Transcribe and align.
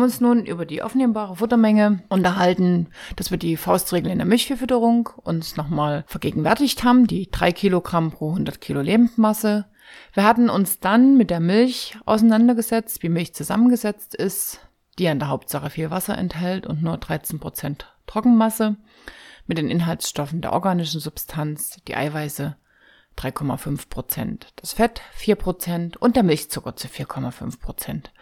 haben 0.00 0.06
uns 0.06 0.20
nun 0.22 0.46
über 0.46 0.64
die 0.64 0.80
aufnehmbare 0.80 1.36
Futtermenge 1.36 2.02
unterhalten, 2.08 2.88
dass 3.16 3.30
wir 3.30 3.36
die 3.36 3.58
Faustregel 3.58 4.10
in 4.10 4.16
der 4.16 4.26
Milchviehfütterung 4.26 5.10
uns 5.22 5.58
nochmal 5.58 6.04
vergegenwärtigt 6.06 6.84
haben, 6.84 7.06
die 7.06 7.30
drei 7.30 7.52
Kilogramm 7.52 8.10
pro 8.10 8.30
100 8.30 8.62
Kilo 8.62 8.80
Lebendmasse. 8.80 9.66
Wir 10.14 10.24
hatten 10.24 10.48
uns 10.48 10.80
dann 10.80 11.18
mit 11.18 11.28
der 11.28 11.40
Milch 11.40 11.98
auseinandergesetzt, 12.06 13.02
wie 13.02 13.10
Milch 13.10 13.34
zusammengesetzt 13.34 14.14
ist, 14.14 14.66
die 14.98 15.06
an 15.06 15.18
der 15.18 15.28
Hauptsache 15.28 15.68
viel 15.68 15.90
Wasser 15.90 16.16
enthält 16.16 16.66
und 16.66 16.82
nur 16.82 16.96
13 16.96 17.38
Prozent 17.38 17.84
Trockenmasse, 18.06 18.76
mit 19.46 19.58
den 19.58 19.68
Inhaltsstoffen 19.68 20.40
der 20.40 20.54
organischen 20.54 21.00
Substanz, 21.00 21.76
die 21.86 21.94
Eiweiße 21.94 22.56
3,5 23.18 23.90
Prozent, 23.90 24.46
das 24.56 24.72
Fett 24.72 25.02
4 25.12 25.36
Prozent 25.36 25.96
und 25.98 26.16
der 26.16 26.22
Milchzucker 26.22 26.74
zu 26.74 26.88
4,5 26.88 27.60
Prozent. 27.60 28.12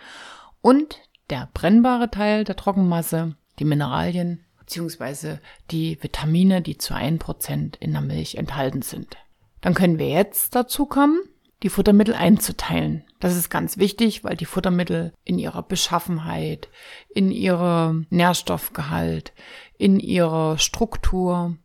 Und 0.61 0.99
der 1.31 1.49
brennbare 1.55 2.11
Teil 2.11 2.45
der 2.45 2.57
Trockenmasse, 2.57 3.37
die 3.59 3.65
Mineralien 3.65 4.45
bzw. 4.61 5.39
die 5.71 6.03
Vitamine, 6.03 6.63
die 6.63 6.79
zu 6.79 6.95
1 6.95 7.19
Prozent 7.19 7.77
in 7.77 7.93
der 7.93 8.03
Milch 8.03 8.37
enthalten 8.37 8.83
sind. 8.83 9.17
Dann 9.61 9.75
können 9.75 9.99
wir 9.99 10.09
jetzt 10.09 10.55
dazu 10.55 10.87
kommen, 10.87 11.21
die 11.63 11.71
Futtermittel 11.71 12.15
einzuteilen. 12.15 13.05
Das 13.19 13.37
ist 13.37 13.51
ganz 13.51 13.79
wichtig, 13.79 14.23
weil 14.23 14.37
die 14.37 14.45
Futtermittel 14.45 15.13
in 15.25 15.39
ihrer 15.39 15.63
Beschaffenheit, 15.63 16.69
in 17.09 17.33
ihrem 17.33 18.07
Nährstoffgehalt, 18.11 19.33
in 19.77 19.99
ihrer 19.99 20.59
Struktur, 20.59 21.57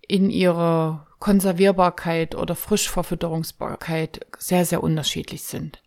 in 0.00 0.28
ihrer 0.28 1.06
Konservierbarkeit 1.20 2.34
oder 2.34 2.56
Frischverfütterungsbarkeit 2.56 4.26
sehr, 4.38 4.64
sehr 4.64 4.82
unterschiedlich 4.82 5.44
sind. 5.44 5.80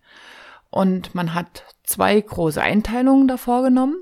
Und 0.75 1.15
man 1.15 1.33
hat 1.33 1.63
zwei 1.85 2.19
große 2.19 2.61
Einteilungen 2.61 3.29
davor 3.29 3.63
genommen. 3.63 3.95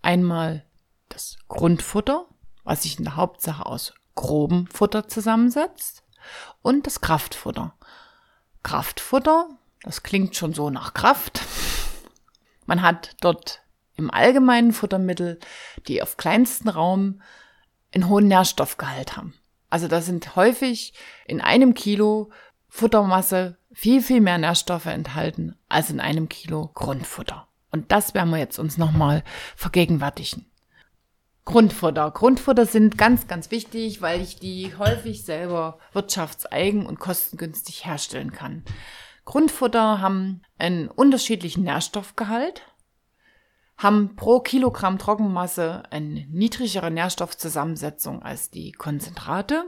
Einmal 0.00 0.64
das 1.10 1.36
Grundfutter, 1.48 2.24
was 2.64 2.84
sich 2.84 2.96
in 2.96 3.04
der 3.04 3.16
Hauptsache 3.16 3.66
aus 3.66 3.92
grobem 4.14 4.66
Futter 4.68 5.06
zusammensetzt, 5.06 6.04
und 6.62 6.86
das 6.86 7.02
Kraftfutter. 7.02 7.74
Kraftfutter, 8.62 9.50
das 9.82 10.02
klingt 10.02 10.34
schon 10.34 10.54
so 10.54 10.70
nach 10.70 10.94
Kraft. 10.94 11.42
Man 12.64 12.80
hat 12.80 13.14
dort 13.20 13.60
im 13.94 14.10
allgemeinen 14.10 14.72
Futtermittel, 14.72 15.38
die 15.88 16.02
auf 16.02 16.16
kleinsten 16.16 16.70
Raum 16.70 17.20
einen 17.94 18.08
hohen 18.08 18.28
Nährstoffgehalt 18.28 19.18
haben. 19.18 19.34
Also 19.68 19.88
da 19.88 20.00
sind 20.00 20.36
häufig 20.36 20.94
in 21.26 21.42
einem 21.42 21.74
Kilo 21.74 22.30
Futtermasse 22.70 23.57
viel, 23.72 24.02
viel 24.02 24.20
mehr 24.20 24.38
Nährstoffe 24.38 24.86
enthalten 24.86 25.56
als 25.68 25.90
in 25.90 26.00
einem 26.00 26.28
Kilo 26.28 26.70
Grundfutter. 26.74 27.48
Und 27.70 27.92
das 27.92 28.14
werden 28.14 28.30
wir 28.30 28.38
jetzt 28.38 28.58
uns 28.58 28.78
nochmal 28.78 29.22
vergegenwärtigen. 29.56 30.46
Grundfutter. 31.44 32.10
Grundfutter 32.10 32.66
sind 32.66 32.98
ganz, 32.98 33.26
ganz 33.26 33.50
wichtig, 33.50 34.02
weil 34.02 34.20
ich 34.20 34.36
die 34.36 34.74
häufig 34.76 35.24
selber 35.24 35.78
wirtschaftseigen 35.92 36.84
und 36.84 37.00
kostengünstig 37.00 37.86
herstellen 37.86 38.32
kann. 38.32 38.64
Grundfutter 39.24 40.00
haben 40.00 40.42
einen 40.58 40.88
unterschiedlichen 40.88 41.64
Nährstoffgehalt, 41.64 42.62
haben 43.78 44.16
pro 44.16 44.40
Kilogramm 44.40 44.98
Trockenmasse 44.98 45.84
eine 45.90 46.26
niedrigere 46.26 46.90
Nährstoffzusammensetzung 46.90 48.22
als 48.22 48.50
die 48.50 48.72
Konzentrate 48.72 49.64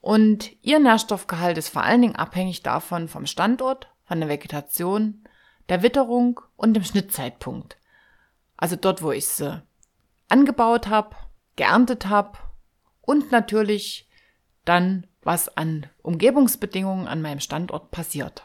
und 0.00 0.50
ihr 0.62 0.78
Nährstoffgehalt 0.78 1.58
ist 1.58 1.68
vor 1.68 1.82
allen 1.82 2.00
Dingen 2.00 2.16
abhängig 2.16 2.62
davon 2.62 3.08
vom 3.08 3.26
Standort, 3.26 3.92
von 4.04 4.20
der 4.20 4.28
Vegetation, 4.28 5.24
der 5.68 5.82
Witterung 5.82 6.40
und 6.56 6.74
dem 6.74 6.84
Schnittzeitpunkt. 6.84 7.76
Also 8.56 8.76
dort, 8.76 9.02
wo 9.02 9.10
ich 9.10 9.26
sie 9.26 9.62
angebaut 10.28 10.86
habe, 10.86 11.16
geerntet 11.56 12.06
habe 12.06 12.38
und 13.00 13.32
natürlich 13.32 14.08
dann, 14.64 15.06
was 15.22 15.54
an 15.56 15.86
Umgebungsbedingungen 16.02 17.08
an 17.08 17.20
meinem 17.20 17.40
Standort 17.40 17.90
passiert. 17.90 18.44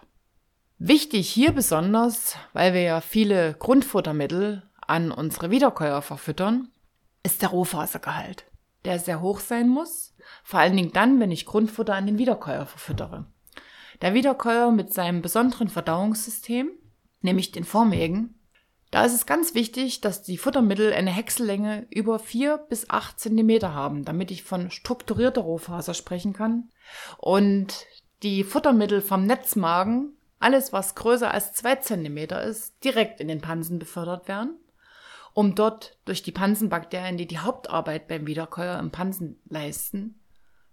Wichtig 0.78 1.30
hier 1.30 1.52
besonders, 1.52 2.36
weil 2.54 2.74
wir 2.74 2.82
ja 2.82 3.02
viele 3.02 3.54
Grundfuttermittel 3.54 4.64
an 4.88 5.12
unsere 5.12 5.52
Wiederkäuer 5.52 6.02
verfüttern, 6.02 6.70
ist 7.24 7.42
der 7.42 7.50
Rohfasergehalt, 7.50 8.46
der 8.86 9.00
sehr 9.00 9.22
hoch 9.22 9.40
sein 9.40 9.68
muss, 9.68 10.16
vor 10.44 10.60
allen 10.60 10.76
Dingen 10.76 10.94
dann, 10.94 11.20
wenn 11.20 11.32
ich 11.32 11.46
Grundfutter 11.46 11.96
an 11.96 12.06
den 12.06 12.18
Wiederkäuer 12.18 12.66
verfüttere. 12.66 13.26
Der 14.02 14.14
Wiederkäuer 14.14 14.72
mit 14.72 14.94
seinem 14.94 15.22
besonderen 15.22 15.70
Verdauungssystem, 15.70 16.70
nämlich 17.22 17.52
den 17.52 17.64
Vormägen, 17.64 18.40
da 18.92 19.04
ist 19.04 19.14
es 19.14 19.26
ganz 19.26 19.56
wichtig, 19.56 20.02
dass 20.02 20.22
die 20.22 20.38
Futtermittel 20.38 20.94
eine 20.94 21.12
Häcksellänge 21.12 21.88
über 21.90 22.20
vier 22.20 22.58
bis 22.70 22.90
acht 22.90 23.20
Zentimeter 23.20 23.74
haben, 23.74 24.06
damit 24.06 24.32
ich 24.32 24.44
von 24.44 24.72
strukturierter 24.72 25.42
Rohfaser 25.42 25.94
sprechen 25.94 26.34
kann. 26.34 26.70
Und 27.18 27.88
die 28.24 28.44
Futtermittel 28.44 29.02
vom 29.02 29.26
Netzmagen, 29.26 30.16
alles 30.40 30.72
was 30.72 30.96
größer 30.96 31.32
als 31.32 31.54
zwei 31.54 31.76
Zentimeter 31.76 32.44
ist, 32.44 32.84
direkt 32.84 33.20
in 33.20 33.28
den 33.28 33.42
Pansen 33.42 33.80
befördert 33.80 34.28
werden 34.28 34.60
um 35.36 35.54
dort 35.54 35.98
durch 36.06 36.24
die 36.24 36.32
Pansenbakterien, 36.32 37.18
die 37.18 37.28
die 37.28 37.40
Hauptarbeit 37.40 38.08
beim 38.08 38.26
Wiederkäuer 38.26 38.80
im 38.80 38.90
Pansen 38.90 39.38
leisten, 39.50 40.18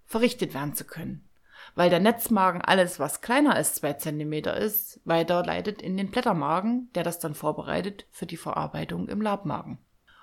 verrichtet 0.07 0.55
werden 0.55 0.75
zu 0.75 0.85
können. 0.85 1.29
Weil 1.75 1.91
der 1.91 1.99
Netzmagen 1.99 2.63
alles, 2.63 3.01
was 3.01 3.21
kleiner 3.21 3.57
als 3.57 3.75
zwei 3.75 3.95
Zentimeter 3.95 4.57
ist, 4.57 5.01
weiterleitet 5.05 5.83
in 5.83 5.97
den 5.97 6.13
Blättermagen, 6.13 6.91
der 6.95 7.03
das 7.03 7.19
dann 7.19 7.35
vorbereitet 7.35 8.07
für 8.13 8.27
die 8.27 8.37
Verarbeitung 8.37 9.09
im 9.09 9.21
Labmagen. 9.21 9.79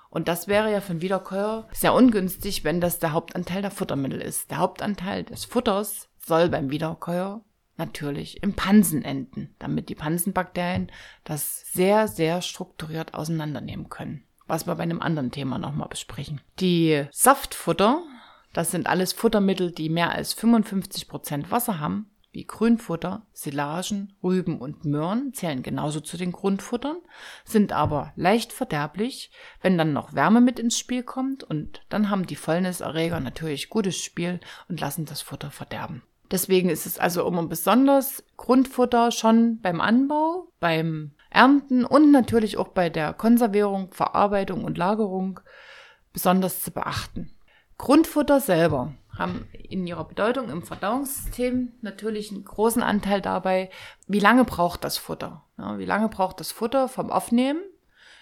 Und 0.08 0.26
das 0.26 0.48
wäre 0.48 0.72
ja 0.72 0.80
für 0.80 0.94
den 0.94 1.02
Wiederkäuer 1.02 1.68
sehr 1.72 1.92
ungünstig, 1.92 2.64
wenn 2.64 2.80
das 2.80 2.98
der 2.98 3.12
Hauptanteil 3.12 3.60
der 3.60 3.70
Futtermittel 3.70 4.22
ist. 4.22 4.50
Der 4.50 4.58
Hauptanteil 4.58 5.24
des 5.24 5.44
Futters 5.44 6.08
soll 6.18 6.48
beim 6.48 6.70
Wiederkäuer 6.70 7.42
natürlich 7.76 8.42
im 8.42 8.54
Pansen 8.54 9.02
enden, 9.02 9.54
damit 9.58 9.90
die 9.90 9.94
Pansenbakterien 9.94 10.90
das 11.24 11.70
sehr, 11.72 12.08
sehr 12.08 12.40
strukturiert 12.40 13.12
auseinandernehmen 13.12 13.90
können 13.90 14.24
was 14.50 14.66
wir 14.66 14.74
bei 14.74 14.82
einem 14.82 15.00
anderen 15.00 15.30
Thema 15.30 15.58
nochmal 15.58 15.88
besprechen. 15.88 16.40
Die 16.58 17.06
Saftfutter, 17.10 18.02
das 18.52 18.70
sind 18.70 18.86
alles 18.88 19.12
Futtermittel, 19.12 19.70
die 19.70 19.88
mehr 19.88 20.10
als 20.10 20.34
55 20.34 21.08
Prozent 21.08 21.50
Wasser 21.50 21.80
haben, 21.80 22.10
wie 22.32 22.46
Grünfutter, 22.46 23.26
Silagen, 23.32 24.14
Rüben 24.22 24.60
und 24.60 24.84
Möhren 24.84 25.32
zählen 25.32 25.62
genauso 25.62 26.00
zu 26.00 26.16
den 26.16 26.30
Grundfuttern, 26.32 26.96
sind 27.44 27.72
aber 27.72 28.12
leicht 28.14 28.52
verderblich, 28.52 29.32
wenn 29.62 29.76
dann 29.76 29.92
noch 29.92 30.14
Wärme 30.14 30.40
mit 30.40 30.58
ins 30.58 30.78
Spiel 30.78 31.02
kommt 31.02 31.42
und 31.42 31.82
dann 31.88 32.08
haben 32.08 32.26
die 32.26 32.36
Fäulniserreger 32.36 33.18
natürlich 33.18 33.68
gutes 33.68 33.96
Spiel 33.96 34.38
und 34.68 34.80
lassen 34.80 35.06
das 35.06 35.22
Futter 35.22 35.50
verderben. 35.50 36.02
Deswegen 36.30 36.70
ist 36.70 36.86
es 36.86 36.98
also 36.98 37.26
immer 37.26 37.44
besonders 37.46 38.22
Grundfutter 38.36 39.10
schon 39.10 39.60
beim 39.60 39.80
Anbau, 39.80 40.52
beim 40.60 41.12
Ernten 41.30 41.84
und 41.84 42.10
natürlich 42.10 42.58
auch 42.58 42.68
bei 42.68 42.90
der 42.90 43.14
Konservierung, 43.14 43.92
Verarbeitung 43.92 44.64
und 44.64 44.76
Lagerung 44.76 45.40
besonders 46.12 46.60
zu 46.60 46.72
beachten. 46.72 47.30
Grundfutter 47.78 48.40
selber 48.40 48.94
haben 49.16 49.48
in 49.52 49.86
ihrer 49.86 50.04
Bedeutung 50.04 50.50
im 50.50 50.62
Verdauungssystem 50.62 51.72
natürlich 51.80 52.30
einen 52.30 52.44
großen 52.44 52.82
Anteil 52.82 53.20
dabei, 53.20 53.70
wie 54.06 54.18
lange 54.18 54.44
braucht 54.44 54.84
das 54.84 54.98
Futter. 54.98 55.44
Ja, 55.56 55.78
wie 55.78 55.84
lange 55.84 56.08
braucht 56.08 56.40
das 56.40 56.52
Futter 56.52 56.88
vom 56.88 57.10
Aufnehmen 57.10 57.62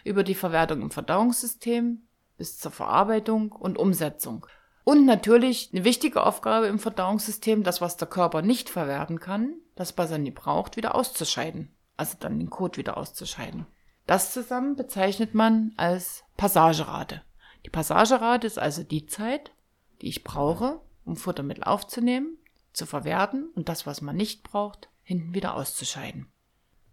über 0.05 0.23
die 0.23 0.35
Verwertung 0.35 0.83
im 0.83 0.91
Verdauungssystem 0.91 2.07
bis 2.37 2.59
zur 2.59 2.71
Verarbeitung 2.71 3.53
und 3.53 3.79
Umsetzung. 3.79 4.47
Und 4.85 5.07
natürlich 5.07 5.71
eine 5.73 5.85
wichtige 5.85 6.25
Aufgabe 6.25 6.67
im 6.67 6.79
Verdauungssystem, 6.79 7.63
das, 7.63 7.81
was 7.81 7.97
der 7.97 8.09
Körper 8.09 8.43
nicht 8.43 8.71
verwerten 8.71 9.19
kann, 9.19 9.55
das, 9.75 9.99
was 9.99 10.11
er 10.11 10.19
nie 10.19 10.31
braucht, 10.31 10.77
wieder 10.77 10.95
auszuscheiden 10.95 11.75
also 11.99 12.17
dann 12.19 12.39
den 12.39 12.51
Code 12.51 12.79
wieder 12.79 12.97
auszuscheiden. 12.97 13.67
Das 14.07 14.33
zusammen 14.33 14.77
bezeichnet 14.77 15.35
man 15.35 15.73
als 15.77 16.25
Passagerate. 16.37 17.23
Die 17.67 17.71
Passagerate 17.71 18.47
ist 18.47 18.59
also 18.59 18.83
die 18.83 19.07
Zeit, 19.07 19.53
die 20.01 20.09
ich 20.09 20.25
brauche, 20.25 20.81
um 21.05 21.17
Futtermittel 21.17 21.65
aufzunehmen, 21.65 22.39
zu 22.73 22.87
verwerten 22.87 23.51
und 23.55 23.69
das, 23.69 23.87
was 23.87 24.01
man 24.01 24.17
nicht 24.17 24.43
braucht, 24.45 24.89
hinten 25.03 25.35
wieder 25.35 25.55
auszuscheiden. 25.55 26.33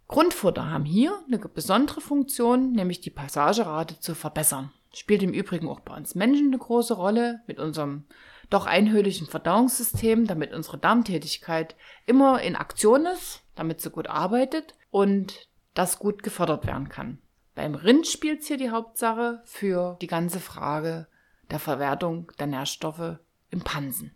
Grundfutter 0.07 0.69
haben 0.69 0.85
hier 0.85 1.17
eine 1.27 1.39
besondere 1.39 2.01
Funktion, 2.01 2.71
nämlich 2.71 3.01
die 3.01 3.09
Passagerate 3.09 3.99
zu 3.99 4.15
verbessern. 4.15 4.71
Spielt 4.93 5.23
im 5.23 5.33
Übrigen 5.33 5.67
auch 5.67 5.81
bei 5.81 5.95
uns 5.95 6.15
Menschen 6.15 6.47
eine 6.47 6.57
große 6.57 6.93
Rolle 6.93 7.41
mit 7.47 7.59
unserem 7.59 8.05
doch 8.49 8.65
einhöhligen 8.65 9.27
Verdauungssystem, 9.27 10.27
damit 10.27 10.53
unsere 10.53 10.77
Darmtätigkeit 10.77 11.75
immer 12.05 12.41
in 12.41 12.55
Aktion 12.55 13.05
ist, 13.05 13.43
damit 13.55 13.81
sie 13.81 13.89
gut 13.89 14.07
arbeitet 14.07 14.75
und 14.91 15.47
das 15.73 15.99
gut 15.99 16.23
gefördert 16.23 16.65
werden 16.65 16.89
kann. 16.89 17.19
Beim 17.53 17.75
Rind 17.75 18.07
spielt 18.07 18.41
es 18.41 18.47
hier 18.47 18.57
die 18.57 18.71
Hauptsache 18.71 19.41
für 19.45 19.97
die 20.01 20.07
ganze 20.07 20.39
Frage 20.39 21.07
der 21.51 21.59
Verwertung 21.59 22.31
der 22.39 22.47
Nährstoffe 22.47 23.17
im 23.49 23.61
Pansen. 23.61 24.15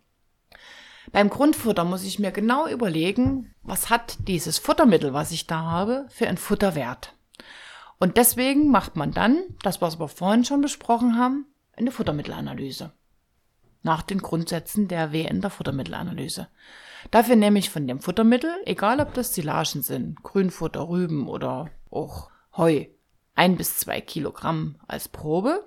Beim 1.12 1.30
Grundfutter 1.30 1.84
muss 1.84 2.04
ich 2.04 2.18
mir 2.18 2.30
genau 2.30 2.68
überlegen, 2.68 3.54
was 3.62 3.90
hat 3.90 4.18
dieses 4.28 4.58
Futtermittel, 4.58 5.12
was 5.12 5.32
ich 5.32 5.46
da 5.46 5.62
habe, 5.62 6.06
für 6.10 6.28
einen 6.28 6.36
Futterwert. 6.36 7.14
Und 7.98 8.16
deswegen 8.16 8.70
macht 8.70 8.96
man 8.96 9.12
dann, 9.12 9.42
das 9.62 9.82
was 9.82 9.98
wir 9.98 10.08
vorhin 10.08 10.44
schon 10.44 10.60
besprochen 10.60 11.18
haben, 11.18 11.46
eine 11.76 11.90
Futtermittelanalyse. 11.90 12.92
Nach 13.82 14.02
den 14.02 14.18
Grundsätzen 14.18 14.88
der 14.88 15.12
WN 15.12 15.40
der 15.40 15.50
Futtermittelanalyse. 15.50 16.48
Dafür 17.10 17.36
nehme 17.36 17.58
ich 17.58 17.70
von 17.70 17.86
dem 17.86 18.00
Futtermittel, 18.00 18.52
egal 18.66 19.00
ob 19.00 19.14
das 19.14 19.34
Silagen 19.34 19.82
sind, 19.82 20.22
Grünfutter, 20.22 20.88
Rüben 20.88 21.28
oder 21.28 21.70
auch 21.90 22.30
Heu, 22.56 22.86
ein 23.34 23.56
bis 23.56 23.78
zwei 23.78 24.00
Kilogramm 24.00 24.76
als 24.86 25.08
Probe, 25.08 25.64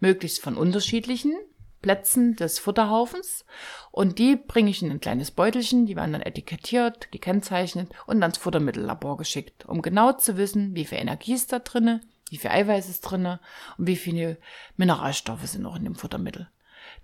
möglichst 0.00 0.42
von 0.42 0.56
unterschiedlichen 0.56 1.34
Plätzen 1.82 2.36
des 2.36 2.58
Futterhaufens 2.58 3.44
und 3.90 4.18
die 4.18 4.36
bringe 4.36 4.70
ich 4.70 4.82
in 4.82 4.90
ein 4.90 5.00
kleines 5.00 5.30
Beutelchen, 5.30 5.86
die 5.86 5.96
werden 5.96 6.12
dann 6.12 6.22
etikettiert, 6.22 7.10
gekennzeichnet 7.12 7.90
und 8.06 8.22
ans 8.22 8.38
Futtermittellabor 8.38 9.16
geschickt, 9.16 9.66
um 9.66 9.82
genau 9.82 10.12
zu 10.12 10.36
wissen, 10.36 10.74
wie 10.74 10.84
viel 10.84 10.98
Energie 10.98 11.34
ist 11.34 11.52
da 11.52 11.58
drinne, 11.58 12.00
wie 12.30 12.38
viel 12.38 12.50
Eiweiß 12.50 12.88
ist 12.88 13.02
drinne 13.02 13.40
und 13.78 13.86
wie 13.86 13.96
viele 13.96 14.38
Mineralstoffe 14.76 15.46
sind 15.46 15.62
noch 15.62 15.76
in 15.76 15.84
dem 15.84 15.96
Futtermittel. 15.96 16.48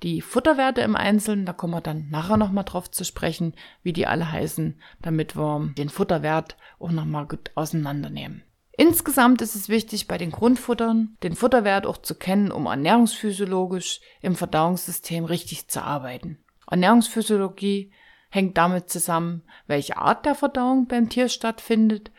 Die 0.03 0.21
Futterwerte 0.21 0.81
im 0.83 0.95
Einzelnen, 0.95 1.45
da 1.45 1.53
kommen 1.53 1.75
wir 1.75 1.81
dann 1.81 2.09
nachher 2.11 2.37
nochmal 2.37 2.65
drauf 2.65 2.91
zu 2.91 3.05
sprechen, 3.05 3.55
wie 3.83 3.93
die 3.93 4.07
alle 4.07 4.31
heißen, 4.31 4.81
damit 5.03 5.37
wir 5.37 5.73
den 5.77 5.89
Futterwert 5.89 6.57
auch 6.79 6.93
nochmal 6.93 7.27
gut 7.27 7.51
auseinandernehmen. 7.57 8.45
Insgesamt 8.73 9.43
ist 9.43 9.57
es 9.57 9.69
wichtig, 9.69 10.07
bei 10.07 10.19
den 10.19 10.31
Grundfuttern 10.31 11.17
den 11.25 11.35
Futterwert 11.35 11.85
auch 11.85 11.97
zu 11.97 12.15
kennen, 12.15 12.53
um 12.53 12.67
ernährungsphysiologisch 12.67 14.01
im 14.23 14.37
Verdauungssystem 14.37 15.25
richtig 15.25 15.67
zu 15.67 15.83
arbeiten. 15.83 16.39
Ernährungsphysiologie 16.71 17.91
hängt 18.31 18.57
damit 18.57 18.89
zusammen, 18.89 19.43
welche 19.67 19.97
Art 19.97 20.27
der 20.27 20.37
Verdauung 20.37 20.87
beim 20.87 21.09
Tier 21.09 21.29
stattfindet, 21.29 22.13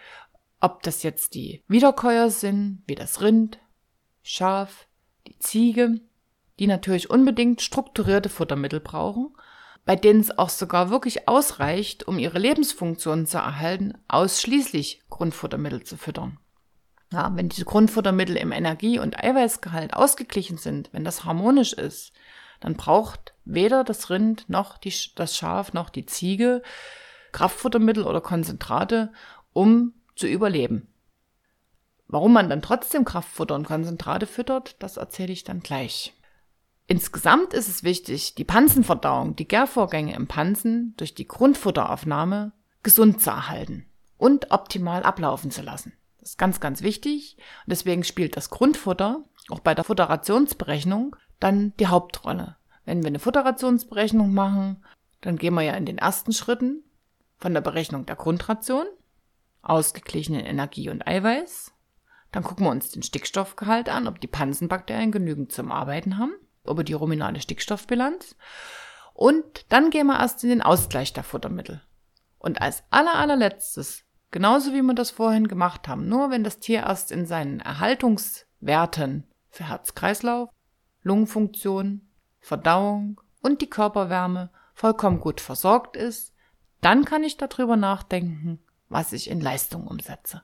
ob 0.60 0.84
das 0.84 1.04
jetzt 1.04 1.34
die 1.34 1.64
Wiederkäuer 1.70 2.30
sind, 2.30 2.84
wie 2.88 2.96
das 2.96 3.22
Rind, 3.22 3.60
Schaf, 4.22 4.88
die 5.28 5.40
Ziege, 5.40 6.02
die 6.60 6.68
natürlich 6.68 7.10
unbedingt 7.10 7.62
strukturierte 7.62 8.30
Futtermittel 8.30 8.80
brauchen, 8.80 9.36
bei 9.86 9.96
denen 9.96 10.20
es 10.20 10.38
auch 10.38 10.50
sogar 10.50 10.90
wirklich 10.90 11.28
ausreicht, 11.28 12.08
um 12.08 12.20
ihre 12.20 12.38
Lebensfunktionen 12.38 13.26
zu 13.26 13.38
erhalten, 13.38 13.94
ausschließlich 14.08 15.02
Grundfuttermittel 15.10 15.84
zu 15.84 15.98
füttern. 15.98 16.38
Ja, 17.12 17.32
wenn 17.34 17.50
diese 17.50 17.66
Grundfuttermittel 17.66 18.36
im 18.36 18.52
Energie- 18.52 19.00
und 19.00 19.18
Eiweißgehalt 19.24 19.96
ausgeglichen 19.96 20.58
sind, 20.58 20.90
wenn 20.92 21.04
das 21.04 21.26
harmonisch 21.26 21.74
ist, 21.74 22.12
dann 22.60 22.76
braucht 22.76 23.34
weder 23.46 23.84
das 23.84 24.10
Rind 24.10 24.48
noch 24.48 24.78
die, 24.78 24.94
das 25.16 25.36
Schaf 25.36 25.74
noch 25.74 25.90
die 25.90 26.06
Ziege 26.06 26.62
Kraftfuttermittel 27.32 28.04
oder 28.04 28.22
Konzentrate, 28.22 29.12
um 29.54 29.94
zu 30.16 30.28
überleben. 30.28 30.88
Warum 32.08 32.34
man 32.34 32.50
dann 32.50 32.62
trotzdem 32.62 33.06
Kraftfutter 33.06 33.56
und 33.56 33.68
Konzentrate 33.68 34.26
füttert, 34.26 34.76
das 34.82 34.98
erzähle 34.98 35.32
ich 35.32 35.44
dann 35.44 35.62
gleich. 35.62 36.14
Insgesamt 36.92 37.54
ist 37.54 37.70
es 37.70 37.84
wichtig, 37.84 38.34
die 38.34 38.44
Pansenverdauung, 38.44 39.36
die 39.36 39.48
Gärvorgänge 39.48 40.16
im 40.16 40.26
Pansen 40.26 40.96
durch 40.98 41.14
die 41.14 41.28
Grundfutteraufnahme 41.28 42.52
gesund 42.82 43.22
zu 43.22 43.30
erhalten 43.30 43.86
und 44.18 44.50
optimal 44.50 45.04
ablaufen 45.04 45.52
zu 45.52 45.62
lassen. 45.62 45.94
Das 46.18 46.32
ist 46.32 46.38
ganz, 46.40 46.60
ganz 46.60 46.82
wichtig. 46.82 47.38
Und 47.38 47.68
deswegen 47.68 48.04
spielt 48.04 48.36
das 48.36 48.50
Grundfutter 48.50 49.24
auch 49.50 49.60
bei 49.60 49.76
der 49.76 49.84
Futterationsberechnung 49.84 51.16
dann 51.40 51.74
die 51.80 51.86
Hauptrolle. 51.86 52.58
Wenn 52.86 53.04
wir 53.04 53.10
eine 53.10 53.20
Futterationsberechnung 53.20 54.34
machen, 54.34 54.84
dann 55.22 55.38
gehen 55.38 55.54
wir 55.54 55.62
ja 55.62 55.76
in 55.76 55.86
den 55.86 56.00
ersten 56.00 56.32
Schritten 56.32 56.84
von 57.38 57.54
der 57.54 57.62
Berechnung 57.62 58.08
der 58.08 58.16
Grundration, 58.16 58.88
ausgeglichenen 59.62 60.44
Energie 60.44 60.90
und 60.90 61.08
Eiweiß. 61.08 61.72
Dann 62.32 62.42
gucken 62.42 62.66
wir 62.66 62.72
uns 62.72 62.90
den 62.90 63.04
Stickstoffgehalt 63.04 63.90
an, 63.90 64.08
ob 64.08 64.20
die 64.20 64.28
Pansenbakterien 64.28 65.12
genügend 65.12 65.52
zum 65.52 65.72
Arbeiten 65.72 66.18
haben, 66.18 66.34
über 66.70 66.84
die 66.84 66.94
ruminale 66.94 67.42
Stickstoffbilanz. 67.42 68.36
Und 69.14 69.66
dann 69.70 69.90
gehen 69.90 70.08
wir 70.08 70.20
erst 70.20 70.44
in 70.44 70.50
den 70.50 70.62
Ausgleich 70.62 71.14
der 71.14 71.24
Futtermittel. 71.24 71.82
Und 72.38 72.62
als 72.62 72.84
aller, 72.90 73.16
allerletztes 73.16 74.06
Genauso 74.32 74.74
wie 74.74 74.82
wir 74.82 74.94
das 74.94 75.12
vorhin 75.12 75.48
gemacht 75.48 75.88
haben. 75.88 76.08
Nur 76.08 76.30
wenn 76.30 76.44
das 76.44 76.60
Tier 76.60 76.82
erst 76.82 77.12
in 77.12 77.26
seinen 77.26 77.60
Erhaltungswerten 77.60 79.28
für 79.50 79.68
Herz-Kreislauf, 79.68 80.50
Lungenfunktion, 81.02 82.08
Verdauung 82.40 83.20
und 83.42 83.62
die 83.62 83.70
Körperwärme 83.70 84.52
vollkommen 84.74 85.20
gut 85.20 85.42
versorgt 85.42 85.98
ist, 85.98 86.34
dann 86.82 87.06
kann 87.06 87.24
ich 87.24 87.38
darüber 87.38 87.76
nachdenken, 87.76 88.60
was 88.88 89.14
ich 89.14 89.30
in 89.30 89.42
Leistung 89.42 89.88
umsetze. 89.88 90.44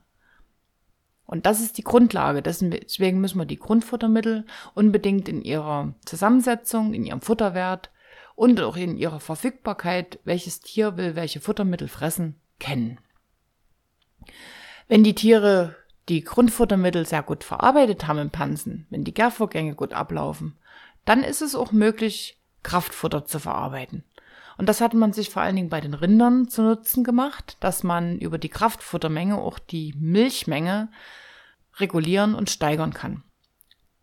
Und 1.26 1.46
das 1.46 1.60
ist 1.60 1.76
die 1.78 1.84
Grundlage. 1.84 2.40
Deswegen 2.42 3.20
müssen 3.20 3.38
wir 3.38 3.46
die 3.46 3.58
Grundfuttermittel 3.58 4.46
unbedingt 4.74 5.28
in 5.28 5.42
ihrer 5.42 5.94
Zusammensetzung, 6.04 6.94
in 6.94 7.04
ihrem 7.04 7.20
Futterwert 7.20 7.90
und 8.36 8.60
auch 8.60 8.76
in 8.76 8.96
ihrer 8.96 9.20
Verfügbarkeit, 9.20 10.20
welches 10.24 10.60
Tier 10.60 10.96
will 10.96 11.16
welche 11.16 11.40
Futtermittel 11.40 11.88
fressen, 11.88 12.36
kennen. 12.58 12.98
Wenn 14.88 15.02
die 15.02 15.14
Tiere 15.14 15.74
die 16.08 16.22
Grundfuttermittel 16.22 17.06
sehr 17.06 17.22
gut 17.22 17.42
verarbeitet 17.42 18.06
haben 18.06 18.18
im 18.18 18.30
Pansen, 18.30 18.86
wenn 18.90 19.02
die 19.02 19.14
Gärvorgänge 19.14 19.74
gut 19.74 19.92
ablaufen, 19.92 20.56
dann 21.04 21.24
ist 21.24 21.42
es 21.42 21.56
auch 21.56 21.72
möglich, 21.72 22.38
Kraftfutter 22.62 23.24
zu 23.24 23.40
verarbeiten. 23.40 24.04
Und 24.56 24.68
das 24.68 24.80
hat 24.80 24.94
man 24.94 25.12
sich 25.12 25.30
vor 25.30 25.42
allen 25.42 25.56
Dingen 25.56 25.68
bei 25.68 25.80
den 25.80 25.94
Rindern 25.94 26.48
zu 26.48 26.62
Nutzen 26.62 27.04
gemacht, 27.04 27.56
dass 27.60 27.82
man 27.82 28.18
über 28.18 28.38
die 28.38 28.48
Kraftfuttermenge 28.48 29.36
auch 29.36 29.58
die 29.58 29.94
Milchmenge 29.98 30.90
regulieren 31.78 32.34
und 32.34 32.48
steigern 32.48 32.94
kann. 32.94 33.22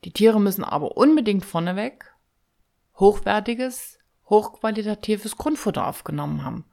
Die 0.03 0.11
Tiere 0.11 0.39
müssen 0.39 0.63
aber 0.63 0.97
unbedingt 0.97 1.45
vorneweg 1.45 2.13
hochwertiges, 2.99 3.99
hochqualitatives 4.29 5.37
Grundfutter 5.37 5.87
aufgenommen 5.87 6.43
haben, 6.43 6.65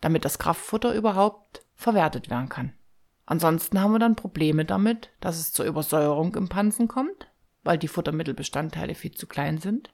damit 0.00 0.24
das 0.24 0.38
Kraftfutter 0.38 0.94
überhaupt 0.94 1.62
verwertet 1.74 2.30
werden 2.30 2.48
kann. 2.48 2.72
Ansonsten 3.26 3.80
haben 3.80 3.92
wir 3.92 3.98
dann 3.98 4.16
Probleme 4.16 4.64
damit, 4.64 5.10
dass 5.20 5.38
es 5.38 5.52
zur 5.52 5.66
Übersäuerung 5.66 6.34
im 6.34 6.48
Pansen 6.48 6.88
kommt, 6.88 7.30
weil 7.62 7.76
die 7.76 7.88
Futtermittelbestandteile 7.88 8.94
viel 8.94 9.12
zu 9.12 9.26
klein 9.26 9.58
sind. 9.58 9.92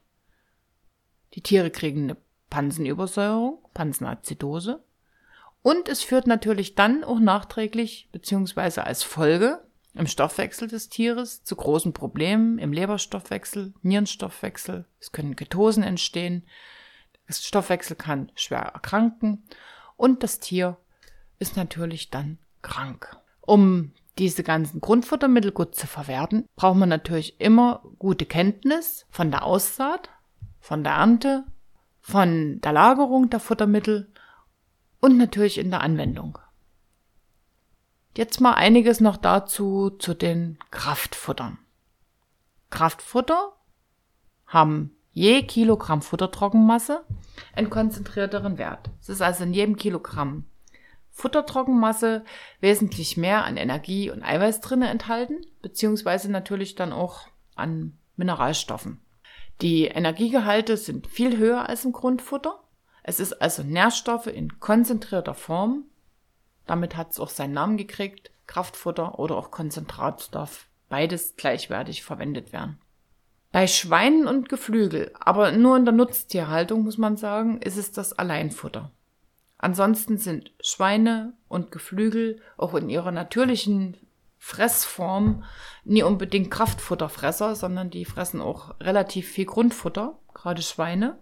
Die 1.33 1.41
Tiere 1.41 1.69
kriegen 1.69 2.03
eine 2.03 2.17
Pansenübersäuerung, 2.55 3.59
Pansenazidose. 3.73 4.81
Und 5.61 5.89
es 5.89 6.03
führt 6.03 6.25
natürlich 6.25 6.73
dann 6.75 7.03
auch 7.03 7.19
nachträglich 7.19 8.07
bzw. 8.13 8.79
als 8.79 9.03
Folge 9.03 9.61
im 9.93 10.07
Stoffwechsel 10.07 10.69
des 10.69 10.87
Tieres 10.87 11.43
zu 11.43 11.57
großen 11.57 11.91
Problemen 11.91 12.57
im 12.57 12.71
Leberstoffwechsel, 12.71 13.73
Nierenstoffwechsel. 13.81 14.85
Es 15.01 15.11
können 15.11 15.35
Ketosen 15.35 15.83
entstehen. 15.83 16.45
Das 17.27 17.43
Stoffwechsel 17.43 17.97
kann 17.97 18.31
schwer 18.35 18.59
erkranken 18.59 19.43
und 19.97 20.23
das 20.23 20.39
Tier 20.39 20.77
ist 21.39 21.57
natürlich 21.57 22.09
dann 22.09 22.37
krank. 22.61 23.17
Um 23.41 23.91
diese 24.17 24.43
ganzen 24.43 24.79
Grundfuttermittel 24.79 25.51
gut 25.51 25.75
zu 25.75 25.87
verwerten, 25.87 26.47
braucht 26.55 26.77
man 26.77 26.87
natürlich 26.87 27.41
immer 27.41 27.83
gute 27.99 28.25
Kenntnis 28.25 29.05
von 29.09 29.29
der 29.29 29.43
Aussaat, 29.43 30.09
von 30.61 30.85
der 30.85 30.93
Ernte, 30.93 31.43
von 32.07 32.61
der 32.61 32.71
Lagerung 32.71 33.31
der 33.31 33.39
Futtermittel 33.39 34.07
und 34.99 35.17
natürlich 35.17 35.57
in 35.57 35.71
der 35.71 35.81
Anwendung. 35.81 36.37
Jetzt 38.15 38.39
mal 38.39 38.53
einiges 38.53 38.99
noch 38.99 39.17
dazu 39.17 39.89
zu 39.89 40.13
den 40.13 40.59
Kraftfuttern. 40.69 41.57
Kraftfutter 42.69 43.53
haben 44.45 44.95
je 45.13 45.41
Kilogramm 45.41 46.03
Futtertrockenmasse 46.03 47.03
einen 47.55 47.71
konzentrierteren 47.71 48.59
Wert. 48.59 48.91
Es 49.01 49.09
ist 49.09 49.23
also 49.23 49.43
in 49.43 49.55
jedem 49.55 49.75
Kilogramm 49.75 50.45
Futtertrockenmasse 51.09 52.23
wesentlich 52.59 53.17
mehr 53.17 53.45
an 53.45 53.57
Energie 53.57 54.11
und 54.11 54.21
Eiweiß 54.21 54.61
drinne 54.61 54.89
enthalten, 54.89 55.43
beziehungsweise 55.63 56.29
natürlich 56.29 56.75
dann 56.75 56.93
auch 56.93 57.21
an 57.55 57.97
Mineralstoffen. 58.15 59.01
Die 59.61 59.85
Energiegehalte 59.85 60.77
sind 60.77 61.07
viel 61.07 61.37
höher 61.37 61.69
als 61.69 61.85
im 61.85 61.93
Grundfutter. 61.93 62.59
Es 63.03 63.19
ist 63.19 63.33
also 63.41 63.63
Nährstoffe 63.63 64.27
in 64.27 64.59
konzentrierter 64.59 65.33
Form. 65.33 65.85
Damit 66.65 66.97
hat 66.97 67.11
es 67.11 67.19
auch 67.19 67.29
seinen 67.29 67.53
Namen 67.53 67.77
gekriegt. 67.77 68.31
Kraftfutter 68.47 69.19
oder 69.19 69.37
auch 69.37 69.51
Konzentrat 69.51 70.33
darf 70.33 70.67
beides 70.89 71.35
gleichwertig 71.35 72.03
verwendet 72.03 72.53
werden. 72.53 72.79
Bei 73.51 73.67
Schweinen 73.67 74.27
und 74.27 74.49
Geflügel, 74.49 75.11
aber 75.17 75.51
nur 75.53 75.77
in 75.77 75.85
der 75.85 75.93
Nutztierhaltung 75.93 76.83
muss 76.83 76.97
man 76.97 77.15
sagen, 77.15 77.61
ist 77.61 77.77
es 77.77 77.91
das 77.91 78.11
Alleinfutter. 78.13 78.91
Ansonsten 79.57 80.17
sind 80.17 80.51
Schweine 80.61 81.33
und 81.47 81.71
Geflügel 81.71 82.41
auch 82.57 82.73
in 82.73 82.89
ihrer 82.89 83.11
natürlichen 83.11 83.95
Fressform 84.37 85.43
nie 85.83 86.03
unbedingt 86.03 86.51
Kraftfutterfresser, 86.51 87.55
sondern 87.55 87.89
die 87.89 88.05
fressen 88.05 88.41
auch 88.41 88.79
relativ 88.79 89.27
viel 89.27 89.45
Grundfutter, 89.45 90.17
gerade 90.33 90.61
Schweine. 90.61 91.17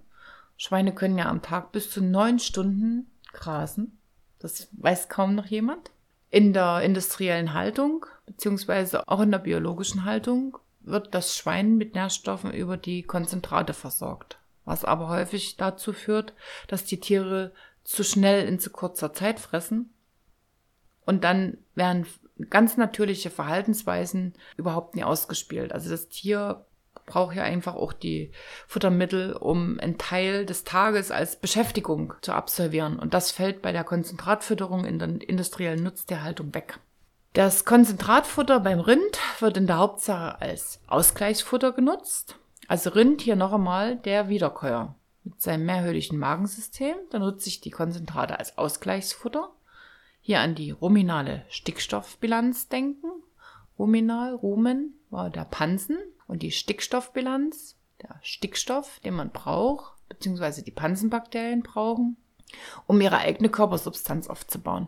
Schweine 0.58 0.94
können 0.94 1.18
ja 1.18 1.30
am 1.30 1.42
Tag 1.42 1.72
bis 1.72 1.90
zu 1.90 2.02
neun 2.02 2.40
Stunden 2.40 3.10
grasen. 3.32 3.98
Das 4.40 4.68
weiß 4.74 5.10
kaum 5.10 5.36
noch 5.36 5.46
jemand. 5.46 5.92
In 6.30 6.54
der 6.54 6.82
industriellen 6.82 7.54
Haltung, 7.54 8.06
beziehungsweise 8.26 9.08
auch 9.08 9.22
in 9.22 9.32
der 9.32 9.40
biologischen 9.40 10.04
Haltung, 10.04 10.58
wird 10.82 11.14
das 11.14 11.38
Schwein 11.38 11.78
mit 11.78 11.96
Nährstoffen 11.96 12.52
über 12.52 12.76
die 12.76 13.04
Konzentrate 13.04 13.74
versorgt, 13.74 14.38
was 14.66 14.84
aber 14.84 15.08
häufig 15.08 15.58
dazu 15.58 15.94
führt, 15.94 16.34
dass 16.68 16.84
die 16.86 17.00
Tiere 17.00 17.54
zu 17.84 18.04
schnell 18.04 18.48
in 18.48 18.60
zu 18.60 18.70
kurzer 18.70 19.14
Zeit 19.14 19.40
fressen 19.40 19.94
und 21.06 21.24
dann 21.24 21.58
werden 21.76 22.06
ganz 22.50 22.78
natürliche 22.78 23.30
Verhaltensweisen 23.30 24.34
überhaupt 24.58 24.96
nie 24.96 25.04
ausgespielt. 25.04 25.72
Also 25.72 25.90
das 25.90 26.10
Tier 26.10 26.66
braucht 27.06 27.36
ja 27.36 27.44
einfach 27.44 27.76
auch 27.76 27.94
die 27.94 28.32
Futtermittel, 28.68 29.34
um 29.34 29.80
einen 29.80 29.98
Teil 29.98 30.46
des 30.46 30.64
Tages 30.64 31.12
als 31.12 31.36
Beschäftigung 31.36 32.14
zu 32.22 32.34
absolvieren. 32.34 32.98
Und 32.98 33.14
das 33.14 33.32
fällt 33.32 33.62
bei 33.62 33.72
der 33.72 33.84
Konzentratfütterung 33.84 34.86
in 34.86 35.00
der 35.00 35.10
industriellen 35.28 35.84
Nutztierhaltung 35.84 36.54
weg. 36.54 36.80
Das 37.34 37.66
Konzentratfutter 37.66 38.60
beim 38.60 38.80
Rind 38.80 39.20
wird 39.40 39.58
in 39.58 39.68
der 39.68 39.78
Hauptsache 39.78 40.40
als 40.40 40.80
Ausgleichsfutter 40.88 41.72
genutzt. 41.72 42.38
Also 42.68 42.92
Rind 42.92 43.22
hier 43.22 43.36
noch 43.36 43.52
einmal 43.52 43.98
der 43.98 44.30
Wiederkäuer 44.30 44.96
mit 45.24 45.42
seinem 45.42 45.66
mehrhöhligen 45.66 46.20
Magensystem. 46.20 46.96
Da 47.10 47.20
nutze 47.20 47.50
ich 47.50 47.60
die 47.60 47.72
Konzentrate 47.72 48.38
als 48.38 48.58
Ausgleichsfutter. 48.58 49.52
Hier 50.26 50.40
an 50.40 50.56
die 50.56 50.72
ruminale 50.72 51.44
Stickstoffbilanz 51.50 52.70
denken. 52.70 53.12
Ruminal, 53.78 54.34
Rumen 54.34 54.94
war 55.10 55.30
der 55.30 55.44
Pansen 55.44 55.98
und 56.28 56.44
die 56.44 56.52
Stickstoffbilanz, 56.52 57.78
der 58.02 58.22
Stickstoff, 58.22 59.02
den 59.02 59.16
man 59.16 59.32
braucht, 59.32 59.98
beziehungsweise 60.08 60.64
die 60.64 60.72
Pansenbakterien 60.72 61.62
brauchen, 61.62 62.16
um 62.88 63.00
ihre 63.02 63.18
eigene 63.18 63.50
Körpersubstanz 63.50 64.28
aufzubauen. 64.28 64.88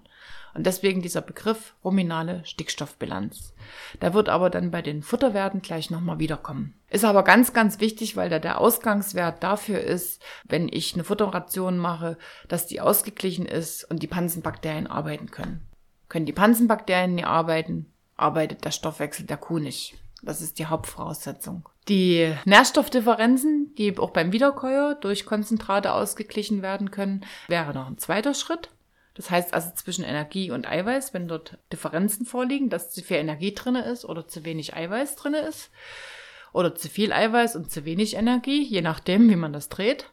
Und 0.56 0.66
deswegen 0.66 1.02
dieser 1.02 1.22
Begriff 1.22 1.76
ruminale 1.84 2.42
Stickstoffbilanz. 2.46 3.54
Da 4.00 4.14
wird 4.14 4.30
aber 4.30 4.50
dann 4.50 4.72
bei 4.72 4.82
den 4.82 5.04
Futterwerten 5.04 5.62
gleich 5.62 5.90
nochmal 5.90 6.18
wiederkommen. 6.20 6.74
Ist 6.90 7.04
aber 7.04 7.24
ganz, 7.24 7.52
ganz 7.52 7.82
wichtig, 7.82 8.16
weil 8.16 8.30
da 8.30 8.40
der 8.40 8.62
Ausgangswert 8.62 9.44
dafür 9.44 9.82
ist, 9.82 10.22
wenn 10.46 10.70
ich 10.72 10.94
eine 10.94 11.04
Futterration 11.04 11.78
mache, 11.78 12.18
dass 12.48 12.68
die 12.68 12.80
ausgeglichen 12.80 13.46
ist 13.46 13.84
und 13.84 14.02
die 14.02 14.08
Pansenbakterien 14.08 14.88
arbeiten 14.88 15.30
können. 15.30 15.68
Können 16.08 16.26
die 16.26 16.32
Pansenbakterien 16.32 17.16
nicht 17.16 17.28
arbeiten, 17.28 17.92
arbeitet 18.16 18.64
der 18.64 18.72
Stoffwechsel 18.72 19.26
der 19.26 19.38
Kuh 19.38 19.60
nicht. 19.60 19.96
Das 20.26 20.42
ist 20.42 20.58
die 20.58 20.66
Hauptvoraussetzung. 20.66 21.70
Die 21.88 22.36
Nährstoffdifferenzen, 22.46 23.76
die 23.78 23.98
auch 24.00 24.10
beim 24.10 24.32
Wiederkäuer 24.32 24.96
durch 24.96 25.26
Konzentrate 25.26 25.94
ausgeglichen 25.94 26.64
werden 26.64 26.90
können, 26.90 27.24
wäre 27.48 27.74
noch 27.74 27.88
ein 27.88 28.00
zweiter 28.00 28.34
Schritt. 28.34 28.70
Das 29.14 29.30
heißt 29.30 29.54
also 29.54 29.70
zwischen 29.76 30.04
Energie 30.04 30.50
und 30.50 30.68
Eiweiß, 30.68 31.14
wenn 31.14 31.28
dort 31.28 31.60
Differenzen 31.72 32.26
vorliegen, 32.26 32.70
dass 32.70 32.92
zu 32.92 33.04
viel 33.04 33.18
Energie 33.18 33.54
drinne 33.54 33.86
ist 33.86 34.04
oder 34.04 34.28
zu 34.28 34.44
wenig 34.44 34.76
Eiweiß 34.76 35.16
drinne 35.16 35.40
ist. 35.40 35.70
Oder 36.52 36.74
zu 36.74 36.90
viel 36.90 37.14
Eiweiß 37.14 37.56
und 37.56 37.72
zu 37.72 37.86
wenig 37.86 38.16
Energie, 38.16 38.64
je 38.64 38.82
nachdem, 38.82 39.30
wie 39.30 39.36
man 39.36 39.54
das 39.54 39.70
dreht. 39.70 40.10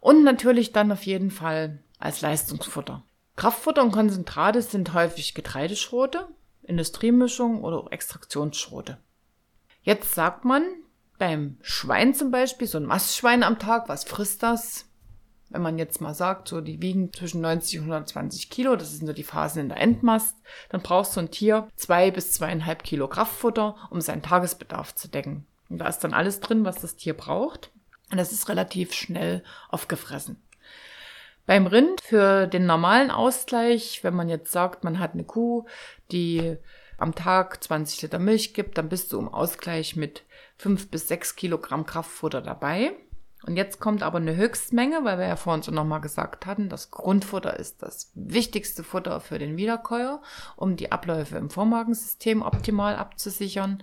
Und 0.00 0.24
natürlich 0.24 0.72
dann 0.72 0.92
auf 0.92 1.04
jeden 1.04 1.30
Fall 1.30 1.78
als 1.98 2.20
Leistungsfutter. 2.20 3.02
Kraftfutter 3.36 3.82
und 3.82 3.92
Konzentrate 3.92 4.60
sind 4.60 4.92
häufig 4.92 5.34
Getreideschrote, 5.34 6.28
Industriemischung 6.64 7.62
oder 7.64 7.90
Extraktionsschrote. 7.92 8.98
Jetzt 9.88 10.14
sagt 10.14 10.44
man 10.44 10.66
beim 11.16 11.56
Schwein 11.62 12.12
zum 12.12 12.30
Beispiel, 12.30 12.66
so 12.66 12.76
ein 12.76 12.84
Mastschwein 12.84 13.42
am 13.42 13.58
Tag, 13.58 13.88
was 13.88 14.04
frisst 14.04 14.42
das? 14.42 14.84
Wenn 15.48 15.62
man 15.62 15.78
jetzt 15.78 16.02
mal 16.02 16.12
sagt, 16.12 16.48
so 16.48 16.60
die 16.60 16.82
wiegen 16.82 17.10
zwischen 17.10 17.40
90 17.40 17.78
und 17.78 17.84
120 17.84 18.50
Kilo, 18.50 18.76
das 18.76 18.92
sind 18.92 19.06
so 19.06 19.14
die 19.14 19.24
Phasen 19.24 19.62
in 19.62 19.68
der 19.70 19.80
Endmast, 19.80 20.36
dann 20.68 20.82
braucht 20.82 21.10
so 21.10 21.20
ein 21.20 21.30
Tier 21.30 21.68
zwei 21.74 22.10
bis 22.10 22.32
zweieinhalb 22.32 22.84
Kilo 22.84 23.08
Kraftfutter, 23.08 23.76
um 23.88 24.02
seinen 24.02 24.20
Tagesbedarf 24.20 24.94
zu 24.94 25.08
decken. 25.08 25.46
Und 25.70 25.78
da 25.78 25.88
ist 25.88 26.00
dann 26.00 26.12
alles 26.12 26.40
drin, 26.40 26.66
was 26.66 26.82
das 26.82 26.96
Tier 26.96 27.14
braucht. 27.14 27.70
Und 28.10 28.18
das 28.18 28.30
ist 28.30 28.50
relativ 28.50 28.92
schnell 28.92 29.42
aufgefressen. 29.70 30.36
Beim 31.46 31.66
Rind 31.66 32.02
für 32.02 32.46
den 32.46 32.66
normalen 32.66 33.10
Ausgleich, 33.10 34.04
wenn 34.04 34.12
man 34.12 34.28
jetzt 34.28 34.52
sagt, 34.52 34.84
man 34.84 34.98
hat 34.98 35.14
eine 35.14 35.24
Kuh, 35.24 35.64
die 36.12 36.58
am 36.98 37.14
Tag 37.14 37.62
20 37.64 38.02
Liter 38.02 38.18
Milch 38.18 38.52
gibt, 38.52 38.76
dann 38.76 38.88
bist 38.88 39.12
du 39.12 39.18
im 39.18 39.28
Ausgleich 39.28 39.96
mit 39.96 40.24
fünf 40.56 40.90
bis 40.90 41.08
sechs 41.08 41.36
Kilogramm 41.36 41.86
Kraftfutter 41.86 42.42
dabei. 42.42 42.92
Und 43.46 43.56
jetzt 43.56 43.80
kommt 43.80 44.02
aber 44.02 44.18
eine 44.18 44.34
Höchstmenge, 44.34 45.04
weil 45.04 45.18
wir 45.18 45.28
ja 45.28 45.36
vorhin 45.36 45.62
so 45.62 45.70
nochmal 45.70 46.00
gesagt 46.00 46.44
hatten, 46.44 46.68
das 46.68 46.90
Grundfutter 46.90 47.56
ist 47.56 47.82
das 47.82 48.10
wichtigste 48.14 48.82
Futter 48.82 49.20
für 49.20 49.38
den 49.38 49.56
Wiederkäuer, 49.56 50.20
um 50.56 50.76
die 50.76 50.90
Abläufe 50.90 51.36
im 51.36 51.48
Vormagensystem 51.48 52.42
optimal 52.42 52.96
abzusichern. 52.96 53.82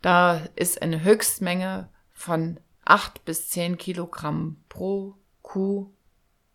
Da 0.00 0.40
ist 0.56 0.80
eine 0.80 1.04
Höchstmenge 1.04 1.90
von 2.14 2.58
acht 2.84 3.24
bis 3.26 3.50
zehn 3.50 3.76
Kilogramm 3.76 4.56
pro 4.70 5.14
Kuh 5.42 5.92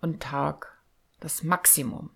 und 0.01 0.23
Tag 0.23 0.79
das 1.19 1.43
Maximum. 1.43 2.09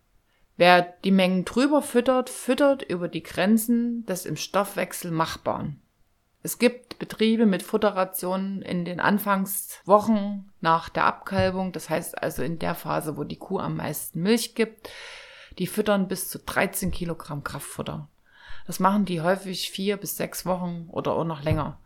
Wer 0.58 0.82
die 1.04 1.12
Mengen 1.12 1.46
drüber 1.46 1.84
füttert, 1.84 2.32
füttert 2.32 2.82
über 2.82 3.08
die 3.08 3.24
Grenzen 3.24 4.06
des 4.08 4.26
im 4.26 4.36
Stoffwechsel 4.36 5.12
Machbaren. 5.12 5.80
Es 6.42 6.58
gibt 6.58 6.98
Betriebe 6.98 7.46
mit 7.46 7.62
Futterrationen 7.62 8.64
in 8.64 8.84
den 8.84 9.00
Anfangswochen 9.00 10.52
nach 10.60 10.90
der 10.90 11.06
Abkalbung, 11.06 11.74
das 11.74 11.90
heißt 11.90 12.22
also 12.22 12.42
in 12.42 12.58
der 12.58 12.74
Phase, 12.74 13.18
wo 13.18 13.24
die 13.24 13.36
Kuh 13.36 13.60
am 13.60 13.78
meisten 13.78 14.22
Milch 14.22 14.56
gibt, 14.56 14.90
die 15.60 15.68
füttern 15.68 16.08
bis 16.08 16.28
zu 16.30 16.40
13 16.40 16.92
Kilogramm 16.92 17.44
Kraftfutter. 17.44 18.08
Das 18.66 18.80
machen 18.80 19.06
die 19.06 19.22
häufig 19.22 19.72
vier 19.72 19.98
bis 19.98 20.18
sechs 20.18 20.46
Wochen 20.46 20.90
oder 20.92 21.14
auch 21.14 21.24
noch 21.24 21.44
länger. 21.44 21.80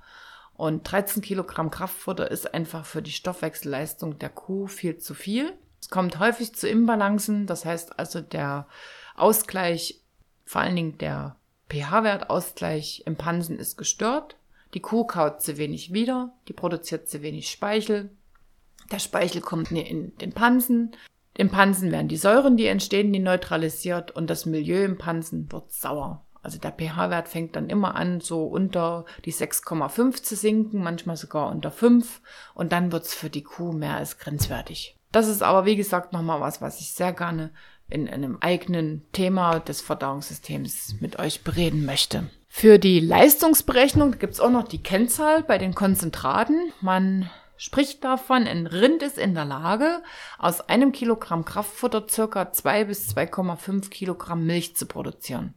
Und 0.54 0.90
13 0.90 1.22
Kilogramm 1.22 1.72
Kraftfutter 1.72 2.30
ist 2.30 2.54
einfach 2.54 2.86
für 2.86 3.02
die 3.02 3.12
Stoffwechselleistung 3.12 4.18
der 4.20 4.30
Kuh 4.30 4.68
viel 4.68 4.98
zu 4.98 5.14
viel. 5.14 5.58
Es 5.82 5.90
kommt 5.90 6.20
häufig 6.20 6.54
zu 6.54 6.70
Imbalancen, 6.70 7.48
das 7.48 7.66
heißt 7.66 8.00
also 8.00 8.22
der 8.22 8.68
Ausgleich, 9.16 10.02
vor 10.46 10.62
allen 10.62 10.76
Dingen 10.76 10.98
der 11.00 11.36
pH-Wertausgleich 11.70 13.04
im 13.06 13.16
Pansen 13.16 13.58
ist 13.58 13.78
gestört. 13.78 14.38
Die 14.74 14.80
Kuh 14.80 15.06
kaut 15.06 15.42
zu 15.42 15.58
wenig 15.58 15.92
wieder, 15.92 16.34
die 16.48 16.54
produziert 16.54 17.10
zu 17.10 17.22
wenig 17.22 17.50
Speichel. 17.50 18.10
Der 18.92 19.00
Speichel 19.00 19.42
kommt 19.42 19.72
in 19.72 20.16
den 20.18 20.34
Pansen. 20.34 20.92
Im 21.34 21.50
Pansen 21.50 21.92
werden 21.92 22.08
die 22.08 22.18
Säuren, 22.18 22.58
die 22.58 22.68
entstehen, 22.68 23.12
die 23.12 23.20
neutralisiert 23.20 24.12
und 24.12 24.30
das 24.30 24.46
Milieu 24.46 24.84
im 24.84 24.98
Pansen 24.98 25.52
wird 25.52 25.72
sauer. 25.72 26.26
Also 26.44 26.58
der 26.58 26.72
pH-Wert 26.72 27.28
fängt 27.28 27.56
dann 27.56 27.70
immer 27.70 27.96
an, 27.96 28.20
so 28.20 28.46
unter 28.46 29.06
die 29.26 29.34
6,5 29.34 30.24
zu 30.24 30.36
sinken, 30.36 30.84
manchmal 30.84 31.16
sogar 31.16 31.50
unter 31.52 31.72
5 31.72 32.22
und 32.54 32.72
dann 32.72 32.92
wird's 32.92 33.14
für 33.14 33.30
die 33.30 33.44
Kuh 33.44 33.72
mehr 33.72 33.96
als 33.96 34.18
grenzwertig. 34.18 34.98
Das 35.12 35.28
ist 35.28 35.44
aber, 35.44 35.66
wie 35.66 35.76
gesagt, 35.76 36.14
nochmal 36.14 36.40
was, 36.40 36.62
was 36.62 36.80
ich 36.80 36.94
sehr 36.94 37.14
gerne 37.14 37.52
in 37.90 38.08
einem 38.08 38.38
eigenen 38.40 39.06
Thema 39.12 39.60
des 39.60 39.82
Verdauungssystems 39.82 40.96
mit 41.02 41.20
euch 41.20 41.44
bereden 41.44 41.86
möchte. 41.86 42.30
Für 42.48 42.80
die 42.80 43.00
Leistungsberechnung 43.00 44.18
gibt 44.20 44.34
es 44.34 44.40
auch 44.40 44.50
noch 44.50 44.68
die 44.68 44.82
Kennzahl 44.82 45.44
bei 45.44 45.58
den 45.58 45.76
Konzentraten. 45.76 46.72
Man 46.82 47.30
spricht 47.58 48.04
davon, 48.04 48.48
ein 48.48 48.68
Rind 48.68 49.04
ist 49.04 49.18
in 49.18 49.34
der 49.34 49.46
Lage, 49.46 50.02
aus 50.38 50.62
einem 50.62 50.92
Kilogramm 50.92 51.46
Kraftfutter 51.46 52.08
circa 52.10 52.52
zwei 52.52 52.86
bis 52.86 53.16
2,5 53.16 53.90
Kilogramm 53.90 54.46
Milch 54.46 54.76
zu 54.76 54.86
produzieren. 54.86 55.54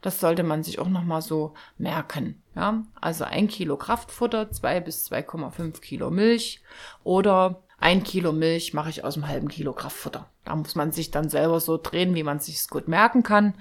Das 0.00 0.18
sollte 0.18 0.42
man 0.42 0.64
sich 0.64 0.80
auch 0.80 0.88
nochmal 0.88 1.22
so 1.22 1.54
merken. 1.78 2.42
Ja, 2.56 2.82
also 3.00 3.24
ein 3.24 3.48
Kilo 3.48 3.76
Kraftfutter, 3.76 4.50
zwei 4.50 4.80
bis 4.80 5.10
2,5 5.10 5.80
Kilo 5.80 6.10
Milch 6.10 6.60
oder 7.04 7.62
ein 7.82 8.04
Kilo 8.04 8.32
Milch 8.32 8.74
mache 8.74 8.90
ich 8.90 9.04
aus 9.04 9.16
einem 9.16 9.28
halben 9.28 9.48
Kilo 9.48 9.72
Kraftfutter. 9.72 10.26
Da 10.44 10.54
muss 10.54 10.74
man 10.74 10.92
sich 10.92 11.10
dann 11.10 11.28
selber 11.28 11.60
so 11.60 11.76
drehen, 11.76 12.14
wie 12.14 12.22
man 12.22 12.38
sich 12.38 12.68
gut 12.68 12.88
merken 12.88 13.22
kann. 13.22 13.54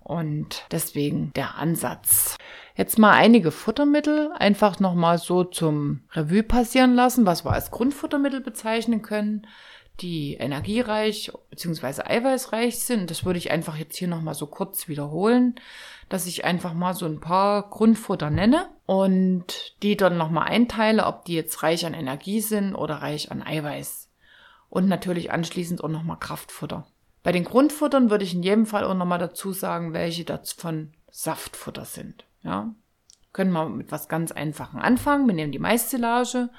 Und 0.00 0.66
deswegen 0.70 1.32
der 1.34 1.56
Ansatz. 1.56 2.36
Jetzt 2.76 2.98
mal 2.98 3.12
einige 3.12 3.50
Futtermittel 3.50 4.32
einfach 4.38 4.80
nochmal 4.80 5.18
so 5.18 5.44
zum 5.44 6.00
Revue 6.12 6.42
passieren 6.42 6.94
lassen, 6.94 7.26
was 7.26 7.44
wir 7.44 7.52
als 7.52 7.70
Grundfuttermittel 7.70 8.40
bezeichnen 8.40 9.02
können, 9.02 9.46
die 10.00 10.34
energiereich 10.34 11.32
bzw. 11.50 12.02
eiweißreich 12.02 12.78
sind. 12.80 13.10
Das 13.10 13.24
würde 13.24 13.38
ich 13.38 13.50
einfach 13.50 13.76
jetzt 13.76 13.96
hier 13.96 14.08
nochmal 14.08 14.34
so 14.34 14.46
kurz 14.46 14.88
wiederholen, 14.88 15.54
dass 16.08 16.26
ich 16.26 16.44
einfach 16.44 16.74
mal 16.74 16.94
so 16.94 17.06
ein 17.06 17.20
paar 17.20 17.68
Grundfutter 17.70 18.30
nenne 18.30 18.68
und 18.86 19.74
die 19.82 19.96
dann 19.96 20.16
nochmal 20.16 20.48
einteile, 20.48 21.06
ob 21.06 21.24
die 21.24 21.34
jetzt 21.34 21.62
reich 21.62 21.86
an 21.86 21.94
Energie 21.94 22.40
sind 22.40 22.74
oder 22.74 22.96
reich 22.96 23.30
an 23.30 23.42
Eiweiß. 23.42 24.08
Und 24.68 24.88
natürlich 24.88 25.30
anschließend 25.30 25.84
auch 25.84 25.88
nochmal 25.88 26.18
Kraftfutter. 26.18 26.86
Bei 27.22 27.30
den 27.30 27.44
Grundfuttern 27.44 28.10
würde 28.10 28.24
ich 28.24 28.34
in 28.34 28.42
jedem 28.42 28.66
Fall 28.66 28.84
auch 28.84 28.94
nochmal 28.94 29.18
dazu 29.18 29.52
sagen, 29.52 29.92
welche 29.92 30.24
davon 30.24 30.92
Saftfutter 31.10 31.84
sind. 31.84 32.24
Ja, 32.42 32.74
können 33.32 33.52
wir 33.52 33.68
mit 33.68 33.92
was 33.92 34.08
ganz 34.08 34.32
Einfachen 34.32 34.80
anfangen. 34.80 35.26
Wir 35.26 35.34
nehmen 35.34 35.52
die 35.52 35.58
Maissilage. 35.58 36.50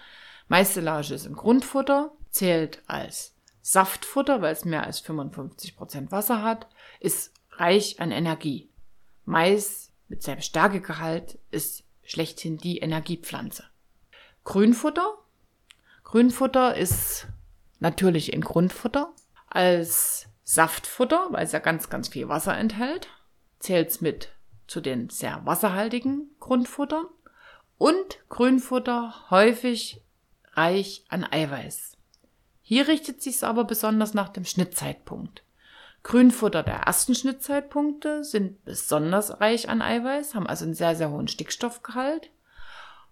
Maissilage 0.47 1.13
ist 1.13 1.25
ein 1.25 1.35
Grundfutter, 1.35 2.11
zählt 2.33 2.81
als 2.87 3.33
Saftfutter, 3.61 4.41
weil 4.41 4.51
es 4.51 4.65
mehr 4.65 4.83
als 4.83 4.99
55 4.99 5.77
Prozent 5.77 6.11
Wasser 6.11 6.43
hat, 6.43 6.67
ist 6.99 7.31
reich 7.51 8.01
an 8.01 8.11
Energie. 8.11 8.69
Mais 9.23 9.91
mit 10.09 10.21
seinem 10.21 10.41
Stärkegehalt 10.41 11.39
ist 11.49 11.85
schlechthin 12.03 12.57
die 12.57 12.79
Energiepflanze. 12.79 13.63
Grünfutter. 14.43 15.17
Grünfutter 16.03 16.75
ist 16.75 17.27
natürlich 17.79 18.33
in 18.33 18.41
Grundfutter 18.41 19.13
als 19.47 20.27
Saftfutter, 20.43 21.27
weil 21.29 21.45
es 21.45 21.53
ja 21.53 21.59
ganz, 21.59 21.89
ganz 21.89 22.09
viel 22.09 22.27
Wasser 22.27 22.57
enthält. 22.57 23.07
Zählt 23.59 23.89
es 23.89 24.01
mit 24.01 24.33
zu 24.67 24.81
den 24.81 25.09
sehr 25.09 25.45
wasserhaltigen 25.45 26.31
Grundfuttern. 26.39 27.05
Und 27.77 28.19
Grünfutter 28.29 29.29
häufig 29.29 30.01
reich 30.53 31.05
an 31.07 31.23
Eiweiß. 31.23 31.92
Hier 32.65 32.87
richtet 32.87 33.21
sich 33.21 33.43
aber 33.43 33.65
besonders 33.65 34.13
nach 34.13 34.29
dem 34.29 34.45
Schnittzeitpunkt. 34.45 35.43
Grünfutter 36.01 36.63
der 36.63 36.75
ersten 36.75 37.13
Schnittzeitpunkte 37.13 38.23
sind 38.23 38.63
besonders 38.65 39.41
reich 39.41 39.69
an 39.69 39.81
Eiweiß, 39.81 40.33
haben 40.33 40.47
also 40.47 40.65
einen 40.65 40.73
sehr, 40.73 40.95
sehr 40.95 41.11
hohen 41.11 41.27
Stickstoffgehalt. 41.27 42.29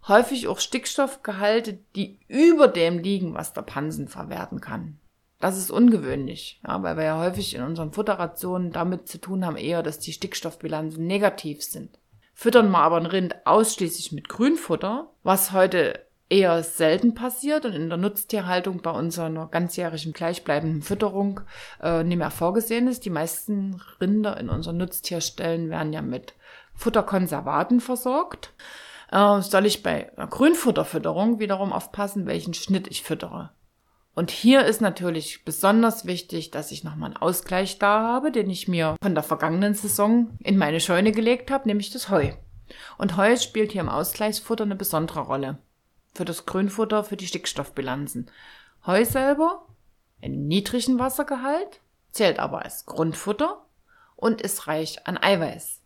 Häufig 0.08 0.48
auch 0.48 0.60
Stickstoffgehalte, 0.60 1.79
die 1.96 2.20
über 2.27 2.67
dem 2.67 3.00
liegen, 3.00 3.34
was 3.34 3.53
der 3.53 3.62
Pansen 3.62 4.08
verwerten 4.08 4.62
kann. 4.62 5.00
Das 5.39 5.58
ist 5.58 5.70
ungewöhnlich, 5.70 6.62
ja, 6.65 6.81
weil 6.81 6.98
wir 6.98 7.03
ja 7.03 7.20
häufig 7.20 7.53
in 7.53 7.63
unseren 7.63 7.91
Futterrationen 7.91 8.72
damit 8.72 9.08
zu 9.08 9.20
tun 9.20 9.46
haben, 9.46 9.58
eher, 9.58 9.84
dass 9.84 10.00
die 10.00 10.13
Stickstoffbilanzen 10.13 11.05
negativ 11.05 11.63
sind. 11.63 12.00
Füttern 12.34 12.72
wir 12.72 12.79
aber 12.79 12.98
ein 12.98 13.05
Rind 13.05 13.36
ausschließlich 13.46 14.12
mit 14.12 14.29
Grünfutter, 14.29 15.12
was 15.24 15.51
heute 15.51 16.05
eher 16.32 16.64
selten 16.64 17.14
passiert 17.14 17.66
und 17.66 17.74
in 17.74 17.90
der 17.90 17.98
Nutztierhaltung 17.98 18.82
bei 18.82 18.92
unserer 18.92 19.48
ganzjährigen 19.48 20.14
gleichbleibenden 20.14 20.82
Fütterung 20.82 21.42
äh, 21.84 22.06
nicht 22.06 22.18
mehr 22.18 22.32
vorgesehen 22.32 22.88
ist. 22.88 23.04
Die 23.04 23.10
meisten 23.10 23.82
Rinder 24.00 24.38
in 24.38 24.48
unseren 24.50 24.78
Nutztierstellen 24.78 25.70
werden 25.70 25.92
ja 25.92 26.02
mit 26.02 26.34
Futterkonservaten 26.74 27.82
versorgt. 27.82 28.54
Äh, 29.12 29.42
soll 29.42 29.66
ich 29.66 29.84
bei 29.84 30.18
einer 30.18 30.28
Grünfutterfütterung 30.28 31.40
wiederum 31.40 31.74
aufpassen, 31.74 32.26
welchen 32.26 32.54
Schnitt 32.54 32.88
ich 32.88 33.04
füttere. 33.04 33.52
Und 34.14 34.32
hier 34.32 34.66
ist 34.66 34.80
natürlich 34.80 35.44
besonders 35.44 36.06
wichtig, 36.06 36.50
dass 36.52 36.72
ich 36.72 36.86
nochmal 36.86 37.12
einen 37.12 37.18
Ausgleich 37.18 37.78
da 37.78 38.04
habe, 38.04 38.32
den 38.32 38.50
ich 38.50 38.70
mir 38.70 38.96
von 39.02 39.16
der 39.16 39.24
vergangenen 39.24 39.74
Saison 39.74 40.38
in 40.40 40.58
meine 40.58 40.80
Scheune 40.80 41.12
gelegt 41.12 41.52
habe, 41.52 41.68
nämlich 41.68 41.92
das 41.92 42.10
Heu. 42.10 42.32
Und 42.98 43.18
Heu 43.18 43.36
spielt 43.36 43.74
hier 43.74 43.82
im 43.82 43.90
Ausgleichsfutter 43.90 44.64
eine 44.64 44.76
besondere 44.76 45.22
Rolle 45.22 45.58
für 46.13 46.25
das 46.25 46.46
Grünfutter, 46.46 47.03
für 47.03 47.18
die 47.18 47.27
Stickstoffbilanzen. 47.27 48.30
Heu 48.86 49.06
selber, 49.06 49.65
einen 50.22 50.48
niedrigen 50.48 51.00
Wassergehalt, 51.00 51.82
zählt 52.12 52.39
aber 52.39 52.63
als 52.63 52.86
Grundfutter 52.86 53.65
und 54.15 54.41
ist 54.41 54.68
reich 54.68 55.08
an 55.08 55.18
Eiweiß. 55.18 55.82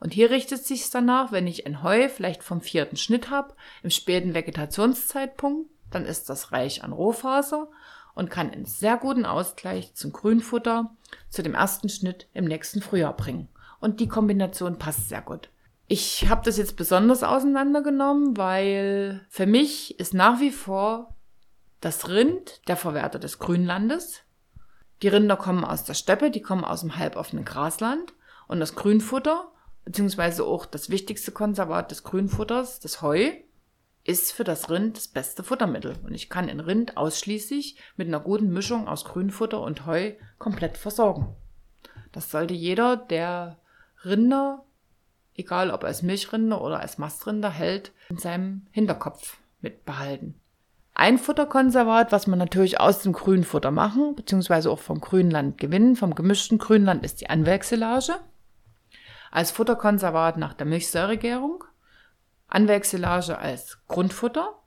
Und 0.00 0.14
hier 0.14 0.30
richtet 0.30 0.64
sich 0.64 0.88
danach, 0.90 1.30
wenn 1.30 1.46
ich 1.46 1.66
ein 1.66 1.82
Heu 1.82 2.08
vielleicht 2.08 2.42
vom 2.42 2.62
vierten 2.62 2.96
Schnitt 2.96 3.30
habe, 3.30 3.54
im 3.82 3.90
späten 3.90 4.34
Vegetationszeitpunkt, 4.34 5.70
dann 5.90 6.06
ist 6.06 6.30
das 6.30 6.52
reich 6.52 6.82
an 6.82 6.92
Rohfaser 6.92 7.68
und 8.14 8.30
kann 8.30 8.50
einen 8.50 8.64
sehr 8.64 8.96
guten 8.96 9.26
Ausgleich 9.26 9.94
zum 9.94 10.12
Grünfutter 10.12 10.94
zu 11.28 11.42
dem 11.42 11.54
ersten 11.54 11.88
Schnitt 11.88 12.28
im 12.32 12.44
nächsten 12.44 12.80
Frühjahr 12.80 13.16
bringen. 13.16 13.48
Und 13.80 14.00
die 14.00 14.08
Kombination 14.08 14.78
passt 14.78 15.08
sehr 15.08 15.22
gut. 15.22 15.50
Ich 15.92 16.28
habe 16.28 16.42
das 16.44 16.56
jetzt 16.56 16.76
besonders 16.76 17.24
auseinandergenommen, 17.24 18.36
weil 18.36 19.26
für 19.28 19.46
mich 19.46 19.98
ist 19.98 20.14
nach 20.14 20.38
wie 20.38 20.52
vor 20.52 21.16
das 21.80 22.08
Rind 22.08 22.60
der 22.68 22.76
Verwerter 22.76 23.18
des 23.18 23.40
Grünlandes. 23.40 24.20
Die 25.02 25.08
Rinder 25.08 25.36
kommen 25.36 25.64
aus 25.64 25.82
der 25.82 25.94
Steppe, 25.94 26.30
die 26.30 26.42
kommen 26.42 26.64
aus 26.64 26.82
dem 26.82 26.96
halboffenen 26.96 27.44
Grasland 27.44 28.14
und 28.46 28.60
das 28.60 28.76
Grünfutter, 28.76 29.50
beziehungsweise 29.84 30.44
auch 30.44 30.64
das 30.64 30.90
wichtigste 30.90 31.32
Konservat 31.32 31.90
des 31.90 32.04
Grünfutters, 32.04 32.78
das 32.78 33.02
Heu, 33.02 33.32
ist 34.04 34.30
für 34.30 34.44
das 34.44 34.70
Rind 34.70 34.96
das 34.96 35.08
beste 35.08 35.42
Futtermittel. 35.42 35.96
Und 36.04 36.14
ich 36.14 36.30
kann 36.30 36.48
ein 36.48 36.60
Rind 36.60 36.98
ausschließlich 36.98 37.80
mit 37.96 38.06
einer 38.06 38.20
guten 38.20 38.52
Mischung 38.52 38.86
aus 38.86 39.06
Grünfutter 39.06 39.60
und 39.60 39.86
Heu 39.86 40.12
komplett 40.38 40.76
versorgen. 40.76 41.34
Das 42.12 42.30
sollte 42.30 42.54
jeder, 42.54 42.96
der 42.96 43.58
Rinder 44.04 44.64
egal 45.40 45.70
ob 45.70 45.84
als 45.84 46.02
Milchrinder 46.02 46.60
oder 46.60 46.80
als 46.80 46.98
Mastrinder 46.98 47.50
hält, 47.50 47.92
in 48.08 48.18
seinem 48.18 48.66
Hinterkopf 48.70 49.38
mitbehalten. 49.60 50.40
Ein 50.94 51.18
Futterkonservat, 51.18 52.12
was 52.12 52.26
man 52.26 52.38
natürlich 52.38 52.78
aus 52.78 53.02
dem 53.02 53.12
Grünfutter 53.12 53.70
machen, 53.70 54.14
beziehungsweise 54.14 54.70
auch 54.70 54.80
vom 54.80 55.00
Grünland 55.00 55.58
gewinnen, 55.58 55.96
vom 55.96 56.14
gemischten 56.14 56.58
Grünland, 56.58 57.04
ist 57.04 57.20
die 57.20 57.30
Anwechselage. 57.30 58.14
Als 59.30 59.50
Futterkonservat 59.50 60.36
nach 60.36 60.54
der 60.54 60.66
Milchsäuregärung. 60.66 61.64
Anwechselage 62.48 63.38
als 63.38 63.78
Grundfutter. 63.86 64.58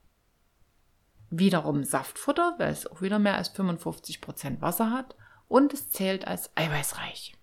Wiederum 1.29 1.83
Saftfutter, 1.83 2.55
weil 2.57 2.71
es 2.71 2.87
auch 2.87 3.01
wieder 3.01 3.19
mehr 3.19 3.35
als 3.35 3.49
55 3.49 4.21
Prozent 4.21 4.61
Wasser 4.61 4.91
hat. 4.91 5.15
Und 5.47 5.73
es 5.73 5.91
zählt 5.91 6.25
als 6.27 6.49
eiweißreich. 6.55 7.35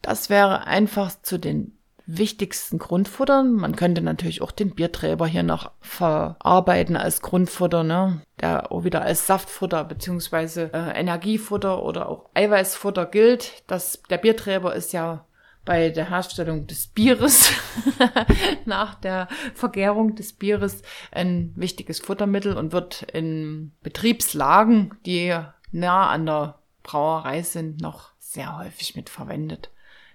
Das 0.00 0.30
wäre 0.30 0.66
einfach 0.66 1.12
zu 1.22 1.38
den 1.38 1.78
wichtigsten 2.06 2.78
Grundfuttern. 2.78 3.52
Man 3.52 3.76
könnte 3.76 4.02
natürlich 4.02 4.42
auch 4.42 4.52
den 4.52 4.74
Bierträber 4.74 5.26
hier 5.26 5.42
noch 5.42 5.70
verarbeiten 5.80 6.96
als 6.96 7.22
Grundfutter, 7.22 7.84
ne? 7.84 8.22
der 8.40 8.72
auch 8.72 8.84
wieder 8.84 9.02
als 9.02 9.26
Saftfutter 9.26 9.84
beziehungsweise 9.84 10.70
äh, 10.72 10.98
Energiefutter 10.98 11.82
oder 11.82 12.08
auch 12.08 12.30
Eiweißfutter 12.34 13.06
gilt. 13.06 13.62
Das, 13.66 14.02
der 14.10 14.18
Bierträber 14.18 14.74
ist 14.74 14.92
ja 14.92 15.24
bei 15.64 15.90
der 15.90 16.10
Herstellung 16.10 16.66
des 16.66 16.88
Bieres, 16.88 17.52
nach 18.64 18.96
der 18.96 19.28
Vergärung 19.54 20.16
des 20.16 20.32
Bieres, 20.32 20.82
ein 21.12 21.52
wichtiges 21.54 22.00
Futtermittel 22.00 22.56
und 22.56 22.72
wird 22.72 23.02
in 23.02 23.72
Betriebslagen, 23.82 24.98
die 25.06 25.38
nah 25.70 26.08
an 26.08 26.26
der 26.26 26.58
Brauerei 26.82 27.42
sind, 27.42 27.80
noch 27.80 28.10
sehr 28.18 28.58
häufig 28.58 28.96
mit 28.96 29.08
verwendet. 29.08 29.70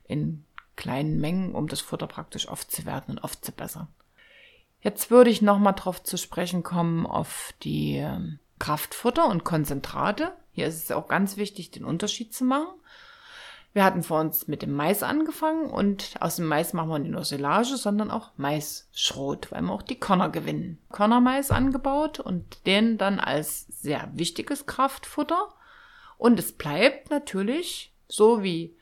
In 0.05 0.43
kleinen 0.77 1.19
Mengen, 1.19 1.53
um 1.53 1.67
das 1.67 1.81
Futter 1.81 2.07
praktisch 2.07 2.47
aufzuwerten 2.47 3.15
und 3.15 3.23
aufzubessern. 3.23 3.89
Jetzt 4.79 5.11
würde 5.11 5.29
ich 5.29 5.41
nochmal 5.41 5.73
drauf 5.73 6.01
zu 6.01 6.17
sprechen 6.17 6.63
kommen 6.63 7.05
auf 7.05 7.53
die 7.63 7.97
ähm, 7.97 8.39
Kraftfutter 8.59 9.27
und 9.27 9.43
Konzentrate. 9.43 10.31
Hier 10.51 10.67
ist 10.67 10.83
es 10.83 10.91
auch 10.91 11.07
ganz 11.07 11.35
wichtig, 11.35 11.71
den 11.71 11.83
Unterschied 11.83 12.33
zu 12.33 12.45
machen. 12.45 12.69
Wir 13.73 13.83
hatten 13.83 14.01
vor 14.01 14.21
uns 14.21 14.47
mit 14.47 14.61
dem 14.61 14.71
Mais 14.71 15.03
angefangen 15.03 15.69
und 15.69 16.15
aus 16.19 16.37
dem 16.37 16.47
Mais 16.47 16.73
machen 16.73 16.89
wir 16.89 16.99
nicht 16.99 17.11
nur 17.11 17.25
Silage, 17.25 17.75
sondern 17.75 18.09
auch 18.09 18.31
Maisschrot, 18.37 19.51
weil 19.51 19.61
wir 19.61 19.71
auch 19.71 19.83
die 19.83 19.99
Körner 19.99 20.29
gewinnen. 20.29 20.79
Körnermais 20.91 21.51
angebaut 21.51 22.19
und 22.19 22.65
den 22.65 22.97
dann 22.97 23.19
als 23.19 23.67
sehr 23.67 24.09
wichtiges 24.13 24.65
Kraftfutter. 24.65 25.49
Und 26.17 26.39
es 26.39 26.53
bleibt 26.53 27.11
natürlich, 27.11 27.93
so 28.07 28.41
wie 28.41 28.76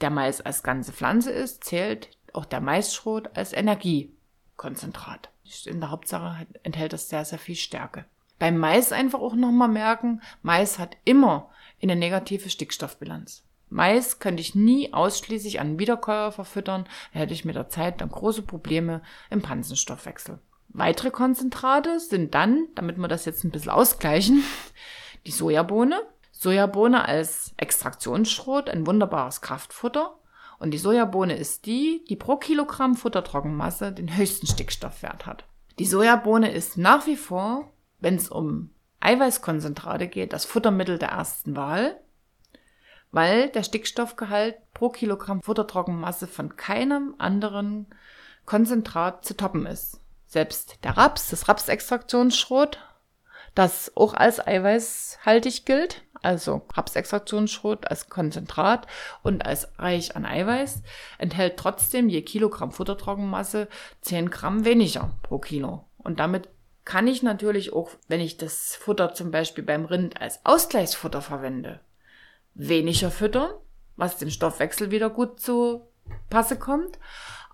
der 0.00 0.10
Mais 0.10 0.40
als 0.40 0.62
ganze 0.62 0.92
Pflanze 0.92 1.30
ist, 1.30 1.64
zählt 1.64 2.10
auch 2.32 2.44
der 2.44 2.60
Maisschrot 2.60 3.36
als 3.36 3.52
Energiekonzentrat. 3.52 5.30
In 5.66 5.80
der 5.80 5.90
Hauptsache 5.90 6.46
enthält 6.62 6.92
das 6.92 7.08
sehr, 7.08 7.24
sehr 7.24 7.38
viel 7.38 7.56
Stärke. 7.56 8.04
Beim 8.38 8.56
Mais 8.56 8.92
einfach 8.92 9.20
auch 9.20 9.34
nochmal 9.34 9.68
merken, 9.68 10.22
Mais 10.42 10.78
hat 10.78 10.96
immer 11.04 11.50
eine 11.82 11.96
negative 11.96 12.50
Stickstoffbilanz. 12.50 13.44
Mais 13.68 14.18
könnte 14.18 14.40
ich 14.40 14.54
nie 14.54 14.92
ausschließlich 14.92 15.60
an 15.60 15.78
Wiederkäuer 15.78 16.32
verfüttern, 16.32 16.84
da 17.12 17.20
hätte 17.20 17.34
ich 17.34 17.44
mit 17.44 17.54
der 17.54 17.68
Zeit 17.68 18.00
dann 18.00 18.10
große 18.10 18.42
Probleme 18.42 19.02
im 19.30 19.42
Pansenstoffwechsel. 19.42 20.40
Weitere 20.68 21.10
Konzentrate 21.10 22.00
sind 22.00 22.34
dann, 22.34 22.68
damit 22.74 22.96
wir 22.96 23.08
das 23.08 23.24
jetzt 23.24 23.44
ein 23.44 23.50
bisschen 23.50 23.70
ausgleichen, 23.70 24.42
die 25.26 25.32
Sojabohne, 25.32 26.00
Sojabohne 26.40 27.06
als 27.06 27.52
Extraktionsschrot 27.58 28.70
ein 28.70 28.86
wunderbares 28.86 29.42
Kraftfutter. 29.42 30.16
Und 30.58 30.70
die 30.70 30.78
Sojabohne 30.78 31.36
ist 31.36 31.66
die, 31.66 32.02
die 32.08 32.16
pro 32.16 32.36
Kilogramm 32.36 32.96
Futtertrockenmasse 32.96 33.92
den 33.92 34.16
höchsten 34.16 34.46
Stickstoffwert 34.46 35.26
hat. 35.26 35.44
Die 35.78 35.84
Sojabohne 35.84 36.50
ist 36.50 36.78
nach 36.78 37.06
wie 37.06 37.16
vor, 37.16 37.70
wenn 37.98 38.14
es 38.14 38.30
um 38.30 38.70
Eiweißkonzentrate 39.00 40.08
geht, 40.08 40.32
das 40.32 40.46
Futtermittel 40.46 40.98
der 40.98 41.10
ersten 41.10 41.56
Wahl, 41.56 42.00
weil 43.12 43.50
der 43.50 43.62
Stickstoffgehalt 43.62 44.56
pro 44.72 44.88
Kilogramm 44.88 45.42
Futtertrockenmasse 45.42 46.26
von 46.26 46.56
keinem 46.56 47.16
anderen 47.18 47.86
Konzentrat 48.46 49.26
zu 49.26 49.36
toppen 49.36 49.66
ist. 49.66 50.00
Selbst 50.26 50.78
der 50.84 50.96
Raps, 50.96 51.28
das 51.28 51.48
Rapsextraktionsschrot, 51.48 52.78
das 53.54 53.96
auch 53.96 54.14
als 54.14 54.44
eiweißhaltig 54.44 55.64
gilt, 55.64 56.02
also 56.22 56.62
Rapsextraktionsschrot 56.72 57.88
als 57.88 58.08
Konzentrat 58.08 58.86
und 59.22 59.44
als 59.44 59.68
reich 59.78 60.16
an 60.16 60.26
Eiweiß, 60.26 60.82
enthält 61.18 61.56
trotzdem 61.56 62.08
je 62.08 62.22
Kilogramm 62.22 62.72
Futtertrockenmasse 62.72 63.68
10 64.02 64.30
Gramm 64.30 64.64
weniger 64.64 65.14
pro 65.22 65.38
Kilo. 65.38 65.84
Und 65.98 66.20
damit 66.20 66.48
kann 66.84 67.06
ich 67.06 67.22
natürlich 67.22 67.72
auch, 67.72 67.90
wenn 68.08 68.20
ich 68.20 68.36
das 68.36 68.76
Futter 68.76 69.14
zum 69.14 69.30
Beispiel 69.30 69.64
beim 69.64 69.84
Rind 69.84 70.20
als 70.20 70.44
Ausgleichsfutter 70.44 71.22
verwende, 71.22 71.80
weniger 72.54 73.10
füttern, 73.10 73.50
was 73.96 74.18
den 74.18 74.30
Stoffwechsel 74.30 74.90
wieder 74.90 75.10
gut 75.10 75.40
zu 75.40 75.82
Passe 76.30 76.58
kommt. 76.58 76.98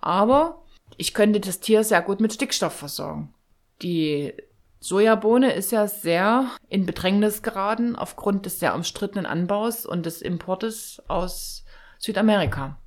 Aber 0.01 0.63
ich 0.97 1.15
könnte 1.15 1.41
das 1.41 1.61
Tier 1.61 1.85
sehr 1.85 2.03
gut 2.03 2.21
mit 2.21 2.33
Stickstoff 2.33 2.75
versorgen. 2.75 3.35
Die 3.83 4.33
Sojabohne 4.79 5.53
ist 5.53 5.73
ja 5.73 5.89
sehr 5.89 6.51
in 6.69 6.87
Bedrängnis 6.87 7.43
geraten 7.43 7.97
aufgrund 7.97 8.47
des 8.47 8.61
sehr 8.61 8.75
umstrittenen 8.75 9.27
Anbaus 9.27 9.87
und 9.87 10.07
des 10.07 10.23
Importes 10.23 11.03
aus 11.09 11.65
Südamerika. 11.99 12.79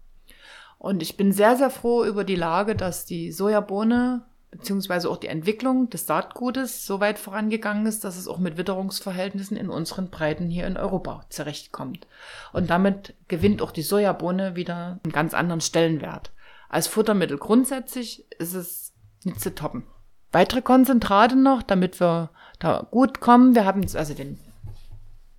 Und 0.77 1.01
ich 1.01 1.17
bin 1.17 1.31
sehr, 1.31 1.57
sehr 1.57 1.69
froh 1.69 2.05
über 2.05 2.23
die 2.23 2.35
Lage, 2.35 2.75
dass 2.75 3.05
die 3.05 3.31
Sojabohne 3.31 4.25
beziehungsweise 4.51 5.09
auch 5.09 5.17
die 5.17 5.27
Entwicklung 5.27 5.89
des 5.89 6.07
Saatgutes 6.07 6.85
so 6.85 6.99
weit 6.99 7.19
vorangegangen 7.19 7.85
ist, 7.85 8.03
dass 8.03 8.17
es 8.17 8.27
auch 8.27 8.39
mit 8.39 8.57
Witterungsverhältnissen 8.57 9.57
in 9.57 9.69
unseren 9.69 10.09
Breiten 10.09 10.49
hier 10.49 10.65
in 10.65 10.77
Europa 10.77 11.25
zurechtkommt. 11.29 12.07
Und 12.51 12.69
damit 12.69 13.13
gewinnt 13.27 13.61
auch 13.61 13.71
die 13.71 13.83
Sojabohne 13.83 14.55
wieder 14.55 14.99
einen 15.03 15.13
ganz 15.13 15.33
anderen 15.33 15.61
Stellenwert. 15.61 16.31
Als 16.67 16.87
Futtermittel 16.87 17.37
grundsätzlich 17.37 18.25
ist 18.39 18.53
es 18.53 18.93
nicht 19.23 19.39
zu 19.39 19.53
toppen. 19.53 19.83
Weitere 20.31 20.61
Konzentrate 20.61 21.35
noch, 21.35 21.63
damit 21.63 21.99
wir 21.99 22.29
da 22.59 22.87
gut 22.91 23.19
kommen. 23.19 23.55
Wir 23.55 23.65
haben 23.65 23.85
also 23.95 24.13
den, 24.13 24.39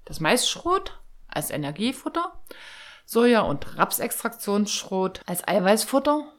das 0.05 0.20
Maisschrot 0.20 1.00
als 1.29 1.50
Energiefutter, 1.50 2.33
Soja- 3.07 3.40
und 3.40 3.79
Rapsextraktionsschrot 3.79 5.20
als 5.26 5.46
Eiweißfutter 5.46 6.33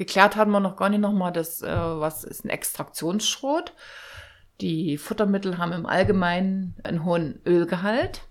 Geklärt 0.00 0.34
haben 0.34 0.50
wir 0.52 0.60
noch 0.60 0.76
gar 0.76 0.88
nicht 0.88 1.00
nochmal 1.00 1.36
äh, 1.36 1.42
was 1.42 2.24
ist 2.24 2.42
ein 2.42 2.48
Extraktionsschrot. 2.48 3.74
Die 4.62 4.96
Futtermittel 4.96 5.58
haben 5.58 5.72
im 5.72 5.84
Allgemeinen 5.84 6.74
einen 6.84 7.04
hohen 7.04 7.42
Ölgehalt. 7.44 8.22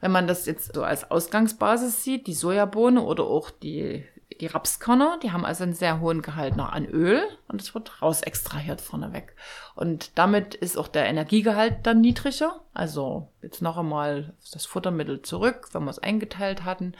Wenn 0.00 0.12
man 0.12 0.28
das 0.28 0.46
jetzt 0.46 0.72
so 0.72 0.84
als 0.84 1.10
Ausgangsbasis 1.10 2.04
sieht, 2.04 2.28
die 2.28 2.32
Sojabohne 2.32 3.02
oder 3.02 3.24
auch 3.24 3.50
die, 3.50 4.04
die 4.40 4.46
Rapskörner, 4.46 5.18
die 5.22 5.32
haben 5.32 5.44
also 5.44 5.64
einen 5.64 5.74
sehr 5.74 6.00
hohen 6.00 6.22
Gehalt 6.22 6.56
noch 6.56 6.72
an 6.72 6.86
Öl 6.86 7.22
und 7.48 7.60
es 7.60 7.74
wird 7.74 8.00
raus 8.00 8.22
extrahiert 8.22 8.80
vorneweg. 8.80 9.36
Und 9.74 10.18
damit 10.18 10.54
ist 10.54 10.78
auch 10.78 10.88
der 10.88 11.06
Energiegehalt 11.06 11.86
dann 11.86 12.00
niedriger. 12.00 12.60
Also 12.72 13.28
jetzt 13.42 13.60
noch 13.60 13.76
einmal 13.76 14.34
das 14.52 14.64
Futtermittel 14.64 15.22
zurück, 15.22 15.68
wenn 15.72 15.84
wir 15.84 15.90
es 15.90 15.98
eingeteilt 15.98 16.64
hatten 16.64 16.94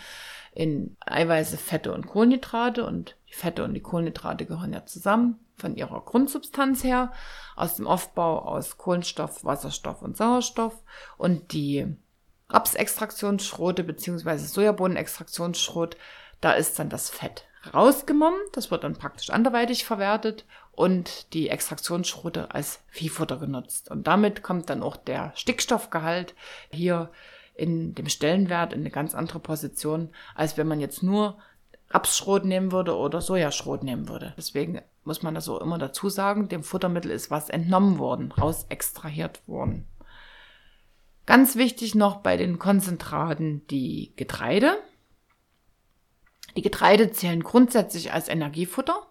in 0.53 0.97
Eiweiße, 1.07 1.57
Fette 1.57 1.93
und 1.93 2.07
Kohlenhydrate 2.07 2.85
und 2.85 3.17
die 3.29 3.35
Fette 3.35 3.65
und 3.65 3.75
die 3.75 3.83
Kohlenhydrate 3.83 4.45
gehören 4.47 4.73
ja 4.73 4.85
zusammen 4.85 5.39
von 5.57 5.77
ihrer 5.77 6.01
Grundsubstanz 6.01 6.83
her, 6.85 7.13
aus 7.55 7.77
dem 7.77 7.87
Aufbau 7.87 8.41
aus 8.41 8.79
Kohlenstoff, 8.79 9.45
Wasserstoff 9.45 10.03
und 10.03 10.17
Sauerstoff 10.17 10.83
und 11.19 11.53
die 11.53 11.97
Rapsextraktionsschrote 12.49 13.85
beziehungsweise 13.85 14.47
Sojabohnenextraktionsschrot, 14.47 15.97
da 16.41 16.53
ist 16.53 16.79
dann 16.79 16.89
das 16.89 17.11
Fett 17.11 17.45
rausgenommen, 17.75 18.41
das 18.53 18.71
wird 18.71 18.85
dann 18.85 18.97
praktisch 18.97 19.31
anderweitig 19.31 19.85
verwertet 19.85 20.47
und 20.73 21.33
die 21.35 21.51
Extraktionsschrote 21.51 22.55
als 22.55 22.83
Viehfutter 22.89 23.37
genutzt. 23.37 23.91
Und 23.91 24.07
damit 24.07 24.43
kommt 24.43 24.71
dann 24.71 24.83
auch 24.83 24.97
der 24.97 25.33
Stickstoffgehalt 25.35 26.35
hier 26.71 27.11
in 27.55 27.95
dem 27.95 28.09
Stellenwert 28.09 28.73
in 28.73 28.81
eine 28.81 28.91
ganz 28.91 29.15
andere 29.15 29.41
Position, 29.41 30.09
als 30.35 30.57
wenn 30.57 30.67
man 30.67 30.81
jetzt 30.81 31.03
nur 31.03 31.37
Rapsschrot 31.91 32.45
nehmen 32.45 32.73
würde 32.73 32.97
oder 32.97 33.21
Sojaschrot 33.21 33.83
nehmen 33.83 34.09
würde. 34.09 34.33
Deswegen 34.37 34.81
muss 35.05 35.23
man 35.23 35.35
das 35.35 35.45
so 35.45 35.61
immer 35.61 35.77
dazu 35.77 36.09
sagen, 36.09 36.49
dem 36.49 36.63
Futtermittel 36.63 37.11
ist 37.11 37.31
was 37.31 37.51
entnommen 37.51 37.99
worden, 37.99 38.33
raus 38.33 38.65
extrahiert 38.69 39.47
worden. 39.47 39.87
Ganz 41.27 41.57
wichtig 41.57 41.95
noch 41.95 42.19
bei 42.19 42.37
den 42.37 42.59
Konzentraten 42.59 43.67
die 43.69 44.15
Getreide. 44.17 44.77
Die 46.57 46.63
Getreide 46.63 47.11
zählen 47.13 47.43
grundsätzlich 47.43 48.13
als 48.13 48.29
Energiefutter. 48.29 49.07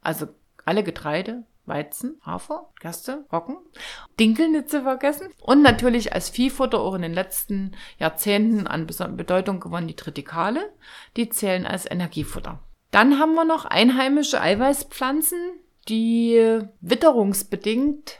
Also 0.00 0.28
alle 0.64 0.82
Getreide, 0.82 1.44
Weizen, 1.66 2.20
Hafer, 2.24 2.70
Gerste, 2.80 3.26
Roggen, 3.32 3.58
Dinkel 4.18 4.48
nicht 4.48 4.70
zu 4.70 4.82
vergessen. 4.82 5.28
Und 5.40 5.62
natürlich 5.62 6.12
als 6.12 6.30
Viehfutter 6.30 6.80
auch 6.80 6.94
in 6.94 7.02
den 7.02 7.14
letzten 7.14 7.72
Jahrzehnten 7.98 8.66
an 8.66 8.86
Bedeutung 8.86 9.60
gewonnen 9.60 9.88
die 9.88 9.96
Tritikale. 9.96 10.72
Die 11.16 11.28
zählen 11.28 11.66
als 11.66 11.90
Energiefutter. 11.90 12.60
Dann 12.90 13.18
haben 13.18 13.34
wir 13.34 13.44
noch 13.44 13.64
einheimische 13.66 14.40
Eiweißpflanzen, 14.40 15.38
die 15.88 16.60
witterungsbedingt 16.80 18.18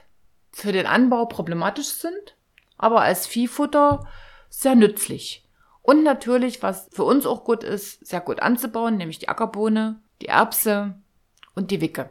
für 0.52 0.72
den 0.72 0.86
Anbau 0.86 1.26
problematisch 1.26 1.88
sind, 1.88 2.36
aber 2.76 3.00
als 3.02 3.26
Viehfutter 3.26 4.06
sehr 4.48 4.74
nützlich. 4.74 5.47
Und 5.88 6.02
natürlich, 6.02 6.62
was 6.62 6.90
für 6.92 7.04
uns 7.04 7.24
auch 7.24 7.44
gut 7.44 7.64
ist, 7.64 8.06
sehr 8.06 8.20
gut 8.20 8.42
anzubauen, 8.42 8.98
nämlich 8.98 9.20
die 9.20 9.30
Ackerbohne, 9.30 10.02
die 10.20 10.26
Erbse 10.26 11.00
und 11.54 11.70
die 11.70 11.80
Wicke. 11.80 12.10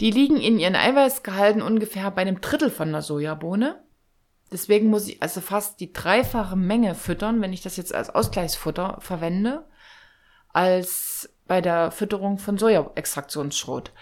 Die 0.00 0.10
liegen 0.10 0.36
in 0.36 0.58
ihren 0.58 0.74
Eiweißgehalten 0.74 1.62
ungefähr 1.62 2.10
bei 2.10 2.22
einem 2.22 2.40
Drittel 2.40 2.68
von 2.68 2.90
der 2.90 3.02
Sojabohne. 3.02 3.80
Deswegen 4.50 4.90
muss 4.90 5.06
ich 5.06 5.22
also 5.22 5.40
fast 5.40 5.78
die 5.78 5.92
dreifache 5.92 6.56
Menge 6.56 6.96
füttern, 6.96 7.40
wenn 7.40 7.52
ich 7.52 7.62
das 7.62 7.76
jetzt 7.76 7.94
als 7.94 8.10
Ausgleichsfutter 8.10 8.96
verwende, 8.98 9.68
als 10.48 11.32
bei 11.46 11.60
der 11.60 11.92
Fütterung 11.92 12.38
von 12.38 12.58
Sojaextraktionsschrot. 12.58 13.92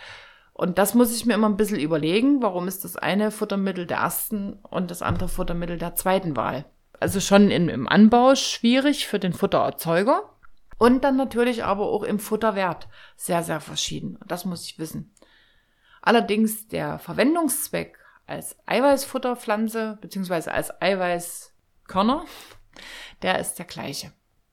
Und 0.54 0.78
das 0.78 0.94
muss 0.94 1.14
ich 1.14 1.26
mir 1.26 1.34
immer 1.34 1.50
ein 1.50 1.58
bisschen 1.58 1.80
überlegen, 1.80 2.40
warum 2.40 2.66
ist 2.66 2.82
das 2.84 2.96
eine 2.96 3.30
Futtermittel 3.30 3.84
der 3.84 3.98
ersten 3.98 4.54
und 4.54 4.90
das 4.90 5.02
andere 5.02 5.28
Futtermittel 5.28 5.76
der 5.76 5.96
zweiten 5.96 6.34
Wahl. 6.34 6.64
Also 7.00 7.20
schon 7.20 7.50
in, 7.50 7.68
im 7.68 7.88
Anbau 7.88 8.34
schwierig 8.34 9.06
für 9.06 9.18
den 9.18 9.32
Futtererzeuger 9.32 10.34
und 10.78 11.04
dann 11.04 11.16
natürlich 11.16 11.64
aber 11.64 11.86
auch 11.86 12.02
im 12.02 12.18
Futterwert 12.18 12.88
sehr, 13.16 13.42
sehr 13.42 13.60
verschieden. 13.60 14.18
Das 14.26 14.44
muss 14.44 14.64
ich 14.64 14.78
wissen. 14.78 15.12
Allerdings 16.02 16.68
der 16.68 16.98
Verwendungszweck 16.98 17.98
als 18.26 18.56
Eiweißfutterpflanze 18.66 19.98
beziehungsweise 20.00 20.52
als 20.52 20.70
Eiweißkörner, 20.80 22.24
der 23.22 23.38
ist 23.38 23.58
der 23.58 23.66
gleiche. 23.66 24.12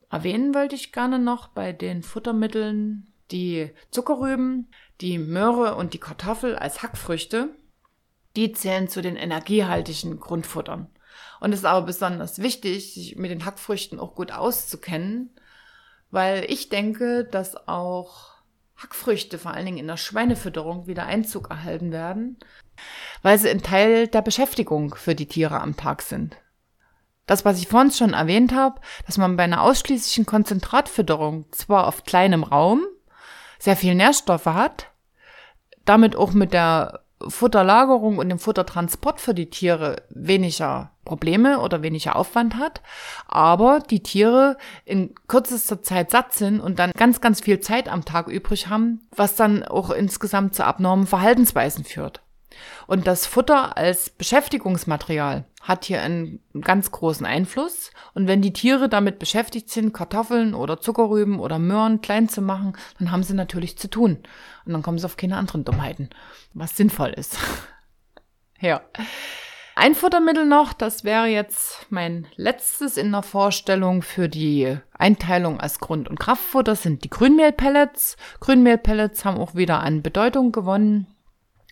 Erwähnen 0.10 0.54
wollte 0.54 0.76
ich 0.76 0.92
gerne 0.92 1.20
noch 1.20 1.48
bei 1.50 1.74
den 1.74 2.02
Futtermitteln 2.02 3.12
die 3.32 3.72
Zuckerrüben, 3.92 4.70
die 5.02 5.18
Möhre 5.18 5.76
und 5.76 5.94
die 5.94 6.00
Kartoffel 6.00 6.56
als 6.56 6.84
Hackfrüchte. 6.84 7.50
Die 8.36 8.52
zählen 8.52 8.88
zu 8.88 9.02
den 9.02 9.16
energiehaltigen 9.16 10.20
Grundfuttern. 10.20 10.90
Und 11.40 11.54
es 11.54 11.60
ist 11.60 11.66
aber 11.66 11.86
besonders 11.86 12.40
wichtig, 12.40 12.94
sich 12.94 13.16
mit 13.16 13.32
den 13.32 13.46
Hackfrüchten 13.46 14.00
auch 14.00 14.16
gut 14.16 14.32
auszukennen, 14.32 15.30
weil 16.12 16.46
ich 16.50 16.70
denke, 16.70 17.26
dass 17.26 17.68
auch 17.68 18.36
Hackfrüchte 18.78 19.38
vor 19.38 19.52
allen 19.52 19.66
Dingen 19.66 19.78
in 19.78 19.88
der 19.88 19.98
Schweinefütterung 19.98 20.88
wieder 20.88 21.06
Einzug 21.06 21.50
erhalten 21.50 21.92
werden, 21.92 22.38
weil 23.22 23.38
sie 23.38 23.50
ein 23.50 23.64
Teil 23.64 24.08
der 24.08 24.22
Beschäftigung 24.22 24.96
für 24.96 25.16
die 25.16 25.28
Tiere 25.28 25.62
am 25.62 25.78
Tag 25.78 26.02
sind. 26.02 26.38
Das, 27.26 27.46
was 27.46 27.60
ich 27.60 27.68
vorhin 27.68 27.92
schon 27.92 28.14
erwähnt 28.14 28.54
habe, 28.54 28.80
dass 29.06 29.18
man 29.18 29.36
bei 29.36 29.44
einer 29.44 29.62
ausschließlichen 29.62 30.26
Konzentratfütterung 30.26 31.52
zwar 31.52 31.88
auf 31.88 32.04
kleinem 32.04 32.44
Raum 32.44 32.86
sehr 33.58 33.76
viel 33.76 33.96
Nährstoffe 33.96 34.46
hat, 34.46 34.92
damit 35.86 36.16
auch 36.16 36.34
mit 36.34 36.54
der 36.54 37.05
Futterlagerung 37.28 38.18
und 38.18 38.30
dem 38.30 38.40
Futtertransport 38.40 39.20
für 39.20 39.34
die 39.34 39.50
Tiere 39.50 40.04
weniger 40.10 40.92
Probleme 41.06 41.60
oder 41.60 41.84
weniger 41.84 42.16
Aufwand 42.16 42.56
hat, 42.56 42.82
aber 43.28 43.80
die 43.80 44.02
Tiere 44.02 44.58
in 44.86 45.14
kürzester 45.28 45.84
Zeit 45.84 46.12
satt 46.12 46.34
sind 46.34 46.60
und 46.60 46.80
dann 46.80 46.92
ganz, 46.92 47.22
ganz 47.22 47.42
viel 47.42 47.60
Zeit 47.60 47.88
am 47.88 48.06
Tag 48.06 48.28
übrig 48.28 48.68
haben, 48.68 49.08
was 49.16 49.36
dann 49.36 49.64
auch 49.64 49.92
insgesamt 49.92 50.56
zu 50.56 50.66
abnormen 50.66 51.08
Verhaltensweisen 51.08 51.84
führt. 51.84 52.25
Und 52.88 53.08
das 53.08 53.26
Futter 53.26 53.78
als 53.78 54.10
Beschäftigungsmaterial 54.10 55.46
hat 55.62 55.86
hier 55.86 56.02
einen 56.02 56.40
ganz 56.62 56.92
großen 56.92 57.26
Einfluss. 57.26 57.92
Und 58.14 58.28
wenn 58.28 58.42
die 58.42 58.54
Tiere 58.54 58.88
damit 58.88 59.20
beschäftigt 59.20 59.70
sind, 59.70 59.94
Kartoffeln 59.94 60.54
oder 60.54 60.80
Zuckerrüben 60.80 61.40
oder 61.40 61.60
Möhren 61.60 62.02
klein 62.02 62.30
zu 62.30 62.42
machen, 62.42 62.78
dann 63.00 63.12
haben 63.12 63.24
sie 63.24 63.34
natürlich 63.34 63.78
zu 63.78 63.90
tun. 63.90 64.20
Und 64.66 64.74
dann 64.74 64.84
kommen 64.84 65.00
sie 65.00 65.06
auf 65.06 65.18
keine 65.18 65.38
anderen 65.38 65.66
Dummheiten, 65.66 66.10
was 66.54 66.78
sinnvoll 66.78 67.10
ist. 67.10 67.38
ja. 68.60 68.82
Ein 69.78 69.94
Futtermittel 69.94 70.46
noch, 70.46 70.72
das 70.72 71.04
wäre 71.04 71.26
jetzt 71.26 71.88
mein 71.90 72.28
letztes 72.38 72.96
in 72.96 73.12
der 73.12 73.24
Vorstellung 73.24 74.04
für 74.04 74.30
die 74.30 74.78
Einteilung 74.94 75.60
als 75.60 75.80
Grund- 75.80 76.08
und 76.08 76.18
Kraftfutter, 76.18 76.78
sind 76.78 77.04
die 77.04 77.10
Grünmehlpellets. 77.10 78.16
Grünmehlpellets 78.40 79.26
haben 79.26 79.38
auch 79.38 79.54
wieder 79.54 79.82
an 79.82 80.02
Bedeutung 80.02 80.54
gewonnen, 80.54 81.08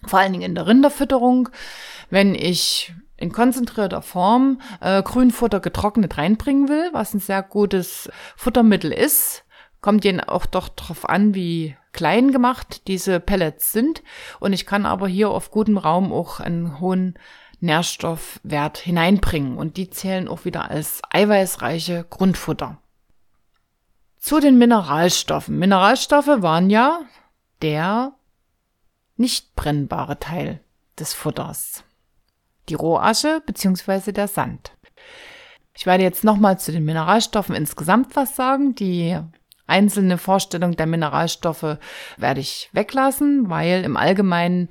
vor 0.08 0.20
allen 0.20 0.34
Dingen 0.34 0.46
in 0.46 0.56
der 0.56 0.68
Rinderfütterung. 0.68 1.50
Wenn 2.10 2.36
ich 2.36 2.94
in 3.18 3.32
konzentrierter 3.32 4.02
Form 4.02 4.60
äh, 4.82 5.02
Grünfutter 5.02 5.60
getrocknet 5.60 6.18
reinbringen 6.18 6.68
will, 6.68 6.90
was 6.92 7.14
ein 7.14 7.20
sehr 7.20 7.42
gutes 7.42 8.10
Futtermittel 8.36 8.92
ist, 8.92 9.46
kommt 9.82 10.06
ihnen 10.06 10.20
auch 10.20 10.46
doch 10.46 10.70
drauf 10.70 11.08
an, 11.08 11.34
wie 11.36 11.76
klein 11.92 12.32
gemacht 12.32 12.88
diese 12.88 13.20
Pellets 13.20 13.72
sind. 13.72 14.04
Und 14.40 14.54
ich 14.54 14.66
kann 14.66 14.86
aber 14.86 15.08
hier 15.08 15.30
auf 15.30 15.52
gutem 15.52 15.78
Raum 15.78 16.12
auch 16.12 16.40
einen 16.40 16.80
hohen 16.80 17.18
Nährstoffwert 17.60 18.78
hineinbringen 18.78 19.58
und 19.58 19.78
die 19.78 19.90
zählen 19.90 20.28
auch 20.28 20.44
wieder 20.44 20.70
als 20.70 21.02
eiweißreiche 21.10 22.06
Grundfutter. 22.10 22.78
Zu 24.18 24.42
den 24.42 24.58
Mineralstoffen. 24.58 25.58
Mineralstoffe 25.58 26.42
waren 26.42 26.70
ja 26.70 27.02
der 27.62 28.14
nicht 29.16 29.56
brennbare 29.56 30.20
Teil 30.20 30.60
des 31.00 31.14
Futters. 31.14 31.84
Die 32.70 32.76
Rohasche 32.76 33.42
bzw. 33.46 34.12
der 34.12 34.28
Sand. 34.28 34.74
Ich 35.76 35.86
werde 35.86 36.04
jetzt 36.04 36.24
nochmal 36.24 36.60
zu 36.60 36.72
den 36.72 36.86
Mineralstoffen 36.86 37.56
insgesamt 37.56 38.16
was 38.16 38.36
sagen. 38.36 38.76
Die 38.76 39.20
einzelne 39.66 40.18
Vorstellung 40.18 40.76
der 40.76 40.86
Mineralstoffe 40.86 41.78
werde 42.18 42.40
ich 42.40 42.70
weglassen, 42.74 43.50
weil 43.50 43.84
im 43.84 43.98
Allgemeinen 43.98 44.70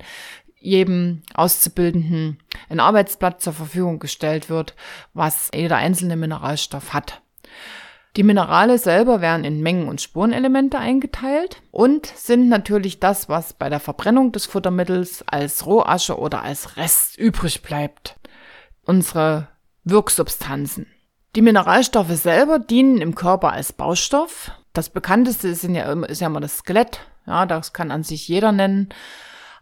jedem 0.59 1.23
Auszubildenden 1.33 2.39
ein 2.69 2.79
Arbeitsblatt 2.79 3.41
zur 3.41 3.53
Verfügung 3.53 3.99
gestellt 3.99 4.49
wird, 4.49 4.75
was 5.13 5.51
jeder 5.53 5.75
einzelne 5.75 6.15
Mineralstoff 6.15 6.93
hat. 6.93 7.22
Die 8.15 8.23
Minerale 8.23 8.77
selber 8.77 9.21
werden 9.21 9.43
in 9.43 9.61
Mengen- 9.61 9.87
und 9.87 9.99
Spurenelemente 9.99 10.77
eingeteilt 10.77 11.63
und 11.71 12.05
sind 12.05 12.47
natürlich 12.47 12.99
das, 12.99 13.27
was 13.27 13.53
bei 13.53 13.69
der 13.69 13.79
Verbrennung 13.79 14.31
des 14.31 14.45
Futtermittels 14.45 15.23
als 15.27 15.65
Rohasche 15.65 16.19
oder 16.19 16.43
als 16.43 16.77
Rest 16.77 17.17
übrig 17.17 17.63
bleibt. 17.63 18.19
Unsere 18.85 19.47
Wirksubstanzen. 19.83 20.85
Die 21.35 21.41
Mineralstoffe 21.41 22.15
selber 22.15 22.59
dienen 22.59 23.01
im 23.01 23.15
Körper 23.15 23.51
als 23.51 23.73
Baustoff. 23.73 24.51
Das 24.73 24.89
bekannteste 24.89 25.47
ist 25.47 25.63
ja, 25.63 25.91
ist 26.03 26.21
ja 26.21 26.27
immer 26.27 26.41
das 26.41 26.59
Skelett. 26.59 26.99
Ja, 27.25 27.47
das 27.47 27.73
kann 27.73 27.89
an 27.89 28.03
sich 28.03 28.27
jeder 28.27 28.51
nennen. 28.51 28.89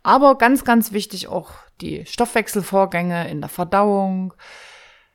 Aber 0.04 0.38
ganz, 0.38 0.66
ganz 0.66 0.92
wichtig 0.92 1.30
auch 1.30 1.52
die 1.80 2.06
Stoffwechselvorgänge 2.06 3.30
in 3.30 3.40
der 3.40 3.50
Verdauung, 3.50 4.34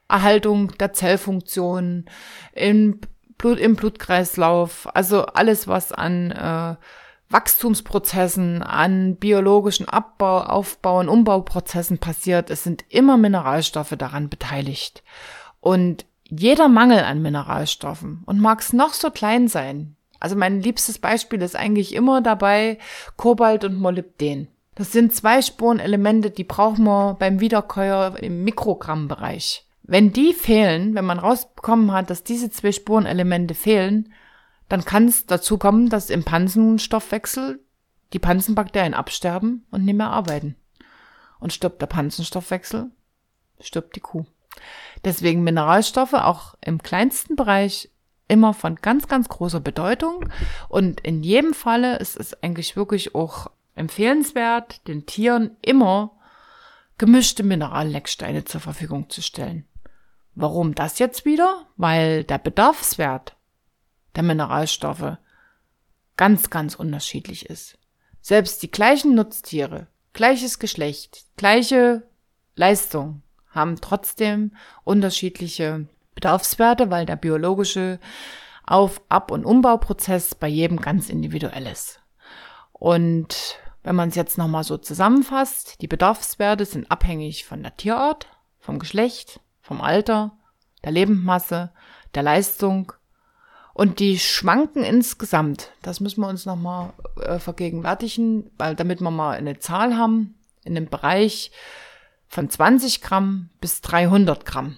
Erhaltung 0.08 0.68
der 0.78 0.94
Zellfunktion, 0.94 2.06
im, 2.52 3.00
Blut, 3.38 3.58
im 3.58 3.76
Blutkreislauf, 3.76 4.88
also 4.94 5.26
alles, 5.26 5.68
was 5.68 5.92
an 5.92 6.30
äh, 6.30 6.76
Wachstumsprozessen, 7.28 8.62
an 8.62 9.16
biologischen 9.16 9.88
Abbau, 9.88 10.40
Aufbau 10.40 11.00
und 11.00 11.08
Umbauprozessen 11.08 11.98
passiert. 11.98 12.50
Es 12.50 12.62
sind 12.62 12.84
immer 12.88 13.16
Mineralstoffe 13.16 13.94
daran 13.98 14.28
beteiligt. 14.28 15.02
Und 15.60 16.06
jeder 16.28 16.68
Mangel 16.68 17.00
an 17.00 17.22
Mineralstoffen 17.22 18.22
und 18.26 18.40
mag 18.40 18.60
es 18.60 18.72
noch 18.72 18.92
so 18.92 19.10
klein 19.10 19.48
sein. 19.48 19.96
Also 20.20 20.36
mein 20.36 20.60
liebstes 20.60 20.98
Beispiel 20.98 21.42
ist 21.42 21.56
eigentlich 21.56 21.94
immer 21.94 22.20
dabei 22.20 22.78
Kobalt 23.16 23.64
und 23.64 23.76
Molybden. 23.76 24.48
Das 24.74 24.92
sind 24.92 25.14
zwei 25.14 25.42
Spurenelemente, 25.42 26.30
die 26.30 26.44
brauchen 26.44 26.84
wir 26.84 27.16
beim 27.18 27.40
Wiederkäuer 27.40 28.16
im 28.20 28.44
Mikrogrammbereich. 28.44 29.65
Wenn 29.88 30.12
die 30.12 30.34
fehlen, 30.34 30.94
wenn 30.96 31.04
man 31.04 31.20
rausbekommen 31.20 31.92
hat, 31.92 32.10
dass 32.10 32.24
diese 32.24 32.50
zwei 32.50 32.72
Spurenelemente 32.72 33.54
fehlen, 33.54 34.12
dann 34.68 34.84
kann 34.84 35.06
es 35.06 35.26
dazu 35.26 35.58
kommen, 35.58 35.88
dass 35.88 36.10
im 36.10 36.24
Pansenstoffwechsel 36.24 37.60
die 38.12 38.18
Pansenbakterien 38.18 38.94
absterben 38.94 39.64
und 39.70 39.84
nicht 39.84 39.96
mehr 39.96 40.10
arbeiten. 40.10 40.56
Und 41.38 41.52
stirbt 41.52 41.80
der 41.80 41.86
Pansenstoffwechsel, 41.86 42.90
stirbt 43.60 43.94
die 43.94 44.00
Kuh. 44.00 44.24
Deswegen 45.04 45.44
Mineralstoffe 45.44 46.14
auch 46.14 46.54
im 46.60 46.82
kleinsten 46.82 47.36
Bereich 47.36 47.90
immer 48.26 48.54
von 48.54 48.76
ganz, 48.76 49.06
ganz 49.06 49.28
großer 49.28 49.60
Bedeutung. 49.60 50.28
Und 50.68 51.00
in 51.00 51.22
jedem 51.22 51.54
Falle 51.54 51.98
ist 51.98 52.16
es 52.16 52.42
eigentlich 52.42 52.74
wirklich 52.74 53.14
auch 53.14 53.48
empfehlenswert, 53.76 54.88
den 54.88 55.06
Tieren 55.06 55.56
immer 55.62 56.12
gemischte 56.98 57.42
Minerallecksteine 57.44 58.44
zur 58.44 58.60
Verfügung 58.60 59.10
zu 59.10 59.22
stellen. 59.22 59.66
Warum 60.36 60.74
das 60.74 60.98
jetzt 60.98 61.24
wieder? 61.24 61.66
Weil 61.78 62.22
der 62.22 62.36
Bedarfswert 62.36 63.36
der 64.16 64.22
Mineralstoffe 64.22 65.16
ganz, 66.18 66.50
ganz 66.50 66.74
unterschiedlich 66.74 67.46
ist. 67.46 67.78
Selbst 68.20 68.62
die 68.62 68.70
gleichen 68.70 69.14
Nutztiere, 69.14 69.86
gleiches 70.12 70.58
Geschlecht, 70.58 71.24
gleiche 71.36 72.02
Leistung 72.54 73.22
haben 73.48 73.80
trotzdem 73.80 74.54
unterschiedliche 74.84 75.88
Bedarfswerte, 76.14 76.90
weil 76.90 77.06
der 77.06 77.16
biologische 77.16 77.98
Auf-, 78.66 79.00
Ab- 79.08 79.30
und 79.30 79.46
Umbauprozess 79.46 80.34
bei 80.34 80.48
jedem 80.48 80.80
ganz 80.80 81.08
individuell 81.08 81.66
ist. 81.66 82.00
Und 82.72 83.58
wenn 83.82 83.96
man 83.96 84.10
es 84.10 84.16
jetzt 84.16 84.36
nochmal 84.36 84.64
so 84.64 84.76
zusammenfasst, 84.76 85.80
die 85.80 85.88
Bedarfswerte 85.88 86.66
sind 86.66 86.90
abhängig 86.90 87.46
von 87.46 87.62
der 87.62 87.76
Tierart, 87.76 88.26
vom 88.58 88.78
Geschlecht, 88.78 89.40
vom 89.66 89.80
Alter, 89.80 90.32
der 90.84 90.92
Lebendmasse, 90.92 91.72
der 92.14 92.22
Leistung 92.22 92.92
und 93.74 93.98
die 93.98 94.18
schwanken 94.20 94.84
insgesamt. 94.84 95.72
Das 95.82 95.98
müssen 95.98 96.20
wir 96.20 96.28
uns 96.28 96.46
nochmal 96.46 96.92
äh, 97.20 97.40
vergegenwärtigen, 97.40 98.50
weil 98.58 98.76
damit 98.76 99.00
wir 99.00 99.10
mal 99.10 99.36
eine 99.36 99.58
Zahl 99.58 99.96
haben, 99.96 100.36
in 100.64 100.76
dem 100.76 100.86
Bereich 100.86 101.50
von 102.28 102.48
20 102.48 103.00
Gramm 103.00 103.50
bis 103.60 103.80
300 103.80 104.46
Gramm. 104.46 104.76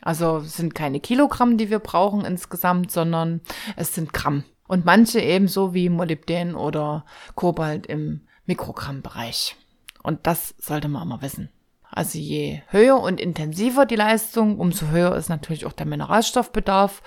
Also 0.00 0.38
es 0.38 0.56
sind 0.56 0.76
keine 0.76 1.00
Kilogramm, 1.00 1.58
die 1.58 1.68
wir 1.68 1.80
brauchen 1.80 2.24
insgesamt, 2.24 2.92
sondern 2.92 3.40
es 3.74 3.94
sind 3.94 4.12
Gramm 4.12 4.44
und 4.68 4.84
manche 4.84 5.20
ebenso 5.20 5.74
wie 5.74 5.88
Molybden 5.88 6.54
oder 6.54 7.04
Kobalt 7.34 7.86
im 7.86 8.20
Mikrogrammbereich. 8.46 9.56
Und 10.04 10.26
das 10.28 10.54
sollte 10.58 10.88
man 10.88 11.02
immer 11.02 11.20
wissen. 11.20 11.50
Also 11.90 12.18
je 12.18 12.60
höher 12.68 13.00
und 13.00 13.20
intensiver 13.20 13.86
die 13.86 13.96
Leistung, 13.96 14.58
umso 14.58 14.88
höher 14.88 15.16
ist 15.16 15.28
natürlich 15.28 15.66
auch 15.66 15.72
der 15.72 15.86
Mineralstoffbedarf. 15.86 17.02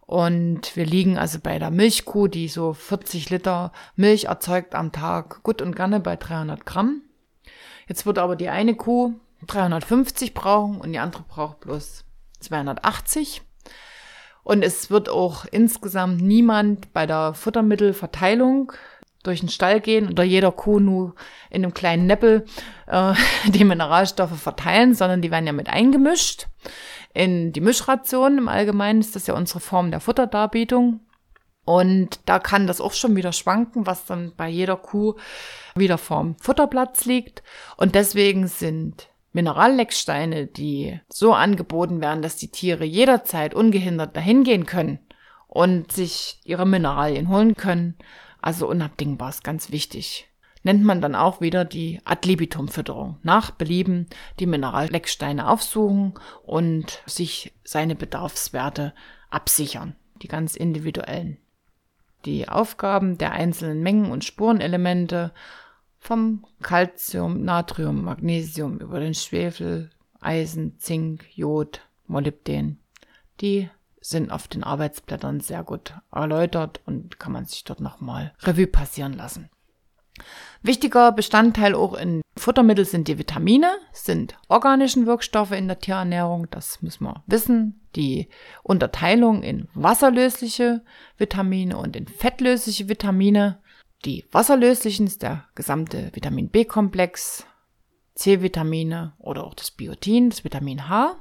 Und 0.00 0.74
wir 0.74 0.86
liegen 0.86 1.18
also 1.18 1.38
bei 1.38 1.58
der 1.58 1.70
Milchkuh, 1.70 2.28
die 2.28 2.48
so 2.48 2.72
40 2.72 3.30
Liter 3.30 3.72
Milch 3.94 4.24
erzeugt 4.24 4.74
am 4.74 4.90
Tag, 4.90 5.42
gut 5.42 5.60
und 5.60 5.76
gerne 5.76 6.00
bei 6.00 6.16
300 6.16 6.64
Gramm. 6.64 7.02
Jetzt 7.86 8.06
wird 8.06 8.18
aber 8.18 8.34
die 8.34 8.48
eine 8.48 8.74
Kuh 8.74 9.14
350 9.46 10.34
brauchen 10.34 10.80
und 10.80 10.92
die 10.92 10.98
andere 10.98 11.22
braucht 11.22 11.60
bloß 11.60 12.04
280. 12.40 13.42
Und 14.42 14.62
es 14.62 14.90
wird 14.90 15.10
auch 15.10 15.44
insgesamt 15.44 16.22
niemand 16.22 16.92
bei 16.94 17.06
der 17.06 17.34
Futtermittelverteilung 17.34 18.72
durch 19.28 19.40
den 19.40 19.48
Stall 19.48 19.80
gehen 19.80 20.08
oder 20.08 20.24
jeder 20.24 20.50
Kuh 20.50 20.80
nur 20.80 21.14
in 21.50 21.62
einem 21.62 21.74
kleinen 21.74 22.06
Neppel 22.06 22.44
äh, 22.86 23.14
die 23.46 23.64
Mineralstoffe 23.64 24.40
verteilen, 24.40 24.94
sondern 24.94 25.22
die 25.22 25.30
werden 25.30 25.46
ja 25.46 25.52
mit 25.52 25.68
eingemischt. 25.68 26.48
In 27.14 27.52
die 27.52 27.60
Mischration 27.60 28.38
im 28.38 28.48
Allgemeinen 28.48 29.00
ist 29.00 29.14
das 29.16 29.26
ja 29.26 29.34
unsere 29.34 29.60
Form 29.60 29.90
der 29.90 30.00
Futterdarbietung. 30.00 31.00
Und 31.64 32.20
da 32.24 32.38
kann 32.38 32.66
das 32.66 32.80
auch 32.80 32.94
schon 32.94 33.14
wieder 33.14 33.32
schwanken, 33.32 33.86
was 33.86 34.06
dann 34.06 34.32
bei 34.36 34.48
jeder 34.48 34.76
Kuh 34.76 35.16
wieder 35.74 35.98
vorm 35.98 36.36
Futterplatz 36.40 37.04
liegt. 37.04 37.42
Und 37.76 37.94
deswegen 37.94 38.46
sind 38.46 39.10
Minerallecksteine, 39.32 40.46
die 40.46 40.98
so 41.08 41.34
angeboten 41.34 42.00
werden, 42.00 42.22
dass 42.22 42.36
die 42.36 42.50
Tiere 42.50 42.84
jederzeit 42.84 43.54
ungehindert 43.54 44.16
dahin 44.16 44.44
gehen 44.44 44.64
können 44.64 44.98
und 45.46 45.92
sich 45.92 46.40
ihre 46.44 46.66
Mineralien 46.66 47.28
holen 47.28 47.54
können. 47.54 47.96
Also 48.40 48.68
unabdingbar 48.68 49.30
ist 49.30 49.44
ganz 49.44 49.70
wichtig. 49.70 50.28
Nennt 50.62 50.84
man 50.84 51.00
dann 51.00 51.14
auch 51.14 51.40
wieder 51.40 51.64
die 51.64 52.00
Ad 52.04 52.28
libitum 52.28 52.68
Fütterung. 52.68 53.18
Nach 53.22 53.50
Belieben 53.50 54.06
die 54.38 54.46
Minerallecksteine 54.46 55.48
aufsuchen 55.48 56.14
und 56.44 57.02
sich 57.06 57.52
seine 57.64 57.94
Bedarfswerte 57.94 58.92
absichern. 59.30 59.96
Die 60.22 60.28
ganz 60.28 60.56
individuellen. 60.56 61.38
Die 62.24 62.48
Aufgaben 62.48 63.18
der 63.18 63.32
einzelnen 63.32 63.82
Mengen 63.82 64.10
und 64.10 64.24
Spurenelemente 64.24 65.32
vom 66.00 66.44
Calcium, 66.62 67.44
Natrium, 67.44 68.02
Magnesium 68.04 68.78
über 68.78 68.98
den 68.98 69.14
Schwefel, 69.14 69.90
Eisen, 70.20 70.78
Zink, 70.78 71.26
Jod, 71.34 71.82
Molybden. 72.06 72.80
Die 73.40 73.70
sind 74.00 74.30
auf 74.30 74.48
den 74.48 74.64
Arbeitsblättern 74.64 75.40
sehr 75.40 75.64
gut 75.64 75.94
erläutert 76.12 76.80
und 76.86 77.18
kann 77.18 77.32
man 77.32 77.44
sich 77.44 77.64
dort 77.64 77.80
nochmal 77.80 78.32
Revue 78.42 78.66
passieren 78.66 79.12
lassen. 79.12 79.50
Wichtiger 80.62 81.12
Bestandteil 81.12 81.74
auch 81.74 81.94
in 81.94 82.22
Futtermittel 82.36 82.84
sind 82.84 83.06
die 83.06 83.18
Vitamine, 83.18 83.70
sind 83.92 84.36
organischen 84.48 85.06
Wirkstoffe 85.06 85.52
in 85.52 85.68
der 85.68 85.78
Tierernährung, 85.78 86.48
das 86.50 86.82
müssen 86.82 87.04
wir 87.04 87.22
wissen. 87.26 87.88
Die 87.94 88.28
Unterteilung 88.62 89.42
in 89.42 89.68
wasserlösliche 89.74 90.82
Vitamine 91.16 91.76
und 91.76 91.94
in 91.94 92.06
fettlösliche 92.06 92.88
Vitamine 92.88 93.60
die 94.04 94.24
wasserlöslichen 94.30 95.06
ist 95.06 95.22
der 95.22 95.44
gesamte 95.54 96.10
Vitamin 96.14 96.50
B-Komplex, 96.50 97.44
C-Vitamine 98.14 99.14
oder 99.18 99.44
auch 99.44 99.54
das 99.54 99.70
Biotin, 99.70 100.30
das 100.30 100.44
Vitamin 100.44 100.88
H, 100.88 101.16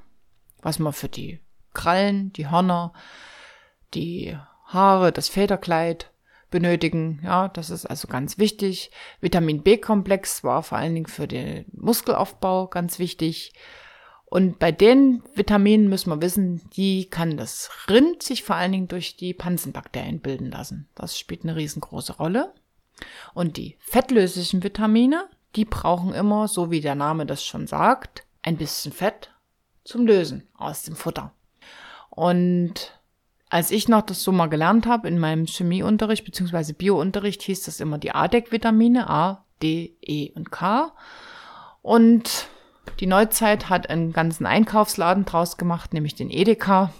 was 0.61 0.77
man 0.79 0.93
für 0.93 1.09
die 1.09 1.39
Krallen, 1.77 2.33
die 2.33 2.49
Hörner, 2.49 2.91
die 3.93 4.35
Haare, 4.65 5.13
das 5.13 5.29
Federkleid 5.29 6.11
benötigen. 6.49 7.21
Ja, 7.23 7.47
das 7.47 7.69
ist 7.69 7.85
also 7.85 8.07
ganz 8.07 8.37
wichtig. 8.37 8.91
Vitamin 9.21 9.63
B-Komplex 9.63 10.43
war 10.43 10.63
vor 10.63 10.77
allen 10.77 10.95
Dingen 10.95 11.07
für 11.07 11.27
den 11.27 11.65
Muskelaufbau 11.71 12.67
ganz 12.67 12.99
wichtig. 12.99 13.53
Und 14.25 14.59
bei 14.59 14.73
den 14.73 15.23
Vitaminen 15.35 15.87
müssen 15.87 16.09
wir 16.09 16.21
wissen, 16.21 16.69
die 16.71 17.09
kann 17.09 17.37
das 17.37 17.69
Rind 17.89 18.23
sich 18.23 18.43
vor 18.43 18.57
allen 18.57 18.73
Dingen 18.73 18.87
durch 18.89 19.15
die 19.15 19.33
Pansenbakterien 19.33 20.19
bilden 20.19 20.51
lassen. 20.51 20.89
Das 20.95 21.17
spielt 21.17 21.43
eine 21.43 21.55
riesengroße 21.55 22.17
Rolle. 22.17 22.53
Und 23.33 23.55
die 23.55 23.77
fettlöslichen 23.79 24.63
Vitamine, 24.63 25.29
die 25.55 25.65
brauchen 25.65 26.13
immer, 26.13 26.47
so 26.47 26.71
wie 26.71 26.81
der 26.81 26.95
Name 26.95 27.25
das 27.25 27.43
schon 27.43 27.67
sagt, 27.67 28.25
ein 28.41 28.57
bisschen 28.57 28.91
Fett 28.91 29.31
zum 29.83 30.05
Lösen 30.05 30.47
aus 30.55 30.83
dem 30.83 30.95
Futter. 30.95 31.31
Und 32.17 32.99
als 33.47 33.69
ich 33.69 33.87
noch 33.87 34.01
das 34.01 34.23
so 34.23 34.31
mal 34.31 34.47
gelernt 34.47 34.87
habe 34.87 35.07
in 35.07 35.19
meinem 35.19 35.45
Chemieunterricht 35.45 36.25
bzw. 36.25 36.73
Biounterricht, 36.73 37.43
hieß 37.43 37.61
das 37.61 37.79
immer 37.79 37.99
die 37.99 38.11
ADEC-Vitamine, 38.11 39.07
A, 39.07 39.45
D, 39.61 39.95
E 40.01 40.31
und 40.31 40.51
K. 40.51 40.93
Und 41.83 42.47
die 42.99 43.05
Neuzeit 43.05 43.69
hat 43.69 43.91
einen 43.91 44.13
ganzen 44.13 44.47
Einkaufsladen 44.47 45.25
draus 45.25 45.57
gemacht, 45.57 45.93
nämlich 45.93 46.15
den 46.15 46.31
Edeka. 46.31 46.91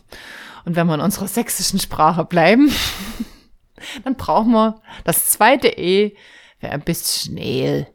Und 0.66 0.76
wenn 0.76 0.86
wir 0.86 0.94
in 0.94 1.02
unserer 1.02 1.28
sächsischen 1.28 1.80
Sprache 1.80 2.24
bleiben, 2.24 2.72
dann 4.04 4.14
brauchen 4.18 4.52
wir 4.52 4.82
das 5.04 5.32
zweite 5.32 5.70
E 5.70 6.16
für 6.60 6.70
ein 6.70 6.82
bisschen 6.82 7.34
Mehl. 7.34 7.88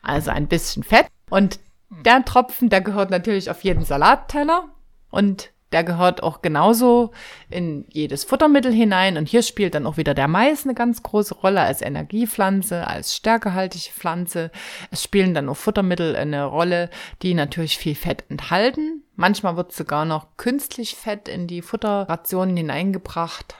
Also 0.00 0.30
ein 0.30 0.46
bisschen 0.46 0.84
Fett. 0.84 1.08
Und 1.28 1.58
der 2.04 2.24
Tropfen, 2.24 2.70
der 2.70 2.82
gehört 2.82 3.10
natürlich 3.10 3.50
auf 3.50 3.64
jeden 3.64 3.84
Salatteller. 3.84 4.68
Und 5.10 5.50
der 5.72 5.84
gehört 5.84 6.22
auch 6.22 6.42
genauso 6.42 7.12
in 7.50 7.86
jedes 7.88 8.24
Futtermittel 8.24 8.72
hinein. 8.72 9.16
Und 9.16 9.28
hier 9.28 9.42
spielt 9.42 9.74
dann 9.74 9.86
auch 9.86 9.96
wieder 9.96 10.14
der 10.14 10.28
Mais 10.28 10.64
eine 10.64 10.74
ganz 10.74 11.02
große 11.02 11.34
Rolle 11.34 11.60
als 11.60 11.82
Energiepflanze, 11.82 12.86
als 12.86 13.16
stärkehaltige 13.16 13.90
Pflanze. 13.92 14.50
Es 14.90 15.02
spielen 15.02 15.34
dann 15.34 15.48
auch 15.48 15.56
Futtermittel 15.56 16.14
eine 16.16 16.44
Rolle, 16.44 16.90
die 17.22 17.34
natürlich 17.34 17.78
viel 17.78 17.94
Fett 17.94 18.24
enthalten. 18.28 19.02
Manchmal 19.16 19.56
wird 19.56 19.72
sogar 19.72 20.04
noch 20.04 20.36
künstlich 20.36 20.94
Fett 20.94 21.28
in 21.28 21.46
die 21.46 21.62
Futterrationen 21.62 22.56
hineingebracht. 22.56 23.54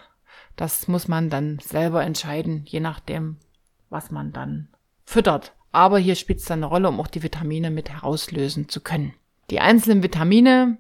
Das 0.57 0.89
muss 0.89 1.09
man 1.09 1.31
dann 1.31 1.59
selber 1.61 2.03
entscheiden, 2.05 2.65
je 2.67 2.81
nachdem, 2.81 3.37
was 3.91 4.11
man 4.11 4.33
dann 4.33 4.69
füttert. 5.05 5.53
Aber 5.73 5.99
hier 5.99 6.15
spielt 6.15 6.41
es 6.41 6.45
dann 6.45 6.61
eine 6.61 6.67
Rolle, 6.67 6.89
um 6.89 7.01
auch 7.01 7.07
die 7.07 7.23
Vitamine 7.23 7.71
mit 7.71 7.91
herauslösen 7.91 8.69
zu 8.69 8.81
können. 8.81 9.15
Die 9.51 9.61
einzelnen 9.61 10.03
Vitamine 10.03 10.79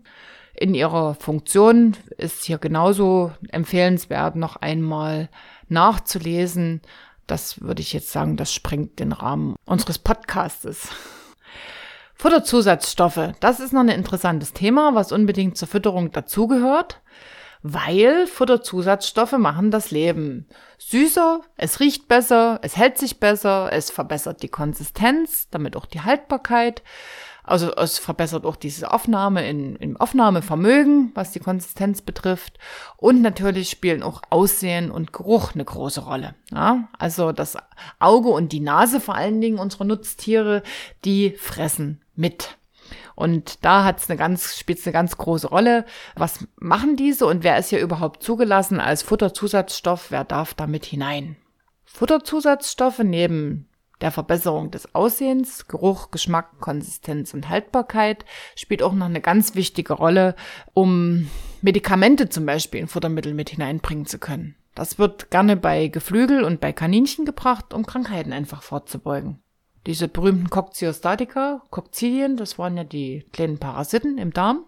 in 0.62 0.74
ihrer 0.74 1.14
Funktion 1.16 1.96
ist 2.18 2.44
hier 2.44 2.58
genauso 2.58 3.32
empfehlenswert, 3.50 4.36
noch 4.36 4.54
einmal 4.54 5.28
nachzulesen. 5.68 6.82
Das 7.26 7.60
würde 7.60 7.82
ich 7.82 7.92
jetzt 7.92 8.12
sagen, 8.12 8.36
das 8.36 8.54
sprengt 8.54 9.00
den 9.00 9.10
Rahmen 9.10 9.56
unseres 9.64 9.98
Podcastes. 9.98 10.88
Futterzusatzstoffe, 12.14 13.32
das 13.40 13.58
ist 13.58 13.72
noch 13.72 13.80
ein 13.80 13.88
interessantes 13.88 14.52
Thema, 14.52 14.94
was 14.94 15.10
unbedingt 15.10 15.58
zur 15.58 15.66
Fütterung 15.66 16.12
dazugehört, 16.12 17.00
weil 17.64 18.28
Futterzusatzstoffe 18.28 19.32
machen 19.32 19.72
das 19.72 19.90
Leben 19.90 20.46
süßer, 20.78 21.40
es 21.56 21.80
riecht 21.80 22.06
besser, 22.06 22.60
es 22.62 22.76
hält 22.76 22.98
sich 22.98 23.18
besser, 23.18 23.72
es 23.72 23.90
verbessert 23.90 24.44
die 24.44 24.48
Konsistenz, 24.48 25.48
damit 25.50 25.76
auch 25.76 25.86
die 25.86 26.02
Haltbarkeit. 26.02 26.84
Also 27.44 27.74
es 27.74 27.98
verbessert 27.98 28.46
auch 28.46 28.56
diese 28.56 28.92
Aufnahme 28.92 29.48
in, 29.48 29.76
im 29.76 29.96
Aufnahmevermögen, 29.96 31.10
was 31.14 31.32
die 31.32 31.40
Konsistenz 31.40 32.00
betrifft. 32.00 32.58
Und 32.96 33.20
natürlich 33.20 33.70
spielen 33.70 34.02
auch 34.02 34.22
Aussehen 34.30 34.90
und 34.90 35.12
Geruch 35.12 35.54
eine 35.54 35.64
große 35.64 36.02
Rolle. 36.02 36.34
Ja? 36.52 36.88
Also 36.98 37.32
das 37.32 37.56
Auge 37.98 38.28
und 38.28 38.52
die 38.52 38.60
Nase 38.60 39.00
vor 39.00 39.16
allen 39.16 39.40
Dingen 39.40 39.58
unserer 39.58 39.84
Nutztiere, 39.84 40.62
die 41.04 41.32
fressen 41.32 42.00
mit. 42.14 42.56
Und 43.14 43.64
da 43.64 43.84
hat 43.84 43.98
es 43.98 44.08
eine 44.08 44.16
ganz, 44.16 44.56
spielt 44.56 44.84
eine 44.86 44.92
ganz 44.92 45.16
große 45.16 45.48
Rolle. 45.48 45.84
Was 46.14 46.46
machen 46.56 46.96
diese 46.96 47.26
und 47.26 47.42
wer 47.42 47.58
ist 47.58 47.70
hier 47.70 47.80
überhaupt 47.80 48.22
zugelassen 48.22 48.80
als 48.80 49.02
Futterzusatzstoff? 49.02 50.10
Wer 50.10 50.24
darf 50.24 50.54
damit 50.54 50.84
hinein? 50.84 51.36
Futterzusatzstoffe 51.84 53.00
neben 53.00 53.68
der 54.02 54.10
Verbesserung 54.10 54.70
des 54.70 54.94
Aussehens, 54.94 55.68
Geruch, 55.68 56.10
Geschmack, 56.10 56.60
Konsistenz 56.60 57.32
und 57.32 57.48
Haltbarkeit 57.48 58.24
spielt 58.56 58.82
auch 58.82 58.92
noch 58.92 59.06
eine 59.06 59.20
ganz 59.20 59.54
wichtige 59.54 59.94
Rolle, 59.94 60.34
um 60.74 61.30
Medikamente 61.62 62.28
zum 62.28 62.44
Beispiel 62.44 62.80
in 62.80 62.88
Futtermittel 62.88 63.32
mit 63.32 63.50
hineinbringen 63.50 64.04
zu 64.04 64.18
können. 64.18 64.56
Das 64.74 64.98
wird 64.98 65.30
gerne 65.30 65.56
bei 65.56 65.88
Geflügel 65.88 66.42
und 66.42 66.60
bei 66.60 66.72
Kaninchen 66.72 67.24
gebracht, 67.24 67.72
um 67.72 67.86
Krankheiten 67.86 68.32
einfach 68.32 68.62
vorzubeugen. 68.62 69.40
Diese 69.86 70.08
berühmten 70.08 70.50
Coccidiostatika, 70.50 71.62
Coccidien, 71.70 72.36
das 72.36 72.58
waren 72.58 72.76
ja 72.76 72.84
die 72.84 73.26
kleinen 73.32 73.58
Parasiten 73.58 74.18
im 74.18 74.32
Darm. 74.32 74.64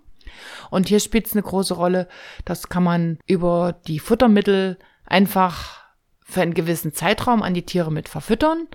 Und 0.70 0.88
hier 0.88 1.00
spielt 1.00 1.26
es 1.26 1.32
eine 1.32 1.42
große 1.42 1.74
Rolle. 1.74 2.08
Das 2.44 2.68
kann 2.68 2.82
man 2.82 3.18
über 3.26 3.80
die 3.86 3.98
Futtermittel 3.98 4.78
einfach 5.06 5.84
für 6.22 6.40
einen 6.40 6.54
gewissen 6.54 6.94
Zeitraum 6.94 7.42
an 7.42 7.54
die 7.54 7.66
Tiere 7.66 7.92
mit 7.92 8.08
verfüttern. 8.08 8.66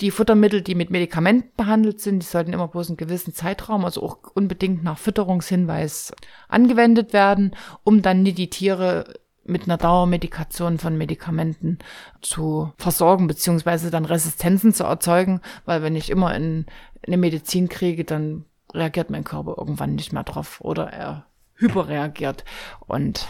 Die 0.00 0.10
Futtermittel, 0.10 0.60
die 0.60 0.74
mit 0.74 0.90
Medikamenten 0.90 1.50
behandelt 1.56 2.00
sind, 2.00 2.20
die 2.20 2.26
sollten 2.26 2.52
immer 2.52 2.68
bloß 2.68 2.88
einen 2.88 2.98
gewissen 2.98 3.32
Zeitraum, 3.32 3.84
also 3.84 4.02
auch 4.02 4.18
unbedingt 4.34 4.84
nach 4.84 4.98
Fütterungshinweis 4.98 6.12
angewendet 6.48 7.14
werden, 7.14 7.56
um 7.82 8.02
dann 8.02 8.22
nicht 8.22 8.36
die 8.36 8.50
Tiere 8.50 9.14
mit 9.44 9.64
einer 9.64 9.78
Dauermedikation 9.78 10.78
von 10.78 10.98
Medikamenten 10.98 11.78
zu 12.20 12.72
versorgen, 12.76 13.26
beziehungsweise 13.26 13.90
dann 13.90 14.04
Resistenzen 14.04 14.74
zu 14.74 14.84
erzeugen, 14.84 15.40
weil 15.64 15.82
wenn 15.82 15.96
ich 15.96 16.10
immer 16.10 16.34
in, 16.34 16.66
eine 17.06 17.16
Medizin 17.16 17.68
kriege, 17.68 18.04
dann 18.04 18.44
reagiert 18.74 19.08
mein 19.08 19.24
Körper 19.24 19.54
irgendwann 19.56 19.94
nicht 19.94 20.12
mehr 20.12 20.24
drauf 20.24 20.60
oder 20.60 20.92
er 20.92 21.26
hyperreagiert 21.54 22.44
und 22.80 23.28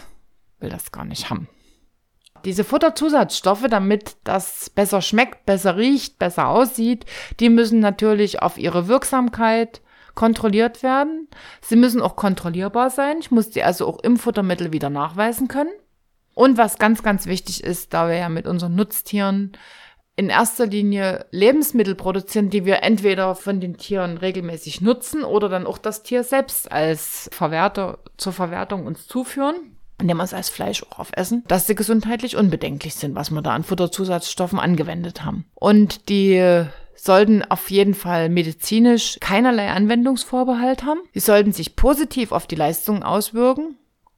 will 0.59 0.71
das 0.71 0.91
gar 0.91 1.05
nicht 1.05 1.31
haben. 1.31 1.49
Diese 2.47 2.63
Futterzusatzstoffe, 2.63 3.67
damit 3.69 4.19
das 4.23 4.71
besser 4.71 5.03
schmeckt, 5.03 5.47
besser 5.47 5.77
riecht, 5.77 6.21
besser 6.21 6.47
aussieht, 6.47 7.05
die 7.41 7.49
müssen 7.49 7.81
natürlich 7.81 8.41
auf 8.41 8.57
ihre 8.57 8.87
Wirksamkeit 8.87 9.81
kontrolliert 10.15 10.85
werden. 10.85 11.27
Sie 11.61 11.75
müssen 11.75 12.01
auch 12.01 12.15
kontrollierbar 12.15 12.91
sein. 12.91 13.17
Ich 13.19 13.33
muss 13.33 13.51
die 13.51 13.65
also 13.65 13.89
auch 13.89 13.99
im 13.99 14.17
Futtermittel 14.17 14.73
wieder 14.73 14.91
nachweisen 14.91 15.49
können. 15.49 15.73
Und 16.35 16.57
was 16.57 16.79
ganz, 16.79 17.03
ganz 17.03 17.27
wichtig 17.27 17.65
ist, 17.65 17.93
da 17.93 18.07
wir 18.07 18.15
ja 18.15 18.29
mit 18.29 18.47
unseren 18.47 18.77
Nutztieren 18.77 19.57
in 20.15 20.29
erster 20.29 20.67
Linie 20.67 21.27
Lebensmittel 21.33 21.97
produzieren, 21.97 22.49
die 22.49 22.65
wir 22.65 22.85
entweder 22.85 23.35
von 23.35 23.61
den 23.61 23.77
Tieren 23.77 24.19
regelmäßig 24.19 24.81
nutzen 24.83 25.25
oder 25.25 25.49
dann 25.49 25.67
auch 25.67 25.79
das 25.79 26.05
Tier 26.05 26.23
selbst 26.23 26.71
als 26.71 27.29
Verwerter 27.33 27.99
zur 28.17 28.33
Verwertung 28.33 28.87
uns 28.87 29.09
zuführen 29.09 29.76
indem 30.01 30.19
wir 30.19 30.25
es 30.25 30.35
als 30.35 30.49
Fleisch 30.49 30.83
auch 30.83 30.99
aufessen, 30.99 31.45
dass 31.49 31.67
sie 31.67 31.75
gesundheitlich 31.75 32.37
unbedenklich 32.37 32.95
sind, 32.95 33.15
was 33.15 33.31
wir 33.31 33.43
da 33.43 33.55
an 33.55 33.65
Futterzusatzstoffen 33.65 34.59
angewendet 34.59 35.25
haben. 35.25 35.47
Und 35.55 36.09
die 36.09 36.67
sollten 36.95 37.43
auf 37.43 37.71
jeden 37.71 37.95
Fall 37.95 38.29
medizinisch 38.29 39.19
keinerlei 39.21 39.71
Anwendungsvorbehalt 39.71 40.85
haben. 40.85 41.01
Sie 41.13 41.21
sollten 41.21 41.53
sich 41.53 41.77
positiv 41.77 42.33
auf 42.33 42.47
die 42.47 42.57
Leistungen 42.57 43.03
auswirken 43.03 43.77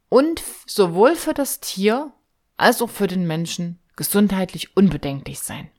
und 0.08 0.42
sowohl 0.66 1.16
für 1.16 1.34
das 1.34 1.60
Tier 1.60 2.12
als 2.56 2.82
auch 2.82 2.90
für 2.90 3.06
den 3.06 3.26
Menschen 3.26 3.78
gesundheitlich 3.96 4.76
unbedenklich 4.76 5.40
sein. 5.40 5.70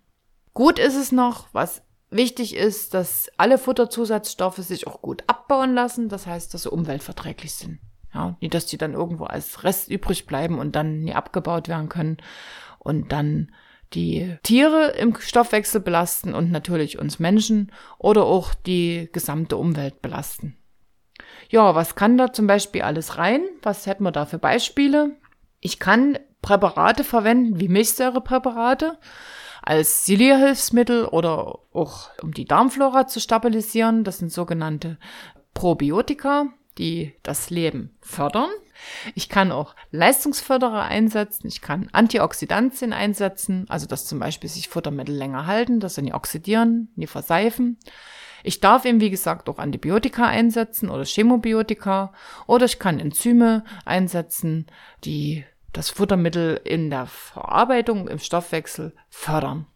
Gut 0.54 0.80
ist 0.80 0.96
es 0.96 1.12
noch, 1.12 1.48
was 1.54 1.82
wichtig 2.10 2.56
ist, 2.56 2.94
dass 2.94 3.30
alle 3.38 3.58
Futterzusatzstoffe 3.58 4.58
sich 4.58 4.88
auch 4.88 5.02
gut 5.02 5.24
abbauen 5.28 5.74
lassen, 5.74 6.10
das 6.10 6.28
heißt, 6.28 6.54
dass 6.54 6.64
sie 6.64 6.72
umweltverträglich 6.72 7.54
sind. 7.54 7.80
Ja, 8.14 8.36
nicht, 8.42 8.54
dass 8.54 8.66
die 8.66 8.78
dann 8.78 8.94
irgendwo 8.94 9.26
als 9.26 9.64
Rest 9.64 9.90
übrig 9.90 10.26
bleiben 10.26 10.58
und 10.58 10.76
dann 10.76 11.02
nie 11.02 11.14
abgebaut 11.14 11.68
werden 11.68 11.90
können 11.90 12.18
und 12.80 13.12
dann 13.12 13.52
die 13.94 14.38
Tiere 14.44 14.92
im 14.92 15.16
Stoffwechsel 15.16 15.82
belasten 15.82 16.34
und 16.34 16.52
natürlich 16.52 17.00
uns 17.00 17.20
Menschen 17.20 17.72
oder 17.98 18.26
auch 18.26 18.54
die 18.54 19.10
gesamte 19.12 19.58
Umwelt 19.58 20.02
belasten. 20.02 20.56
Ja, 21.50 21.74
was 21.76 21.96
kann 21.96 22.18
da 22.18 22.32
zum 22.32 22.48
Beispiel 22.48 22.82
alles 22.82 23.18
rein? 23.18 23.42
Was 23.64 23.88
hätten 23.88 24.04
wir 24.04 24.12
da 24.12 24.26
für 24.26 24.38
Beispiele? 24.38 25.16
Ich 25.60 25.80
kann 25.80 26.18
Präparate 26.42 27.04
verwenden, 27.04 27.60
wie 27.60 27.68
Milchsäurepräparate, 27.68 28.98
als 29.62 30.06
Silierhilfsmittel 30.06 31.06
oder 31.06 31.60
auch 31.74 32.10
um 32.22 32.34
die 32.34 32.46
Darmflora 32.46 33.08
zu 33.08 33.20
stabilisieren. 33.20 34.04
Das 34.04 34.20
sind 34.20 34.32
sogenannte 34.32 34.98
Probiotika 35.54 36.48
die 36.80 37.14
das 37.22 37.50
Leben 37.50 37.96
fördern. 38.02 38.50
Ich 39.14 39.30
kann 39.30 39.52
auch 39.52 39.76
Leistungsförderer 39.92 40.84
einsetzen. 40.84 41.48
Ich 41.48 41.62
kann 41.62 41.90
Antioxidantien 41.92 42.94
einsetzen, 42.94 43.66
also 43.70 43.86
dass 43.86 44.08
zum 44.08 44.20
Beispiel 44.20 44.50
sich 44.50 44.70
Futtermittel 44.70 45.14
länger 45.14 45.46
halten, 45.46 45.80
dass 45.80 45.96
sie 45.96 46.02
nie 46.02 46.14
oxidieren, 46.14 46.92
nie 46.96 47.08
verseifen. 47.08 47.78
Ich 48.44 48.62
darf 48.62 48.86
eben, 48.86 49.02
wie 49.02 49.10
gesagt, 49.10 49.50
auch 49.50 49.60
Antibiotika 49.60 50.26
einsetzen 50.26 50.90
oder 50.90 51.04
Chemobiotika 51.04 52.14
oder 52.48 52.66
ich 52.66 52.80
kann 52.80 53.00
Enzyme 53.00 53.66
einsetzen, 53.84 54.68
die 55.04 55.44
das 55.74 55.90
Futtermittel 55.90 56.60
in 56.64 56.90
der 56.90 57.06
Verarbeitung, 57.06 58.08
im 58.08 58.20
Stoffwechsel 58.20 58.96
fördern. 59.10 59.68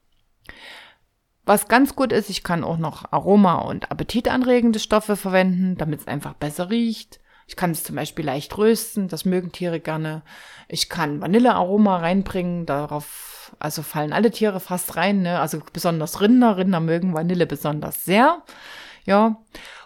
Was 1.46 1.68
ganz 1.68 1.96
gut 1.96 2.14
ist, 2.14 2.30
ich 2.30 2.44
kann 2.44 2.64
auch 2.64 2.78
noch 2.78 3.12
Aroma- 3.12 3.62
und 3.62 3.92
appetitanregende 3.92 4.80
Stoffe 4.80 5.18
verwenden, 5.18 5.76
damit 5.78 6.02
es 6.02 6.08
einfach 6.08 6.34
besser 6.34 6.70
riecht. 6.70 7.20
Ich 7.48 7.58
kann 7.58 7.72
es 7.72 7.84
zum 7.84 7.98
Beispiel 7.98 8.26
leicht 8.26 8.58
rösten, 8.58 9.10
das 9.10 9.26
mögen 9.26 9.52
Tiere 9.52 9.82
gerne. 9.82 10.22
Ich 10.70 10.88
kann 10.88 11.20
Vanillearoma 11.20 11.98
reinbringen, 11.98 12.66
darauf, 12.66 13.54
also 13.60 13.82
fallen 13.82 14.14
alle 14.14 14.32
Tiere 14.32 14.62
fast 14.62 14.96
rein, 14.96 15.24
ne? 15.24 15.40
also 15.40 15.60
besonders 15.74 16.22
Rinder. 16.22 16.56
Rinder 16.56 16.80
mögen 16.80 17.14
Vanille 17.14 17.46
besonders 17.46 18.06
sehr. 18.06 18.42
Ja. 19.06 19.42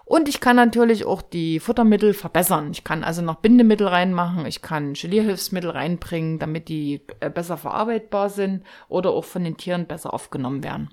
Und 0.05 0.29
ich 0.29 0.39
kann 0.39 0.55
natürlich 0.55 1.05
auch 1.05 1.21
die 1.21 1.59
Futtermittel 1.59 2.13
verbessern. 2.13 2.69
Ich 2.71 2.83
kann 2.83 3.03
also 3.03 3.21
noch 3.21 3.37
Bindemittel 3.37 3.87
reinmachen, 3.87 4.45
ich 4.45 4.61
kann 4.61 4.93
Gelierhilfsmittel 4.93 5.71
reinbringen, 5.71 6.39
damit 6.39 6.69
die 6.69 7.01
äh, 7.19 7.29
besser 7.29 7.57
verarbeitbar 7.57 8.29
sind 8.29 8.63
oder 8.87 9.09
auch 9.09 9.25
von 9.25 9.43
den 9.43 9.57
Tieren 9.57 9.87
besser 9.87 10.13
aufgenommen 10.13 10.63
werden. 10.63 10.91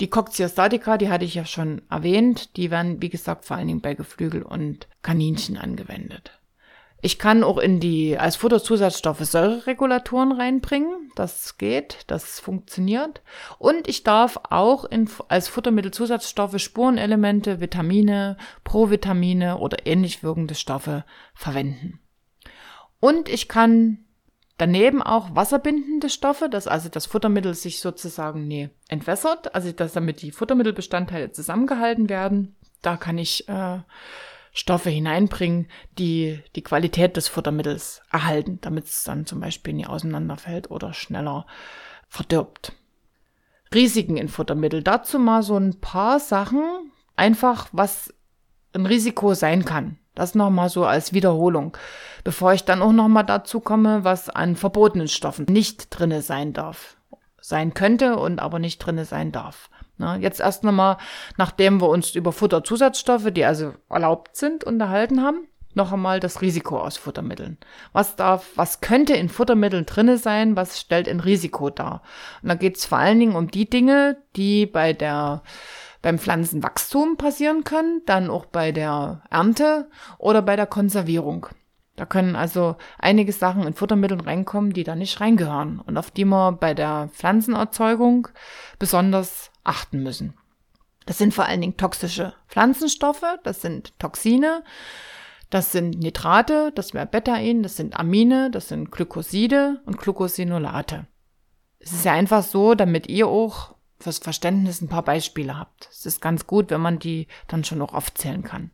Die 0.00 0.10
Coccyostatiker, 0.10 0.98
die 0.98 1.08
hatte 1.08 1.24
ich 1.24 1.34
ja 1.34 1.44
schon 1.44 1.82
erwähnt, 1.90 2.56
die 2.56 2.70
werden, 2.70 3.02
wie 3.02 3.08
gesagt, 3.08 3.44
vor 3.44 3.56
allen 3.56 3.68
Dingen 3.68 3.80
bei 3.80 3.94
Geflügel 3.94 4.42
und 4.42 4.88
Kaninchen 5.02 5.56
angewendet. 5.56 6.38
Ich 7.04 7.18
kann 7.18 7.42
auch 7.42 7.58
in 7.58 7.80
die, 7.80 8.16
als 8.16 8.36
Futterzusatzstoffe 8.36 9.24
Säureregulatoren 9.24 10.30
reinbringen. 10.30 11.10
Das 11.16 11.58
geht, 11.58 11.98
das 12.06 12.38
funktioniert. 12.38 13.22
Und 13.58 13.88
ich 13.88 14.04
darf 14.04 14.38
auch 14.50 14.84
in, 14.84 15.10
als 15.26 15.48
Futtermittelzusatzstoffe 15.48 16.60
Spurenelemente, 16.60 17.60
Vitamine, 17.60 18.36
Provitamine 18.62 19.58
oder 19.58 19.84
ähnlich 19.84 20.22
wirkende 20.22 20.54
Stoffe 20.54 21.04
verwenden. 21.34 21.98
Und 23.00 23.28
ich 23.28 23.48
kann 23.48 24.04
daneben 24.58 25.02
auch 25.02 25.34
wasserbindende 25.34 26.08
Stoffe, 26.08 26.48
dass 26.48 26.66
also 26.66 26.88
das 26.88 27.06
Futtermittel 27.06 27.54
sich 27.54 27.80
sozusagen 27.80 28.46
nee, 28.46 28.70
entwässert, 28.88 29.54
also 29.54 29.72
dass 29.72 29.92
damit 29.92 30.22
die 30.22 30.30
Futtermittelbestandteile 30.30 31.32
zusammengehalten 31.32 32.08
werden. 32.08 32.56
Da 32.80 32.96
kann 32.96 33.18
ich 33.18 33.48
äh, 33.48 33.78
Stoffe 34.52 34.90
hineinbringen, 34.90 35.68
die 35.98 36.40
die 36.54 36.62
Qualität 36.62 37.16
des 37.16 37.28
Futtermittels 37.28 38.02
erhalten, 38.10 38.58
damit 38.60 38.84
es 38.84 39.04
dann 39.04 39.24
zum 39.24 39.40
Beispiel 39.40 39.72
nie 39.72 39.86
auseinanderfällt 39.86 40.70
oder 40.70 40.92
schneller 40.92 41.46
verdirbt. 42.08 42.74
Risiken 43.74 44.18
in 44.18 44.28
Futtermittel. 44.28 44.82
Dazu 44.82 45.18
mal 45.18 45.42
so 45.42 45.56
ein 45.56 45.80
paar 45.80 46.20
Sachen, 46.20 46.62
einfach 47.16 47.68
was 47.72 48.12
ein 48.74 48.84
Risiko 48.84 49.32
sein 49.32 49.64
kann. 49.64 49.98
Das 50.14 50.34
nochmal 50.34 50.68
so 50.68 50.84
als 50.84 51.12
Wiederholung, 51.12 51.76
bevor 52.22 52.52
ich 52.52 52.64
dann 52.64 52.82
auch 52.82 52.92
nochmal 52.92 53.24
dazu 53.24 53.60
komme, 53.60 54.04
was 54.04 54.28
an 54.28 54.56
verbotenen 54.56 55.08
Stoffen 55.08 55.46
nicht 55.48 55.86
drinne 55.90 56.20
sein 56.20 56.52
darf. 56.52 56.96
Sein 57.40 57.74
könnte 57.74 58.16
und 58.16 58.38
aber 58.38 58.58
nicht 58.58 58.78
drinne 58.78 59.04
sein 59.04 59.32
darf. 59.32 59.70
Na, 59.98 60.16
jetzt 60.16 60.40
erst 60.40 60.64
nochmal, 60.64 60.96
nachdem 61.36 61.80
wir 61.80 61.88
uns 61.88 62.14
über 62.14 62.32
Futterzusatzstoffe, 62.32 63.30
die 63.30 63.44
also 63.44 63.72
erlaubt 63.88 64.36
sind, 64.36 64.64
unterhalten 64.64 65.22
haben, 65.22 65.48
noch 65.74 65.92
einmal 65.92 66.20
das 66.20 66.42
Risiko 66.42 66.78
aus 66.78 66.96
Futtermitteln. 66.96 67.56
Was 67.92 68.16
darf, 68.16 68.50
was 68.56 68.80
könnte 68.80 69.14
in 69.14 69.28
Futtermitteln 69.28 69.86
drinne 69.86 70.18
sein, 70.18 70.56
was 70.56 70.80
stellt 70.80 71.08
ein 71.08 71.20
Risiko 71.20 71.70
dar? 71.70 72.02
Und 72.42 72.50
da 72.50 72.54
geht 72.54 72.76
es 72.76 72.84
vor 72.84 72.98
allen 72.98 73.18
Dingen 73.18 73.36
um 73.36 73.50
die 73.50 73.68
Dinge, 73.68 74.18
die 74.36 74.66
bei 74.66 74.92
der 74.92 75.42
beim 76.02 76.18
Pflanzenwachstum 76.18 77.16
passieren 77.16 77.64
können, 77.64 78.02
dann 78.06 78.28
auch 78.28 78.44
bei 78.44 78.72
der 78.72 79.22
Ernte 79.30 79.88
oder 80.18 80.42
bei 80.42 80.56
der 80.56 80.66
Konservierung. 80.66 81.46
Da 81.96 82.06
können 82.06 82.36
also 82.36 82.76
einige 82.98 83.32
Sachen 83.32 83.64
in 83.64 83.74
Futtermitteln 83.74 84.20
reinkommen, 84.20 84.72
die 84.72 84.84
da 84.84 84.96
nicht 84.96 85.20
reingehören 85.20 85.78
und 85.78 85.96
auf 85.96 86.10
die 86.10 86.24
wir 86.24 86.52
bei 86.52 86.74
der 86.74 87.10
Pflanzenerzeugung 87.12 88.28
besonders 88.78 89.50
achten 89.62 90.02
müssen. 90.02 90.34
Das 91.06 91.18
sind 91.18 91.34
vor 91.34 91.46
allen 91.46 91.60
Dingen 91.60 91.76
toxische 91.76 92.34
Pflanzenstoffe, 92.48 93.24
das 93.42 93.60
sind 93.60 93.98
Toxine, 93.98 94.64
das 95.50 95.72
sind 95.72 95.98
Nitrate, 95.98 96.72
das 96.74 96.94
wäre 96.94 97.06
Betain, 97.06 97.62
das 97.62 97.76
sind 97.76 97.98
Amine, 97.98 98.50
das 98.50 98.68
sind 98.68 98.90
Glykoside 98.90 99.82
und 99.84 99.98
Glucosinolate. 99.98 101.06
Es 101.78 101.92
ist 101.92 102.04
ja 102.04 102.12
einfach 102.12 102.42
so, 102.42 102.74
damit 102.74 103.08
ihr 103.08 103.26
auch 103.26 103.71
fürs 104.02 104.18
Verständnis 104.18 104.80
ein 104.80 104.88
paar 104.88 105.02
Beispiele 105.04 105.58
habt. 105.58 105.88
Es 105.90 106.06
ist 106.06 106.20
ganz 106.20 106.46
gut, 106.46 106.70
wenn 106.70 106.80
man 106.80 106.98
die 106.98 107.28
dann 107.48 107.64
schon 107.64 107.78
noch 107.78 107.94
aufzählen 107.94 108.42
kann. 108.42 108.70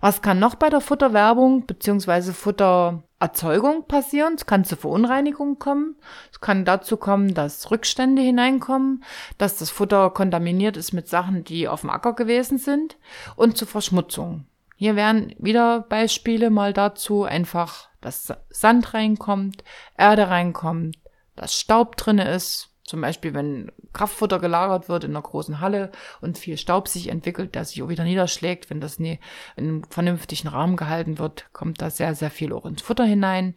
Was 0.00 0.22
kann 0.22 0.38
noch 0.38 0.54
bei 0.54 0.70
der 0.70 0.80
Futterwerbung 0.80 1.66
bzw. 1.66 2.32
Futtererzeugung 2.32 3.86
passieren? 3.86 4.34
Es 4.34 4.46
kann 4.46 4.64
zu 4.64 4.76
Verunreinigungen 4.76 5.58
kommen. 5.58 5.96
Es 6.32 6.40
kann 6.40 6.64
dazu 6.64 6.96
kommen, 6.96 7.34
dass 7.34 7.70
Rückstände 7.70 8.22
hineinkommen, 8.22 9.04
dass 9.36 9.58
das 9.58 9.68
Futter 9.68 10.08
kontaminiert 10.10 10.78
ist 10.78 10.92
mit 10.92 11.08
Sachen, 11.08 11.44
die 11.44 11.68
auf 11.68 11.82
dem 11.82 11.90
Acker 11.90 12.14
gewesen 12.14 12.56
sind 12.56 12.96
und 13.36 13.58
zu 13.58 13.66
Verschmutzung. 13.66 14.46
Hier 14.76 14.96
wären 14.96 15.34
wieder 15.38 15.80
Beispiele 15.80 16.48
mal 16.48 16.72
dazu 16.72 17.24
einfach, 17.24 17.90
dass 18.00 18.32
Sand 18.48 18.94
reinkommt, 18.94 19.62
Erde 19.98 20.28
reinkommt, 20.28 20.96
dass 21.36 21.54
Staub 21.54 21.96
drinne 21.96 22.30
ist, 22.30 22.69
zum 22.90 23.00
Beispiel, 23.00 23.34
wenn 23.34 23.70
Kraftfutter 23.92 24.40
gelagert 24.40 24.88
wird 24.88 25.04
in 25.04 25.12
einer 25.12 25.22
großen 25.22 25.60
Halle 25.60 25.92
und 26.20 26.38
viel 26.38 26.56
Staub 26.56 26.88
sich 26.88 27.08
entwickelt, 27.08 27.54
der 27.54 27.64
sich 27.64 27.80
auch 27.82 27.88
wieder 27.88 28.02
niederschlägt, 28.02 28.68
wenn 28.68 28.80
das 28.80 28.98
nie 28.98 29.20
in 29.56 29.68
einem 29.68 29.84
vernünftigen 29.84 30.48
Rahmen 30.48 30.76
gehalten 30.76 31.20
wird, 31.20 31.46
kommt 31.52 31.80
da 31.80 31.88
sehr, 31.88 32.16
sehr 32.16 32.30
viel 32.30 32.52
auch 32.52 32.66
ins 32.66 32.82
Futter 32.82 33.04
hinein. 33.04 33.54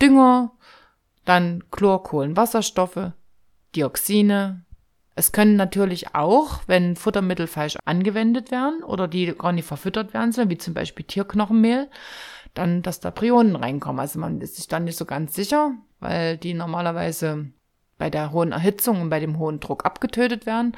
Dünger, 0.00 0.52
dann 1.26 1.62
Chlor, 1.70 2.02
Kohlenwasserstoffe, 2.02 3.12
Dioxine. 3.76 4.64
Es 5.14 5.30
können 5.30 5.56
natürlich 5.56 6.14
auch, 6.14 6.60
wenn 6.66 6.96
Futtermittel 6.96 7.48
falsch 7.48 7.76
angewendet 7.84 8.50
werden 8.50 8.82
oder 8.82 9.08
die 9.08 9.34
gar 9.36 9.52
nicht 9.52 9.68
verfüttert 9.68 10.14
werden 10.14 10.32
sollen, 10.32 10.48
wie 10.48 10.56
zum 10.56 10.72
Beispiel 10.72 11.04
Tierknochenmehl, 11.04 11.90
dann, 12.54 12.80
dass 12.80 13.00
da 13.00 13.10
Prionen 13.10 13.56
reinkommen. 13.56 14.00
Also 14.00 14.18
man 14.18 14.40
ist 14.40 14.56
sich 14.56 14.68
dann 14.68 14.84
nicht 14.84 14.96
so 14.96 15.04
ganz 15.04 15.34
sicher, 15.34 15.72
weil 15.98 16.38
die 16.38 16.54
normalerweise 16.54 17.52
bei 18.00 18.10
der 18.10 18.32
hohen 18.32 18.50
Erhitzung 18.50 19.02
und 19.02 19.10
bei 19.10 19.20
dem 19.20 19.38
hohen 19.38 19.60
Druck 19.60 19.84
abgetötet 19.84 20.46
werden. 20.46 20.76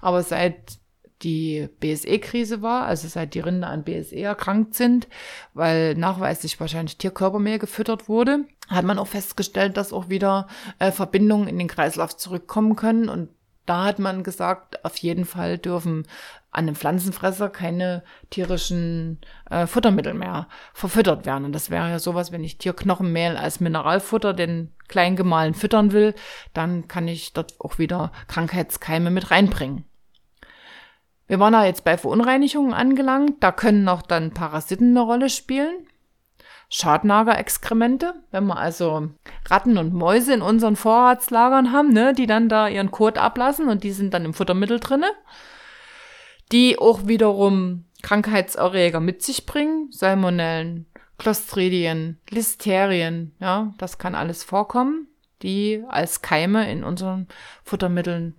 Aber 0.00 0.24
seit 0.24 0.80
die 1.22 1.68
BSE-Krise 1.78 2.62
war, 2.62 2.86
also 2.86 3.06
seit 3.06 3.34
die 3.34 3.40
Rinder 3.40 3.68
an 3.68 3.84
BSE 3.84 4.16
erkrankt 4.16 4.74
sind, 4.74 5.06
weil 5.54 5.94
nachweislich 5.94 6.58
wahrscheinlich 6.58 6.96
Tierkörpermehl 6.96 7.60
gefüttert 7.60 8.08
wurde, 8.08 8.46
hat 8.68 8.84
man 8.84 8.98
auch 8.98 9.06
festgestellt, 9.06 9.76
dass 9.76 9.92
auch 9.92 10.08
wieder 10.08 10.48
äh, 10.80 10.90
Verbindungen 10.90 11.46
in 11.46 11.58
den 11.58 11.68
Kreislauf 11.68 12.16
zurückkommen 12.16 12.74
können 12.74 13.08
und 13.08 13.28
da 13.66 13.84
hat 13.84 14.00
man 14.00 14.24
gesagt, 14.24 14.84
auf 14.84 14.96
jeden 14.96 15.24
Fall 15.24 15.56
dürfen 15.56 16.08
an 16.52 16.66
einem 16.66 16.76
Pflanzenfresser 16.76 17.48
keine 17.48 18.04
tierischen 18.30 19.20
äh, 19.50 19.66
Futtermittel 19.66 20.12
mehr 20.14 20.48
verfüttert 20.74 21.24
werden. 21.24 21.46
Und 21.46 21.52
das 21.52 21.70
wäre 21.70 21.88
ja 21.88 21.98
sowas, 21.98 22.30
wenn 22.30 22.44
ich 22.44 22.58
Tierknochenmehl 22.58 23.36
als 23.38 23.60
Mineralfutter 23.60 24.34
den 24.34 24.72
Kleingemahlen 24.88 25.54
füttern 25.54 25.92
will, 25.92 26.14
dann 26.52 26.88
kann 26.88 27.08
ich 27.08 27.32
dort 27.32 27.58
auch 27.58 27.78
wieder 27.78 28.12
Krankheitskeime 28.28 29.10
mit 29.10 29.30
reinbringen. 29.30 29.86
Wir 31.26 31.40
waren 31.40 31.54
da 31.54 31.64
jetzt 31.64 31.84
bei 31.84 31.96
Verunreinigungen 31.96 32.74
angelangt. 32.74 33.42
Da 33.42 33.52
können 33.52 33.88
auch 33.88 34.02
dann 34.02 34.34
Parasiten 34.34 34.90
eine 34.90 35.00
Rolle 35.00 35.30
spielen. 35.30 35.86
Schadnagerexkremente, 36.68 38.14
wenn 38.30 38.46
wir 38.46 38.58
also 38.58 39.08
Ratten 39.48 39.78
und 39.78 39.94
Mäuse 39.94 40.34
in 40.34 40.42
unseren 40.42 40.76
Vorratslagern 40.76 41.72
haben, 41.72 41.92
ne, 41.92 42.12
die 42.12 42.26
dann 42.26 42.48
da 42.48 42.68
ihren 42.68 42.90
Kot 42.90 43.16
ablassen 43.16 43.68
und 43.68 43.84
die 43.84 43.92
sind 43.92 44.12
dann 44.12 44.24
im 44.24 44.34
Futtermittel 44.34 44.80
drinne, 44.80 45.10
die 46.52 46.78
auch 46.78 47.06
wiederum 47.06 47.86
Krankheitserreger 48.02 49.00
mit 49.00 49.22
sich 49.22 49.46
bringen, 49.46 49.90
Salmonellen, 49.90 50.86
Clostridien, 51.18 52.20
Listerien, 52.30 53.34
ja, 53.40 53.72
das 53.78 53.98
kann 53.98 54.14
alles 54.14 54.44
vorkommen, 54.44 55.08
die 55.42 55.82
als 55.88 56.20
Keime 56.22 56.70
in 56.70 56.84
unseren 56.84 57.28
Futtermitteln 57.64 58.36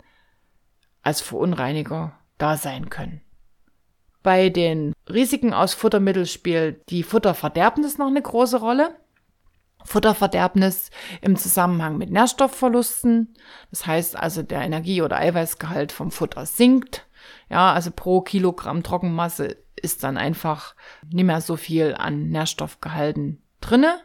als 1.01 1.21
Verunreiniger 1.21 2.17
da 2.37 2.55
sein 2.57 2.89
können. 2.89 3.21
Bei 4.21 4.49
den 4.49 4.93
Risiken 5.09 5.53
aus 5.53 5.73
Futtermitteln 5.73 6.25
spielt 6.25 6.89
die 6.89 7.03
Futterverderbnis 7.03 7.97
noch 7.97 8.07
eine 8.07 8.21
große 8.21 8.57
Rolle. 8.57 8.95
Futterverderbnis 9.83 10.91
im 11.19 11.35
Zusammenhang 11.35 11.97
mit 11.97 12.09
Nährstoffverlusten. 12.09 13.33
Das 13.69 13.85
heißt 13.85 14.15
also, 14.15 14.41
der 14.41 14.61
Energie- 14.61 15.01
oder 15.01 15.17
Eiweißgehalt 15.17 15.91
vom 15.91 16.09
Futter 16.09 16.45
sinkt. 16.45 17.05
Ja, 17.53 17.71
also 17.71 17.91
pro 17.91 18.21
Kilogramm 18.21 18.81
Trockenmasse 18.81 19.57
ist 19.75 20.03
dann 20.03 20.17
einfach 20.17 20.73
nicht 21.11 21.25
mehr 21.25 21.39
so 21.39 21.55
viel 21.55 21.93
an 21.95 22.29
Nährstoffgehalten 22.29 23.43
drinne. 23.61 23.99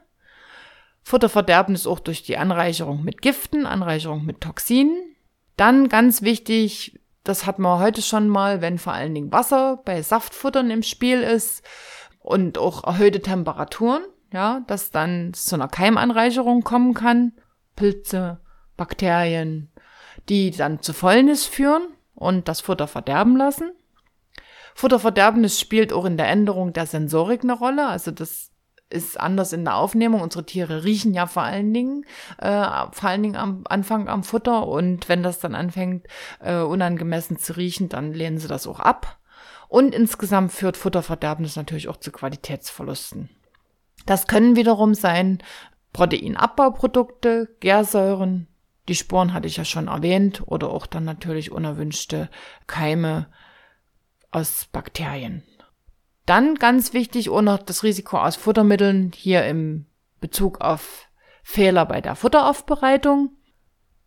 Futterverderbnis 1.03 1.86
auch 1.86 1.99
durch 1.99 2.22
die 2.22 2.36
Anreicherung 2.36 3.03
mit 3.03 3.22
Giften, 3.22 3.64
Anreicherung 3.64 4.26
mit 4.26 4.42
Toxinen. 4.42 5.16
Dann 5.57 5.88
ganz 5.88 6.20
wichtig, 6.20 7.01
das 7.24 7.46
hat 7.46 7.59
man 7.59 7.80
heute 7.80 8.03
schon 8.03 8.28
mal, 8.28 8.61
wenn 8.61 8.76
vor 8.76 8.92
allen 8.92 9.14
Dingen 9.14 9.32
Wasser 9.32 9.80
bei 9.82 10.03
Saftfuttern 10.03 10.70
im 10.70 10.82
Spiel 10.82 11.22
ist 11.22 11.62
und 12.18 12.59
auch 12.59 12.84
erhöhte 12.84 13.22
Temperaturen, 13.22 14.03
ja, 14.30 14.61
dass 14.66 14.90
dann 14.90 15.32
zu 15.32 15.55
einer 15.55 15.68
Keimanreicherung 15.68 16.64
kommen 16.64 16.92
kann. 16.92 17.32
Pilze, 17.76 18.40
Bakterien, 18.76 19.72
die 20.28 20.51
dann 20.51 20.82
zu 20.82 20.92
Fäulnis 20.92 21.46
führen 21.46 21.94
und 22.18 22.48
das 22.48 22.60
Futter 22.60 22.86
verderben 22.86 23.36
lassen. 23.36 23.70
Futterverderbnis 24.74 25.58
spielt 25.58 25.92
auch 25.92 26.04
in 26.04 26.16
der 26.16 26.28
Änderung 26.28 26.72
der 26.72 26.86
Sensorik 26.86 27.42
eine 27.42 27.54
Rolle. 27.54 27.88
Also 27.88 28.10
das 28.10 28.50
ist 28.90 29.18
anders 29.18 29.52
in 29.52 29.64
der 29.64 29.76
Aufnehmung. 29.76 30.20
Unsere 30.20 30.46
Tiere 30.46 30.84
riechen 30.84 31.14
ja 31.14 31.26
vor 31.26 31.42
allen 31.42 31.74
Dingen, 31.74 32.04
äh, 32.38 32.64
vor 32.92 33.08
allen 33.08 33.22
Dingen 33.22 33.36
am 33.36 33.64
Anfang 33.68 34.08
am 34.08 34.22
Futter. 34.22 34.66
Und 34.66 35.08
wenn 35.08 35.22
das 35.22 35.40
dann 35.40 35.54
anfängt, 35.54 36.06
äh, 36.40 36.60
unangemessen 36.60 37.38
zu 37.38 37.56
riechen, 37.56 37.88
dann 37.88 38.12
lehnen 38.12 38.38
sie 38.38 38.48
das 38.48 38.66
auch 38.66 38.80
ab. 38.80 39.18
Und 39.68 39.94
insgesamt 39.94 40.52
führt 40.52 40.76
Futterverderbnis 40.76 41.56
natürlich 41.56 41.88
auch 41.88 41.98
zu 41.98 42.10
Qualitätsverlusten. 42.10 43.28
Das 44.06 44.26
können 44.26 44.56
wiederum 44.56 44.94
sein 44.94 45.42
Proteinabbauprodukte, 45.92 47.48
Gärsäuren, 47.60 48.46
die 48.89 48.95
Sporen 48.95 49.32
hatte 49.32 49.47
ich 49.47 49.59
ja 49.59 49.64
schon 49.64 49.89
erwähnt, 49.89 50.43
oder 50.47 50.70
auch 50.70 50.86
dann 50.86 51.05
natürlich 51.05 51.53
unerwünschte 51.53 52.28
Keime 52.66 53.26
aus 54.30 54.66
Bakterien. 54.72 55.43
Dann 56.26 56.57
ganz 56.57 56.93
wichtig 56.93 57.30
auch 57.30 57.43
noch 57.43 57.59
das 57.59 57.82
Risiko 57.82 58.18
aus 58.18 58.36
Futtermitteln 58.36 59.12
hier 59.14 59.47
im 59.47 59.86
Bezug 60.20 60.61
auf 60.61 61.09
Fehler 61.43 61.86
bei 61.86 62.01
der 62.01 62.16
Futteraufbereitung. 62.16 63.30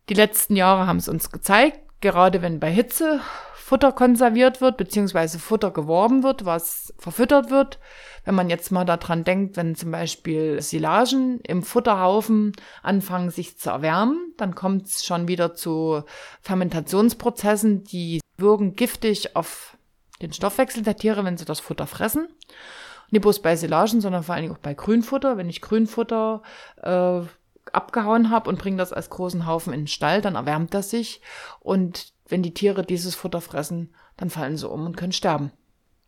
Die 0.08 0.14
letzten 0.14 0.54
Jahre 0.54 0.86
haben 0.86 0.98
es 0.98 1.08
uns 1.08 1.30
gezeigt, 1.30 1.80
gerade 2.02 2.42
wenn 2.42 2.60
bei 2.60 2.70
Hitze 2.70 3.20
Futter 3.54 3.92
konserviert 3.92 4.60
wird, 4.60 4.76
beziehungsweise 4.76 5.38
Futter 5.38 5.70
geworben 5.70 6.22
wird, 6.22 6.44
was 6.44 6.92
verfüttert 6.98 7.48
wird. 7.50 7.78
Wenn 8.26 8.34
man 8.34 8.50
jetzt 8.50 8.70
mal 8.70 8.84
daran 8.84 9.24
denkt, 9.24 9.56
wenn 9.56 9.74
zum 9.74 9.90
Beispiel 9.90 10.60
Silagen 10.60 11.40
im 11.40 11.62
Futterhaufen 11.62 12.52
anfangen 12.82 13.30
sich 13.30 13.56
zu 13.56 13.70
erwärmen, 13.70 14.34
dann 14.36 14.54
kommt 14.54 14.88
es 14.88 15.06
schon 15.06 15.26
wieder 15.26 15.54
zu 15.54 16.02
Fermentationsprozessen, 16.42 17.84
die 17.84 18.20
wirken 18.36 18.76
giftig 18.76 19.36
auf 19.36 19.78
den 20.20 20.34
Stoffwechsel 20.34 20.82
der 20.82 20.96
Tiere, 20.96 21.24
wenn 21.24 21.38
sie 21.38 21.46
das 21.46 21.60
Futter 21.60 21.86
fressen. 21.86 22.28
Nicht 23.10 23.22
bloß 23.22 23.40
bei 23.40 23.56
Silagen, 23.56 24.02
sondern 24.02 24.22
vor 24.22 24.34
allen 24.34 24.42
Dingen 24.42 24.54
auch 24.54 24.60
bei 24.60 24.74
Grünfutter. 24.74 25.38
Wenn 25.38 25.48
ich 25.48 25.62
Grünfutter 25.62 26.42
äh, 26.82 27.22
abgehauen 27.74 28.30
habe 28.30 28.48
und 28.48 28.58
bringe 28.58 28.76
das 28.76 28.92
als 28.92 29.10
großen 29.10 29.46
Haufen 29.46 29.72
in 29.72 29.82
den 29.82 29.86
Stall, 29.86 30.20
dann 30.20 30.34
erwärmt 30.34 30.74
das 30.74 30.90
sich 30.90 31.20
und 31.60 32.12
wenn 32.28 32.42
die 32.42 32.54
Tiere 32.54 32.84
dieses 32.84 33.14
Futter 33.14 33.40
fressen, 33.40 33.94
dann 34.16 34.30
fallen 34.30 34.56
sie 34.56 34.68
um 34.68 34.86
und 34.86 34.96
können 34.96 35.12
sterben. 35.12 35.52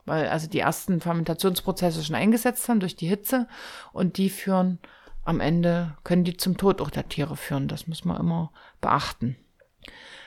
Weil 0.07 0.29
also 0.29 0.49
die 0.49 0.61
ersten 0.61 1.01
Fermentationsprozesse 1.01 2.05
schon 2.05 2.17
eingesetzt 2.17 2.69
haben 2.69 2.81
durch 2.81 2.97
die 2.97 3.09
Hitze 3.09 3.49
und 3.93 4.19
die 4.19 4.31
führen 4.31 4.79
am 5.25 5.41
Ende, 5.41 5.97
können 6.05 6.25
die 6.25 6.37
zum 6.37 6.57
Tod 6.57 6.81
auch 6.81 6.91
der 6.91 7.09
Tiere 7.09 7.37
führen. 7.37 7.69
Das 7.69 7.87
muss 7.87 8.05
man 8.05 8.19
immer 8.19 8.53
beachten. 8.81 9.37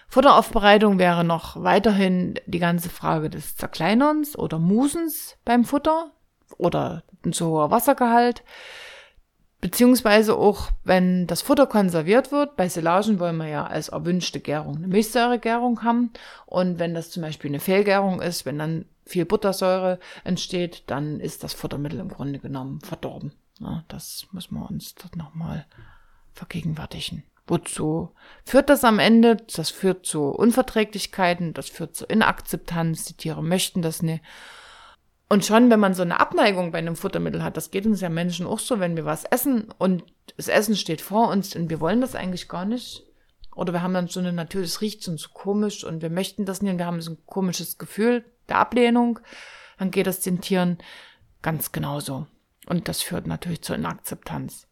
Futteraufbereitung 0.07 0.99
wäre 0.99 1.23
noch 1.23 1.61
weiterhin 1.61 2.39
die 2.45 2.59
ganze 2.59 2.89
Frage 2.89 3.29
des 3.29 3.55
Zerkleinerns 3.55 4.37
oder 4.37 4.57
Musens 4.57 5.37
beim 5.45 5.65
Futter 5.65 6.11
oder 6.57 7.03
ein 7.25 7.33
zu 7.33 7.47
hoher 7.47 7.71
Wassergehalt. 7.71 8.43
Beziehungsweise 9.59 10.35
auch, 10.35 10.69
wenn 10.83 11.25
das 11.25 11.41
Futter 11.41 11.65
konserviert 11.65 12.31
wird, 12.31 12.55
bei 12.55 12.69
Silagen 12.69 13.19
wollen 13.19 13.37
wir 13.37 13.47
ja 13.47 13.65
als 13.65 13.89
erwünschte 13.89 14.39
Gärung 14.39 14.77
eine 14.77 14.87
Milchsäuregärung 14.87 15.83
haben. 15.83 16.11
Und 16.45 16.77
wenn 16.77 16.93
das 16.93 17.09
zum 17.09 17.23
Beispiel 17.23 17.49
eine 17.49 17.59
Fehlgärung 17.59 18.21
ist, 18.21 18.45
wenn 18.45 18.59
dann 18.59 18.85
viel 19.05 19.25
Buttersäure 19.25 19.99
entsteht, 20.23 20.83
dann 20.87 21.19
ist 21.19 21.43
das 21.43 21.53
Futtermittel 21.53 21.99
im 21.99 22.09
Grunde 22.09 22.37
genommen 22.37 22.81
verdorben. 22.81 23.31
Ja, 23.59 23.83
das 23.87 24.27
müssen 24.31 24.55
wir 24.55 24.69
uns 24.69 24.93
dort 24.93 25.15
nochmal 25.15 25.65
vergegenwärtigen. 26.33 27.23
Wozu 27.47 28.11
führt 28.43 28.69
das 28.69 28.83
am 28.83 28.99
Ende? 28.99 29.37
Das 29.55 29.69
führt 29.69 30.05
zu 30.05 30.25
Unverträglichkeiten, 30.25 31.53
das 31.53 31.69
führt 31.69 31.95
zu 31.95 32.05
Inakzeptanz, 32.05 33.05
die 33.05 33.13
Tiere 33.13 33.41
möchten 33.41 33.81
das 33.81 34.03
nicht. 34.03 34.21
Und 35.29 35.45
schon, 35.45 35.69
wenn 35.69 35.79
man 35.79 35.93
so 35.93 36.03
eine 36.03 36.19
Abneigung 36.19 36.71
bei 36.71 36.77
einem 36.77 36.95
Futtermittel 36.95 37.43
hat, 37.43 37.57
das 37.57 37.71
geht 37.71 37.85
uns 37.85 37.99
ja 37.99 38.09
Menschen 38.09 38.47
auch 38.47 38.59
so, 38.59 38.79
wenn 38.79 38.95
wir 38.95 39.05
was 39.05 39.25
essen 39.25 39.67
und 39.77 40.03
das 40.37 40.47
Essen 40.47 40.75
steht 40.75 41.01
vor 41.01 41.29
uns 41.29 41.55
und 41.55 41.69
wir 41.69 41.79
wollen 41.79 41.99
das 41.99 42.15
eigentlich 42.15 42.47
gar 42.47 42.65
nicht. 42.65 43.03
Oder 43.53 43.73
wir 43.73 43.81
haben 43.81 43.93
dann 43.93 44.07
so 44.07 44.19
eine 44.19 44.31
natürlich, 44.31 44.69
es 44.69 44.81
riecht 44.81 45.03
so 45.03 45.15
komisch 45.33 45.83
und 45.83 46.01
wir 46.01 46.09
möchten 46.09 46.45
das 46.45 46.61
nicht 46.61 46.71
und 46.71 46.77
wir 46.77 46.85
haben 46.85 47.01
so 47.01 47.11
ein 47.11 47.17
komisches 47.25 47.77
Gefühl 47.77 48.23
der 48.47 48.59
Ablehnung, 48.59 49.19
dann 49.79 49.91
geht 49.91 50.07
das 50.07 50.21
den 50.21 50.41
Tieren 50.41 50.77
ganz 51.41 51.71
genauso. 51.71 52.27
Und 52.67 52.87
das 52.87 53.01
führt 53.01 53.27
natürlich 53.27 53.63
zur 53.63 53.75
Inakzeptanz. 53.75 54.67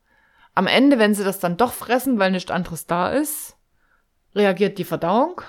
Am 0.54 0.68
Ende, 0.68 1.00
wenn 1.00 1.14
sie 1.14 1.24
das 1.24 1.40
dann 1.40 1.58
doch 1.58 1.74
fressen, 1.74 2.20
weil 2.20 2.32
nichts 2.32 2.52
anderes 2.52 2.86
da 2.86 3.10
ist, 3.10 3.58
reagiert 4.34 4.78
die 4.78 4.84
Verdauung 4.84 5.42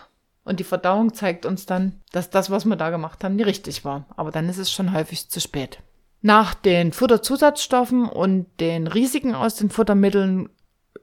und 0.47 0.61
die 0.61 0.65
Verdauung 0.65 1.13
zeigt 1.13 1.45
uns 1.45 1.67
dann, 1.67 2.01
dass 2.13 2.31
das, 2.31 2.51
was 2.51 2.65
wir 2.65 2.77
da 2.77 2.91
gemacht 2.91 3.25
haben, 3.25 3.35
nicht 3.35 3.47
richtig 3.47 3.85
war. 3.85 4.07
Aber 4.17 4.31
dann 4.31 4.49
ist 4.49 4.59
es 4.59 4.71
schon 4.71 4.95
häufig 4.95 5.29
zu 5.29 5.41
spät. 5.41 5.81
Nach 6.23 6.55
den 6.55 6.93
Futterzusatzstoffen 6.93 8.09
und 8.09 8.47
den 8.61 8.87
Risiken 8.87 9.35
aus 9.35 9.57
den 9.57 9.71
Futtermitteln 9.71 10.49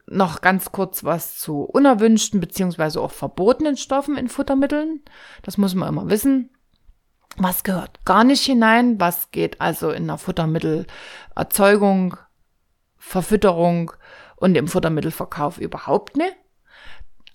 noch 0.08 0.39
ganz 0.39 0.72
kurz 0.72 1.04
was 1.04 1.38
zu 1.38 1.64
unerwünschten 1.64 2.39
beziehungsweise 2.39 3.02
auch 3.02 3.12
verbotenen 3.12 3.76
Stoffen 3.76 4.16
in 4.16 4.30
Futtermitteln. 4.30 5.02
Das 5.41 5.58
muss 5.58 5.76
man 5.76 5.89
immer 5.89 6.10
wissen. 6.10 6.50
Was 7.36 7.64
gehört 7.64 8.06
gar 8.06 8.24
nicht 8.24 8.46
hinein? 8.46 8.98
Was 9.02 9.32
geht 9.32 9.60
also 9.60 9.91
in 9.91 10.08
der 10.08 10.18
Futtermittelerzeugung, 10.20 12.16
Verfütterung 12.96 13.91
und 14.38 14.56
im 14.56 14.70
Futtermittelverkauf 14.70 15.58
überhaupt 15.58 16.16
nicht? 16.16 16.34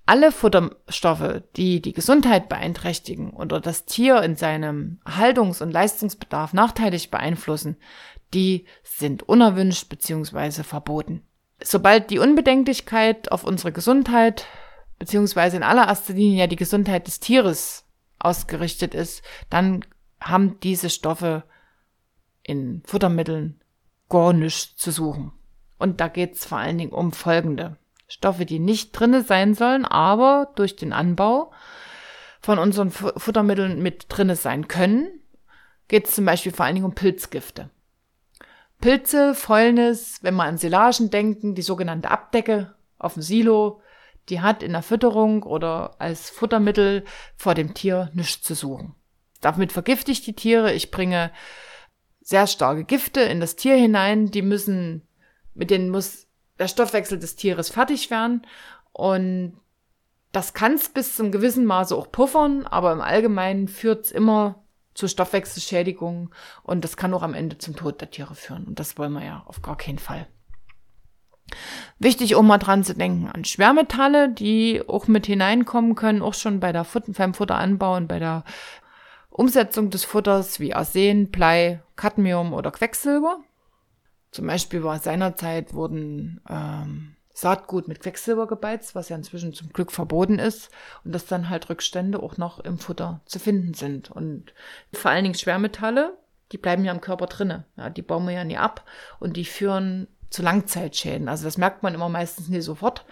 Alle 0.09 0.33
Futterstoffe, 0.33 1.43
die 1.57 1.83
die 1.83 1.93
Gesundheit 1.93 2.49
beeinträchtigen 2.49 3.31
oder 3.31 3.61
das 3.61 3.85
Tier 3.85 4.23
in 4.23 4.37
seinem 4.37 5.01
Haltungs- 5.05 5.61
und 5.61 5.71
Leistungsbedarf 5.71 6.55
nachteilig 6.55 7.11
beeinflussen, 7.11 7.77
die 8.33 8.65
sind 8.83 9.23
unerwünscht 9.23 9.91
bzw. 9.91 10.63
verboten. 10.63 11.23
Sobald 11.63 12.09
die 12.09 12.21
Unbedenklichkeit 12.21 13.31
auf 13.31 13.45
unsere 13.45 13.71
Gesundheit 13.71 14.47
bzw. 14.99 15.59
in 15.59 15.63
allererster 15.63 16.15
Linie 16.15 16.39
ja 16.39 16.47
die 16.47 16.57
Gesundheit 16.57 17.07
des 17.07 17.21
Tieres 17.21 17.85
ausgerichtet 18.19 18.95
ist, 18.95 19.23
dann 19.51 19.85
haben 20.23 20.59
diese 20.61 20.89
Stoffe 20.89 21.45
in 22.43 22.83
Futtermitteln 22.87 23.61
gar 24.09 24.33
nichts 24.33 24.77
zu 24.77 24.91
suchen. 24.91 25.33
Und 25.79 26.01
da 26.01 26.09
geht 26.09 26.35
es 26.35 26.47
vor 26.47 26.57
allen 26.57 26.79
Dingen 26.79 26.93
um 26.93 27.13
folgende. 27.13 27.77
Stoffe, 28.09 28.47
die 28.47 28.59
nicht 28.59 28.93
drinne 28.93 29.23
sein 29.23 29.55
sollen, 29.55 29.85
aber 29.85 30.51
durch 30.57 30.77
den 30.77 30.93
Anbau 30.93 31.53
von 32.41 32.59
unseren 32.59 32.91
Futtermitteln 32.91 33.83
mit 33.83 34.07
drinne 34.09 34.35
sein 34.35 34.67
können, 34.67 35.09
geht 35.89 36.07
es 36.07 36.15
zum 36.15 36.25
Beispiel 36.25 36.53
vor 36.53 36.65
allen 36.65 36.75
Dingen 36.75 36.87
um 36.87 36.95
Pilzgifte. 36.95 37.71
Pilze, 38.81 39.35
Fäulnis, 39.35 40.21
wenn 40.23 40.37
wir 40.37 40.45
an 40.45 40.57
Silagen 40.59 41.11
denken, 41.11 41.55
die 41.55 41.63
sogenannte 41.63 42.11
Abdecke 42.11 42.75
auf 42.99 43.15
dem 43.15 43.23
Silo, 43.23 43.83
die 44.29 44.41
hat 44.41 44.63
in 44.63 44.73
der 44.73 44.83
Fütterung 44.83 45.43
oder 45.43 45.97
als 45.99 46.31
Futtermittel 46.31 47.05
vor 47.37 47.55
dem 47.55 47.75
Tier 47.75 48.11
nichts 48.15 48.43
zu 48.43 48.55
suchen. 48.55 48.95
Damit 49.41 49.73
vergifte 49.73 50.13
ich 50.13 50.23
die 50.23 50.35
Tiere, 50.35 50.73
ich 50.73 50.91
bringe 50.91 51.33
sehr 52.21 52.47
starke 52.47 52.85
Gifte 52.85 53.21
in 53.21 53.41
das 53.41 53.57
Tier 53.57 53.77
hinein, 53.77 54.31
die 54.31 54.43
müssen, 54.43 55.07
mit 55.55 55.71
denen 55.71 55.91
muss 55.91 56.28
der 56.59 56.69
Stoffwechsel 56.69 57.19
des 57.19 57.37
Tieres 57.37 57.71
fertig 57.71 58.11
werden. 58.11 58.43
Und 58.93 59.59
das 60.33 60.55
kann 60.55 60.75
es 60.75 60.89
bis 60.89 61.17
zum 61.17 61.33
gewissen 61.33 61.65
Maße 61.65 61.97
auch 61.97 62.11
puffern, 62.11 62.67
aber 62.67 62.93
im 62.93 63.01
Allgemeinen 63.01 63.69
führt 63.69 64.07
es 64.07 64.13
immer 64.13 64.63
zu 64.95 65.07
Stoffwechselschädigungen 65.07 66.31
und 66.65 66.83
das 66.83 66.97
kann 66.97 67.15
auch 67.15 67.23
am 67.23 67.35
Ende 67.35 67.57
zum 67.59 67.77
Tod 67.77 68.01
der 68.01 68.11
Tiere 68.11 68.35
führen. 68.35 68.65
Und 68.65 68.81
das 68.81 68.99
wollen 68.99 69.13
wir 69.13 69.25
ja 69.25 69.43
auf 69.47 69.63
gar 69.63 69.77
keinen 69.77 69.99
Fall. 69.99 70.27
Wichtig, 71.99 72.35
um 72.35 72.47
mal 72.47 72.59
dran 72.59 72.85
zu 72.85 72.95
denken, 72.95 73.29
an 73.29 73.45
Schwermetalle, 73.45 74.29
die 74.29 74.83
auch 74.87 75.07
mit 75.07 75.27
hineinkommen 75.27 75.95
können, 75.95 76.21
auch 76.21 76.35
schon 76.35 76.61
bei 76.61 76.73
der 76.73 76.85
Futter, 76.85 77.13
beim 77.13 77.33
Futteranbau 77.33 77.97
und 77.97 78.09
bei 78.09 78.19
der 78.19 78.45
Umsetzung 79.31 79.91
des 79.91 80.05
Futters 80.05 80.61
wie 80.61 80.75
Arsen, 80.75 81.31
Blei, 81.31 81.81
Cadmium 81.97 82.53
oder 82.53 82.71
Quecksilber. 82.71 83.39
Zum 84.31 84.47
Beispiel 84.47 84.83
war 84.83 84.99
seinerzeit 84.99 85.75
wurden 85.75 86.41
ähm, 86.49 87.17
Saatgut 87.39 87.87
mit 87.87 88.01
Quecksilber 88.01 88.49
gebeizt, 88.49 88.95
was 88.95 89.09
ja 89.09 89.17
inzwischen 89.17 89.55
zum 89.55 89.73
Glück 89.73 89.93
verboten 89.93 90.41
ist 90.41 90.71
und 91.05 91.15
dass 91.15 91.27
dann 91.27 91.49
halt 91.49 91.71
Rückstände 91.71 92.21
auch 92.21 92.37
noch 92.37 92.59
im 92.59 92.79
Futter 92.79 93.21
zu 93.27 93.39
finden 93.39 93.75
sind. 93.75 94.11
Und 94.11 94.53
vor 94.93 95.13
allen 95.13 95.23
Dingen 95.23 95.37
Schwermetalle, 95.37 96.19
die 96.51 96.59
bleiben 96.59 96.85
ja 96.85 96.93
im 96.93 97.01
Körper 97.01 97.27
drinne. 97.27 97.65
Ja, 97.77 97.91
die 97.91 98.03
bauen 98.03 98.27
wir 98.27 98.33
ja 98.33 98.45
nie 98.45 98.57
ab 98.57 98.85
und 99.21 99.37
die 99.37 99.45
führen 99.45 100.09
zu 100.31 100.43
Langzeitschäden. 100.43 101.29
Also 101.29 101.45
das 101.45 101.59
merkt 101.59 101.83
man 101.83 101.95
immer 101.95 102.09
meistens 102.09 102.49
nie 102.49 102.61
sofort. 102.61 103.07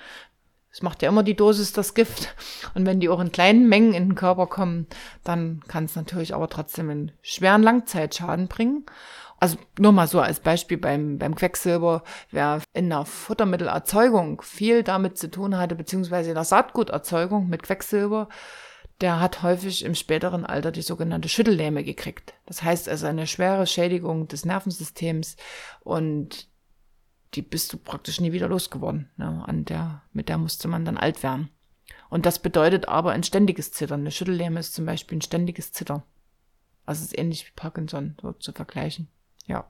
Es 0.77 0.83
macht 0.83 1.01
ja 1.01 1.09
immer 1.09 1.23
die 1.23 1.35
Dosis 1.35 1.73
das 1.73 1.95
Gift. 1.95 2.35
Und 2.75 2.85
wenn 2.85 3.01
die 3.01 3.09
auch 3.09 3.21
in 3.21 3.33
kleinen 3.33 3.67
Mengen 3.67 3.95
in 3.95 4.11
den 4.11 4.15
Körper 4.15 4.47
kommen, 4.47 4.87
dann 5.25 5.63
kann 5.69 5.87
es 5.87 5.97
natürlich 5.97 6.35
aber 6.35 6.51
trotzdem 6.51 6.91
einen 6.91 7.13
schweren 7.23 7.63
Langzeitschaden 7.63 8.47
bringen. 8.47 8.85
Also 9.41 9.57
nur 9.79 9.93
mal 9.93 10.07
so 10.07 10.21
als 10.21 10.41
Beispiel 10.41 10.77
beim, 10.77 11.17
beim 11.17 11.35
Quecksilber, 11.35 12.03
wer 12.31 12.61
in 12.75 12.91
der 12.91 13.07
Futtermittelerzeugung 13.07 14.43
viel 14.43 14.83
damit 14.83 15.17
zu 15.17 15.31
tun 15.31 15.57
hatte, 15.57 15.77
beziehungsweise 15.77 16.29
in 16.29 16.35
der 16.35 16.45
Saatguterzeugung 16.45 17.49
mit 17.49 17.63
Quecksilber, 17.63 18.29
der 19.01 19.19
hat 19.19 19.43
häufig 19.43 19.83
im 19.83 19.95
späteren 19.95 20.45
Alter 20.45 20.73
die 20.73 20.83
sogenannte 20.83 21.31
Schüttellähme 21.31 21.85
gekriegt. 21.85 22.35
Das 22.45 22.63
heißt 22.63 22.87
also 22.91 23.07
eine 23.07 23.27
schwere 23.27 23.67
Schädigung 23.67 24.29
des 24.29 24.45
Nervensystems 24.45 25.37
und 25.85 26.49
die 27.35 27.43
bist 27.43 27.73
du 27.73 27.79
praktisch 27.79 28.21
nie 28.21 28.33
wieder 28.33 28.49
losgeworden. 28.49 29.11
Ne? 29.17 29.45
An 29.47 29.65
der, 29.65 30.03
mit 30.13 30.29
der 30.29 30.39
musste 30.39 30.69
man 30.69 30.85
dann 30.85 30.97
alt 30.97 31.23
werden. 31.23 31.51
Und 32.09 32.27
das 32.27 32.39
bedeutet 32.39 32.89
aber 32.89 33.13
ein 33.13 33.25
ständiges 33.25 33.73
Zittern. 33.73 34.01
Eine 34.01 34.11
Schüttellähme 34.11 34.61
ist 34.61 34.75
zum 34.75 34.87
Beispiel 34.87 35.19
ein 35.19 35.23
ständiges 35.23 35.73
Zittern. 35.73 36.03
Also 36.85 37.03
ist 37.03 37.19
ähnlich 37.19 37.47
wie 37.47 37.53
Parkinson, 37.57 38.17
so 38.23 38.33
zu 38.33 38.53
vergleichen. 38.53 39.09
Ja. 39.47 39.65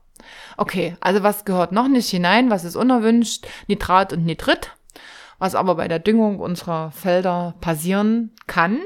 Okay, 0.55 0.95
also 1.01 1.23
was 1.23 1.45
gehört 1.45 1.71
noch 1.71 1.87
nicht 1.87 2.09
hinein? 2.09 2.49
Was 2.49 2.63
ist 2.63 2.75
unerwünscht? 2.75 3.47
Nitrat 3.67 4.13
und 4.13 4.25
Nitrit. 4.25 4.71
Was 5.39 5.55
aber 5.55 5.75
bei 5.75 5.87
der 5.87 5.99
Düngung 5.99 6.39
unserer 6.39 6.91
Felder 6.91 7.55
passieren 7.61 8.31
kann, 8.47 8.79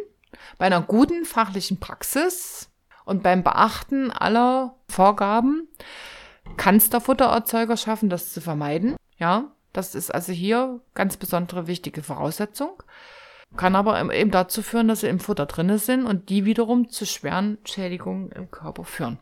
bei 0.58 0.66
einer 0.66 0.82
guten 0.82 1.24
fachlichen 1.24 1.80
Praxis 1.80 2.70
und 3.06 3.24
beim 3.24 3.44
Beachten 3.44 4.12
aller 4.12 4.76
Vorgaben 4.88 5.68
kann 6.58 6.76
es 6.76 6.90
der 6.90 7.02
Futtererzeuger 7.02 7.78
schaffen, 7.78 8.10
das 8.10 8.34
zu 8.34 8.42
vermeiden. 8.42 8.96
Ja, 9.18 9.52
das 9.74 9.96
ist 9.96 10.14
also 10.14 10.32
hier 10.32 10.80
ganz 10.94 11.18
besondere 11.18 11.68
wichtige 11.68 12.04
Voraussetzung. 12.04 12.84
Kann 13.58 13.76
aber 13.76 14.02
eben 14.14 14.32
dazu 14.32 14.62
führen, 14.62 14.88
dass 14.88 15.02
sie 15.02 15.08
im 15.08 15.20
Futter 15.20 15.46
drinne 15.46 15.78
sind 15.78 16.06
und 16.06 16.30
die 16.30 16.46
wiederum 16.46 16.90
zu 16.90 17.06
schweren 17.06 17.58
Schädigungen 17.66 18.32
im 18.32 18.50
Körper 18.50 18.86
führen. 18.86 19.20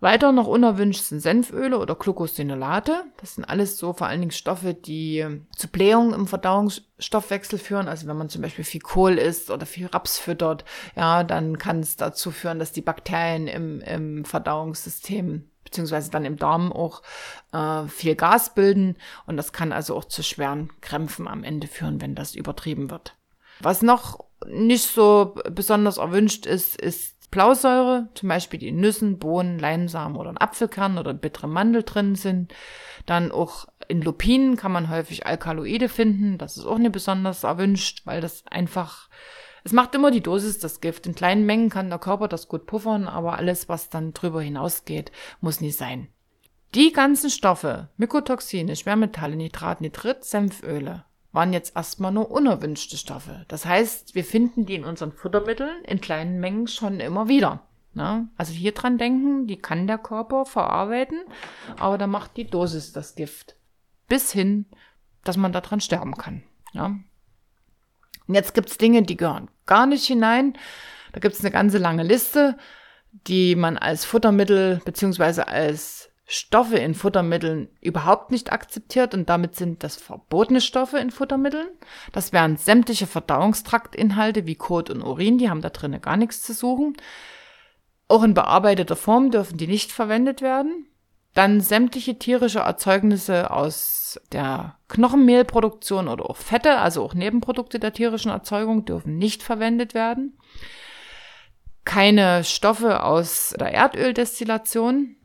Weiter 0.00 0.32
noch 0.32 0.46
unerwünscht 0.46 1.02
sind 1.02 1.20
Senföle 1.20 1.78
oder 1.78 1.94
Glucosinolate. 1.94 3.04
Das 3.20 3.36
sind 3.36 3.44
alles 3.44 3.78
so 3.78 3.94
vor 3.94 4.06
allen 4.06 4.20
Dingen 4.20 4.32
Stoffe, 4.32 4.74
die 4.74 5.26
zu 5.56 5.68
Blähungen 5.68 6.12
im 6.12 6.26
Verdauungsstoffwechsel 6.26 7.58
führen. 7.58 7.88
Also 7.88 8.06
wenn 8.06 8.16
man 8.18 8.28
zum 8.28 8.42
Beispiel 8.42 8.64
viel 8.64 8.82
Kohl 8.82 9.14
isst 9.14 9.50
oder 9.50 9.64
viel 9.64 9.86
Raps 9.86 10.18
füttert, 10.18 10.66
ja, 10.94 11.24
dann 11.24 11.56
kann 11.56 11.80
es 11.80 11.96
dazu 11.96 12.30
führen, 12.32 12.58
dass 12.58 12.72
die 12.72 12.82
Bakterien 12.82 13.46
im, 13.46 13.80
im 13.80 14.24
Verdauungssystem 14.26 15.48
beziehungsweise 15.74 16.10
dann 16.10 16.24
im 16.24 16.36
Darm 16.36 16.72
auch 16.72 17.02
äh, 17.52 17.88
viel 17.88 18.14
Gas 18.14 18.54
bilden 18.54 18.96
und 19.26 19.36
das 19.36 19.52
kann 19.52 19.72
also 19.72 19.96
auch 19.96 20.04
zu 20.04 20.22
schweren 20.22 20.70
Krämpfen 20.80 21.26
am 21.26 21.42
Ende 21.42 21.66
führen, 21.66 22.00
wenn 22.00 22.14
das 22.14 22.36
übertrieben 22.36 22.90
wird. 22.90 23.16
Was 23.58 23.82
noch 23.82 24.24
nicht 24.46 24.84
so 24.84 25.34
besonders 25.50 25.98
erwünscht 25.98 26.46
ist, 26.46 26.80
ist 26.80 27.30
Blausäure, 27.32 28.08
zum 28.14 28.28
Beispiel 28.28 28.60
die 28.60 28.70
Nüssen, 28.70 29.18
Bohnen, 29.18 29.58
Leinsamen 29.58 30.16
oder 30.16 30.30
ein 30.30 30.38
Apfelkern 30.38 30.96
oder 30.96 31.12
bittere 31.12 31.48
Mandel 31.48 31.82
drin 31.82 32.14
sind. 32.14 32.54
Dann 33.06 33.32
auch 33.32 33.66
in 33.88 34.00
Lupinen 34.00 34.56
kann 34.56 34.70
man 34.70 34.88
häufig 34.88 35.26
Alkaloide 35.26 35.88
finden. 35.88 36.38
Das 36.38 36.56
ist 36.56 36.66
auch 36.66 36.78
nicht 36.78 36.92
besonders 36.92 37.42
erwünscht, 37.42 38.02
weil 38.04 38.20
das 38.20 38.44
einfach, 38.46 39.08
es 39.64 39.72
macht 39.72 39.94
immer 39.94 40.10
die 40.10 40.20
Dosis 40.20 40.58
das 40.58 40.82
Gift. 40.82 41.06
In 41.06 41.14
kleinen 41.14 41.46
Mengen 41.46 41.70
kann 41.70 41.88
der 41.88 41.98
Körper 41.98 42.28
das 42.28 42.48
gut 42.48 42.66
puffern, 42.66 43.08
aber 43.08 43.38
alles, 43.38 43.68
was 43.68 43.88
dann 43.88 44.12
drüber 44.12 44.42
hinausgeht, 44.42 45.10
muss 45.40 45.62
nicht 45.62 45.78
sein. 45.78 46.08
Die 46.74 46.92
ganzen 46.92 47.30
Stoffe, 47.30 47.88
Mykotoxine, 47.96 48.76
Schwermetalle, 48.76 49.36
Nitrat, 49.36 49.80
Nitrit, 49.80 50.24
Senföle, 50.24 51.04
waren 51.32 51.52
jetzt 51.52 51.74
erstmal 51.76 52.12
nur 52.12 52.30
unerwünschte 52.30 52.98
Stoffe. 52.98 53.44
Das 53.48 53.64
heißt, 53.64 54.14
wir 54.14 54.24
finden 54.24 54.66
die 54.66 54.74
in 54.74 54.84
unseren 54.84 55.12
Futtermitteln 55.12 55.82
in 55.84 56.00
kleinen 56.00 56.40
Mengen 56.40 56.68
schon 56.68 57.00
immer 57.00 57.28
wieder. 57.28 57.62
Ne? 57.94 58.28
Also 58.36 58.52
hier 58.52 58.72
dran 58.72 58.98
denken, 58.98 59.46
die 59.46 59.56
kann 59.56 59.86
der 59.86 59.98
Körper 59.98 60.44
verarbeiten, 60.44 61.20
aber 61.78 61.96
da 61.96 62.06
macht 62.06 62.36
die 62.36 62.46
Dosis 62.46 62.92
das 62.92 63.14
Gift. 63.14 63.56
Bis 64.08 64.30
hin, 64.30 64.66
dass 65.22 65.36
man 65.36 65.52
daran 65.52 65.80
sterben 65.80 66.16
kann. 66.16 66.42
Ja? 66.72 66.96
Und 68.26 68.34
jetzt 68.34 68.54
gibt's 68.54 68.78
Dinge, 68.78 69.02
die 69.02 69.16
gehören 69.16 69.50
gar 69.66 69.86
nicht 69.86 70.06
hinein. 70.06 70.56
Da 71.12 71.20
gibt's 71.20 71.40
eine 71.40 71.50
ganze 71.50 71.78
lange 71.78 72.02
Liste, 72.02 72.56
die 73.12 73.54
man 73.54 73.78
als 73.78 74.04
Futtermittel 74.04 74.80
beziehungsweise 74.84 75.48
als 75.48 76.10
Stoffe 76.26 76.78
in 76.78 76.94
Futtermitteln 76.94 77.68
überhaupt 77.82 78.30
nicht 78.30 78.50
akzeptiert 78.50 79.12
und 79.12 79.28
damit 79.28 79.56
sind 79.56 79.84
das 79.84 79.96
verbotene 79.96 80.62
Stoffe 80.62 80.98
in 80.98 81.10
Futtermitteln. 81.10 81.68
Das 82.12 82.32
wären 82.32 82.56
sämtliche 82.56 83.06
Verdauungstraktinhalte 83.06 84.46
wie 84.46 84.54
Kot 84.54 84.88
und 84.88 85.02
Urin, 85.02 85.36
die 85.36 85.50
haben 85.50 85.60
da 85.60 85.68
drinnen 85.68 86.00
gar 86.00 86.16
nichts 86.16 86.42
zu 86.42 86.54
suchen. 86.54 86.96
Auch 88.08 88.22
in 88.22 88.34
bearbeiteter 88.34 88.96
Form 88.96 89.30
dürfen 89.30 89.58
die 89.58 89.66
nicht 89.66 89.92
verwendet 89.92 90.40
werden. 90.40 90.86
Dann 91.34 91.60
sämtliche 91.60 92.18
tierische 92.18 92.60
Erzeugnisse 92.60 93.50
aus 93.50 94.20
der 94.32 94.76
Knochenmehlproduktion 94.88 96.06
oder 96.06 96.30
auch 96.30 96.36
Fette, 96.36 96.78
also 96.78 97.02
auch 97.02 97.14
Nebenprodukte 97.14 97.80
der 97.80 97.92
tierischen 97.92 98.30
Erzeugung, 98.30 98.84
dürfen 98.84 99.18
nicht 99.18 99.42
verwendet 99.42 99.94
werden. 99.94 100.38
Keine 101.84 102.44
Stoffe 102.44 103.02
aus 103.02 103.54
der 103.58 103.74
Erdöldestillation, 103.74 105.16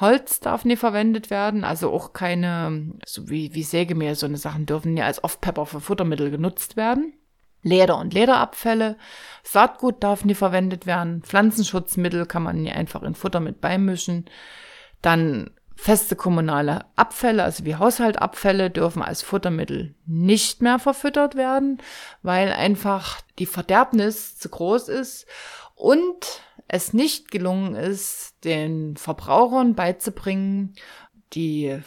Holz 0.00 0.40
darf 0.40 0.64
nie 0.64 0.76
verwendet 0.76 1.28
werden, 1.28 1.62
also 1.62 1.92
auch 1.92 2.14
keine, 2.14 2.94
so 3.04 3.28
wie, 3.28 3.54
wie 3.54 3.62
Sägemehl, 3.62 4.14
so 4.14 4.24
eine 4.24 4.38
Sachen 4.38 4.64
dürfen 4.64 4.94
nie 4.94 5.02
als 5.02 5.22
Off-Pepper 5.22 5.66
für 5.66 5.80
Futtermittel 5.80 6.30
genutzt 6.30 6.76
werden. 6.76 7.12
Leder 7.62 7.98
und 7.98 8.14
Lederabfälle, 8.14 8.96
Saatgut 9.42 10.02
darf 10.02 10.24
nie 10.24 10.34
verwendet 10.34 10.86
werden, 10.86 11.22
Pflanzenschutzmittel 11.22 12.24
kann 12.24 12.42
man 12.42 12.62
nie 12.62 12.72
einfach 12.72 13.02
in 13.02 13.14
Futter 13.14 13.40
mit 13.40 13.60
beimischen. 13.60 14.24
Dann 15.02 15.50
feste 15.76 16.14
kommunale 16.14 16.84
Abfälle, 16.96 17.42
also 17.42 17.64
wie 17.64 17.76
Haushaltabfälle, 17.76 18.70
dürfen 18.70 19.02
als 19.02 19.22
Futtermittel 19.22 19.94
nicht 20.06 20.60
mehr 20.60 20.78
verfüttert 20.78 21.36
werden, 21.36 21.78
weil 22.22 22.52
einfach 22.52 23.22
die 23.38 23.46
Verderbnis 23.46 24.36
zu 24.36 24.50
groß 24.50 24.88
ist 24.88 25.26
und 25.74 26.42
es 26.68 26.92
nicht 26.92 27.30
gelungen 27.30 27.74
ist, 27.74 28.44
den 28.44 28.96
Verbrauchern 28.96 29.74
beizubringen, 29.74 30.74
die 31.32 31.80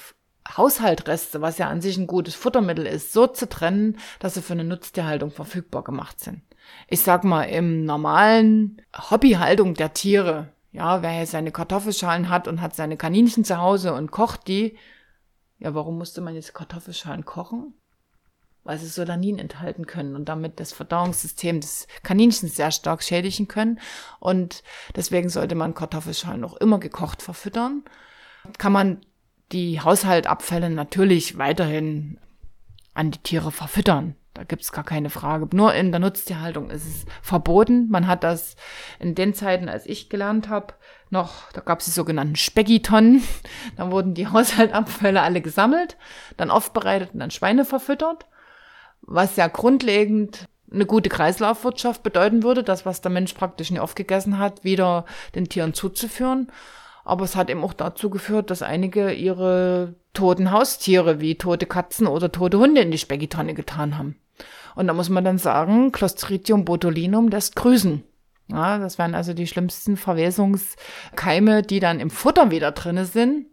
Haushaltreste, 0.58 1.42
was 1.42 1.58
ja 1.58 1.70
an 1.70 1.82
sich 1.82 1.98
ein 1.98 2.08
gutes 2.08 2.36
Futtermittel 2.36 2.86
ist, 2.86 3.14
so 3.14 3.28
zu 3.28 3.48
trennen, 3.48 3.98
dass 4.20 4.34
sie 4.34 4.42
für 4.42 4.54
eine 4.54 4.64
Nutztierhaltung 4.64 5.32
verfügbar 5.32 5.84
gemacht 5.84 6.20
sind. 6.20 6.42
Ich 6.88 7.02
sag 7.02 7.24
mal, 7.24 7.44
im 7.44 7.86
normalen 7.86 8.82
Hobbyhaltung 9.10 9.74
der 9.76 9.94
Tiere, 9.94 10.53
ja, 10.74 11.02
wer 11.02 11.12
hier 11.12 11.28
seine 11.28 11.52
Kartoffelschalen 11.52 12.30
hat 12.30 12.48
und 12.48 12.62
hat 12.62 12.76
seine 12.76 12.98
Kaninchen 12.98 13.46
zu 13.46 13.58
Hause 13.58 13.94
und 13.94 14.12
kocht 14.12 14.48
die, 14.48 14.78
ja, 15.60 15.74
warum 15.74 15.98
musste 15.98 16.20
man 16.20 16.36
jetzt 16.36 16.54
Kartoffelschalen 16.54 17.24
kochen? 17.24 17.74
weil 18.64 18.78
sie 18.78 18.88
Solanin 18.88 19.40
enthalten 19.40 19.86
können 19.86 20.16
und 20.16 20.30
damit 20.30 20.60
das 20.60 20.72
Verdauungssystem 20.74 21.60
des 21.60 21.88
Kaninchens 22.02 22.56
sehr 22.56 22.72
stark 22.72 23.04
schädigen 23.04 23.48
können. 23.48 23.80
Und 24.20 24.64
deswegen 24.96 25.30
sollte 25.30 25.56
man 25.56 25.74
Kartoffelschalen 25.74 26.40
noch 26.40 26.56
immer 26.58 26.80
gekocht 26.80 27.22
verfüttern. 27.22 27.84
Kann 28.58 28.72
man 28.72 29.02
die 29.52 29.82
Haushaltabfälle 29.82 30.70
natürlich 30.70 31.38
weiterhin 31.38 32.20
an 32.94 33.12
die 33.12 33.20
Tiere 33.20 33.52
verfüttern. 33.52 34.16
Da 34.34 34.44
gibt's 34.44 34.72
gar 34.72 34.84
keine 34.84 35.12
Frage. 35.12 35.48
Nur 35.56 35.74
in 35.76 35.92
der 35.92 36.00
Nutztierhaltung 36.00 36.72
ist 36.72 36.88
es 36.88 37.06
verboten. 37.22 37.88
Man 37.90 38.08
hat 38.08 38.24
das 38.24 38.56
in 39.00 39.14
den 39.14 39.34
Zeiten, 39.34 39.70
als 39.70 39.86
ich 39.86 40.10
gelernt 40.10 40.50
habe, 40.50 40.74
noch, 41.12 41.52
da 41.52 41.62
gab's 41.62 41.86
die 41.86 41.92
sogenannten 41.92 42.36
Speggitonnen. 42.36 43.24
Da 43.76 43.92
wurden 43.92 44.14
die 44.14 44.28
Haushaltabfälle 44.28 45.22
alle 45.22 45.42
gesammelt, 45.42 45.98
dann 46.38 46.52
aufbereitet 46.52 47.14
und 47.14 47.20
dann 47.20 47.32
Schweine 47.32 47.66
verfüttert 47.66 48.26
was 49.06 49.36
ja 49.36 49.48
grundlegend 49.48 50.48
eine 50.72 50.86
gute 50.86 51.10
Kreislaufwirtschaft 51.10 52.02
bedeuten 52.02 52.42
würde, 52.42 52.64
das, 52.64 52.86
was 52.86 53.02
der 53.02 53.12
Mensch 53.12 53.34
praktisch 53.34 53.70
nie 53.70 53.80
aufgegessen 53.80 54.40
hat, 54.40 54.64
wieder 54.64 55.06
den 55.36 55.48
Tieren 55.48 55.74
zuzuführen. 55.74 56.52
Aber 57.04 57.26
es 57.26 57.36
hat 57.36 57.50
eben 57.50 57.64
auch 57.64 57.74
dazu 57.74 58.10
geführt, 58.10 58.50
dass 58.50 58.62
einige 58.62 59.12
ihre 59.12 59.96
toten 60.14 60.52
Haustiere 60.52 61.20
wie 61.20 61.36
tote 61.36 61.66
Katzen 61.66 62.08
oder 62.08 62.32
tote 62.32 62.58
Hunde 62.58 62.82
in 62.82 62.92
die 62.92 62.98
Speckitonne 62.98 63.54
getan 63.54 63.98
haben. 63.98 64.16
Und 64.76 64.88
da 64.88 64.94
muss 64.94 65.10
man 65.10 65.24
dann 65.24 65.38
sagen, 65.38 65.92
Clostridium 65.92 66.66
botulinum 66.66 67.28
lässt 67.28 67.56
grüßen. 67.56 68.04
Ja, 68.48 68.78
das 68.78 68.98
wären 68.98 69.16
also 69.16 69.34
die 69.34 69.48
schlimmsten 69.48 69.98
Verwesungskeime, 69.98 71.62
die 71.62 71.80
dann 71.80 72.00
im 72.00 72.10
Futter 72.10 72.52
wieder 72.52 72.72
drinne 72.72 73.06
sind. 73.06 73.48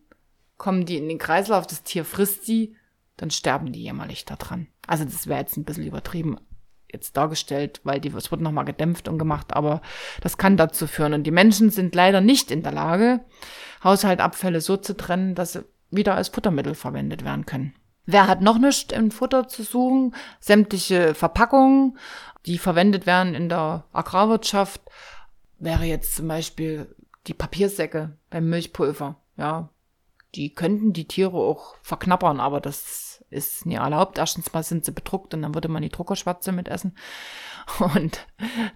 Kommen 0.57 0.85
die 0.85 0.97
in 0.97 1.09
den 1.09 1.18
Kreislauf, 1.18 1.66
das 1.66 1.83
Tier 1.83 2.05
frisst 2.05 2.45
sie, 2.45 2.77
dann 3.16 3.31
sterben 3.31 3.73
die 3.73 3.83
jämmerlich 3.83 4.25
daran. 4.25 4.66
Also 4.87 5.05
das 5.05 5.27
wäre 5.27 5.41
jetzt 5.41 5.57
ein 5.57 5.64
bisschen 5.64 5.87
übertrieben 5.87 6.37
jetzt 6.93 7.16
dargestellt, 7.16 7.81
weil 7.85 8.01
die, 8.01 8.09
es 8.09 8.31
wird 8.31 8.41
nochmal 8.41 8.64
gedämpft 8.64 9.09
und 9.09 9.18
gemacht, 9.18 9.55
aber 9.55 9.81
das 10.21 10.39
kann 10.39 10.57
dazu 10.57 10.87
führen. 10.87 11.14
Und 11.14 11.25
die 11.25 11.31
Menschen 11.31 11.71
sind 11.71 11.95
leider 11.95 12.21
nicht 12.21 12.51
in 12.51 12.62
der 12.62 12.73
Lage, 12.73 13.21
Haushaltabfälle 13.85 14.61
so 14.61 14.77
zu 14.77 14.97
trennen, 14.97 15.35
dass 15.35 15.53
sie 15.53 15.64
wieder 15.91 16.14
als 16.14 16.29
Futtermittel 16.29 16.75
verwendet 16.75 17.25
werden 17.25 17.47
können. 17.47 17.75
Wer 18.07 18.26
hat 18.26 18.40
noch 18.40 18.59
nichts 18.59 18.92
im 18.92 19.11
Futter 19.11 19.48
zu 19.48 19.62
suchen? 19.62 20.14
Sämtliche 20.40 21.14
Verpackungen, 21.14 21.98
die 22.46 22.59
verwendet 22.59 23.07
werden 23.07 23.34
in 23.34 23.48
der 23.48 23.84
Agrarwirtschaft, 23.92 24.80
wäre 25.59 25.84
jetzt 25.84 26.16
zum 26.16 26.28
Beispiel 26.28 26.94
die 27.26 27.34
Papiersäcke 27.34 28.16
beim 28.30 28.48
Milchpulver. 28.48 29.16
Ja, 29.36 29.68
die 30.34 30.55
könnten 30.55 30.92
die 30.92 31.07
Tiere 31.07 31.36
auch 31.36 31.74
verknappern, 31.82 32.40
aber 32.40 32.61
das 32.61 33.24
ist 33.30 33.66
nie 33.66 33.74
erlaubt. 33.74 34.18
Erstens 34.18 34.53
mal 34.53 34.62
sind 34.62 34.84
sie 34.84 34.92
bedruckt 34.92 35.34
und 35.34 35.42
dann 35.42 35.55
würde 35.55 35.68
man 35.68 35.82
die 35.82 35.88
Druckerschwärze 35.88 36.53
mitessen. 36.53 36.96
Und 37.78 38.26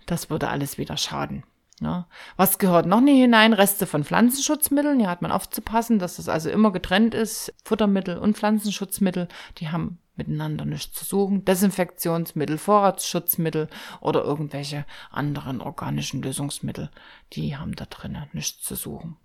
das 0.06 0.30
würde 0.30 0.48
alles 0.48 0.78
wieder 0.78 0.96
schaden. 0.96 1.42
Ja. 1.80 2.06
Was 2.36 2.58
gehört 2.58 2.86
noch 2.86 3.00
nicht 3.00 3.20
hinein? 3.20 3.52
Reste 3.52 3.86
von 3.86 4.04
Pflanzenschutzmitteln. 4.04 5.00
Hier 5.00 5.10
hat 5.10 5.22
man 5.22 5.32
aufzupassen, 5.32 5.98
dass 5.98 6.16
das 6.16 6.28
also 6.28 6.48
immer 6.50 6.72
getrennt 6.72 7.14
ist. 7.14 7.52
Futtermittel 7.64 8.18
und 8.18 8.36
Pflanzenschutzmittel, 8.36 9.28
die 9.58 9.70
haben 9.70 9.98
miteinander 10.16 10.64
nichts 10.64 10.98
zu 10.98 11.04
suchen. 11.04 11.44
Desinfektionsmittel, 11.44 12.58
Vorratsschutzmittel 12.58 13.68
oder 14.00 14.22
irgendwelche 14.22 14.84
anderen 15.10 15.60
organischen 15.60 16.22
Lösungsmittel, 16.22 16.90
die 17.32 17.56
haben 17.56 17.74
da 17.74 17.86
drinnen 17.86 18.28
nichts 18.32 18.62
zu 18.62 18.76
suchen. 18.76 19.16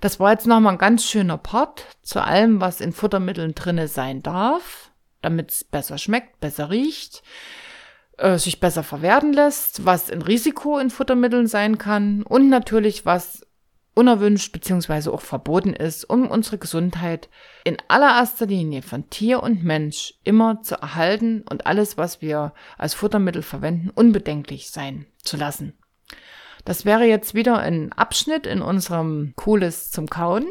Das 0.00 0.20
war 0.20 0.32
jetzt 0.32 0.46
nochmal 0.46 0.74
ein 0.74 0.78
ganz 0.78 1.04
schöner 1.04 1.38
Part 1.38 1.84
zu 2.02 2.22
allem, 2.22 2.60
was 2.60 2.80
in 2.80 2.92
Futtermitteln 2.92 3.54
drinne 3.54 3.88
sein 3.88 4.22
darf, 4.22 4.92
damit 5.20 5.50
es 5.50 5.64
besser 5.64 5.98
schmeckt, 5.98 6.40
besser 6.40 6.70
riecht, 6.70 7.22
äh, 8.18 8.38
sich 8.38 8.60
besser 8.60 8.82
verwerten 8.82 9.32
lässt, 9.32 9.84
was 9.84 10.10
ein 10.10 10.22
Risiko 10.22 10.78
in 10.78 10.90
Futtermitteln 10.90 11.46
sein 11.46 11.78
kann 11.78 12.22
und 12.22 12.48
natürlich 12.48 13.06
was 13.06 13.46
unerwünscht 13.94 14.52
bzw. 14.52 15.10
auch 15.10 15.22
verboten 15.22 15.72
ist, 15.72 16.04
um 16.04 16.28
unsere 16.28 16.58
Gesundheit 16.58 17.28
in 17.64 17.78
allererster 17.88 18.46
Linie 18.46 18.82
von 18.82 19.10
Tier 19.10 19.42
und 19.42 19.64
Mensch 19.64 20.14
immer 20.22 20.62
zu 20.62 20.76
erhalten 20.76 21.42
und 21.50 21.66
alles, 21.66 21.98
was 21.98 22.22
wir 22.22 22.54
als 22.76 22.94
Futtermittel 22.94 23.42
verwenden, 23.42 23.90
unbedenklich 23.90 24.70
sein 24.70 25.06
zu 25.22 25.36
lassen. 25.36 25.76
Das 26.64 26.84
wäre 26.84 27.04
jetzt 27.04 27.34
wieder 27.34 27.58
ein 27.58 27.92
Abschnitt 27.92 28.46
in 28.46 28.62
unserem 28.62 29.32
Cooles 29.36 29.90
zum 29.90 30.08
Kauen. 30.08 30.46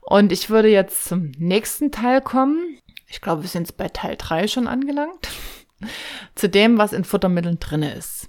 Und 0.00 0.32
ich 0.32 0.50
würde 0.50 0.68
jetzt 0.68 1.04
zum 1.04 1.32
nächsten 1.36 1.90
Teil 1.90 2.20
kommen. 2.20 2.78
Ich 3.08 3.20
glaube, 3.20 3.42
wir 3.42 3.48
sind 3.48 3.66
jetzt 3.66 3.76
bei 3.76 3.88
Teil 3.88 4.16
3 4.16 4.46
schon 4.46 4.66
angelangt. 4.66 5.28
Zu 6.34 6.48
dem, 6.48 6.78
was 6.78 6.92
in 6.92 7.04
Futtermitteln 7.04 7.58
drinne 7.58 7.94
ist. 7.94 8.28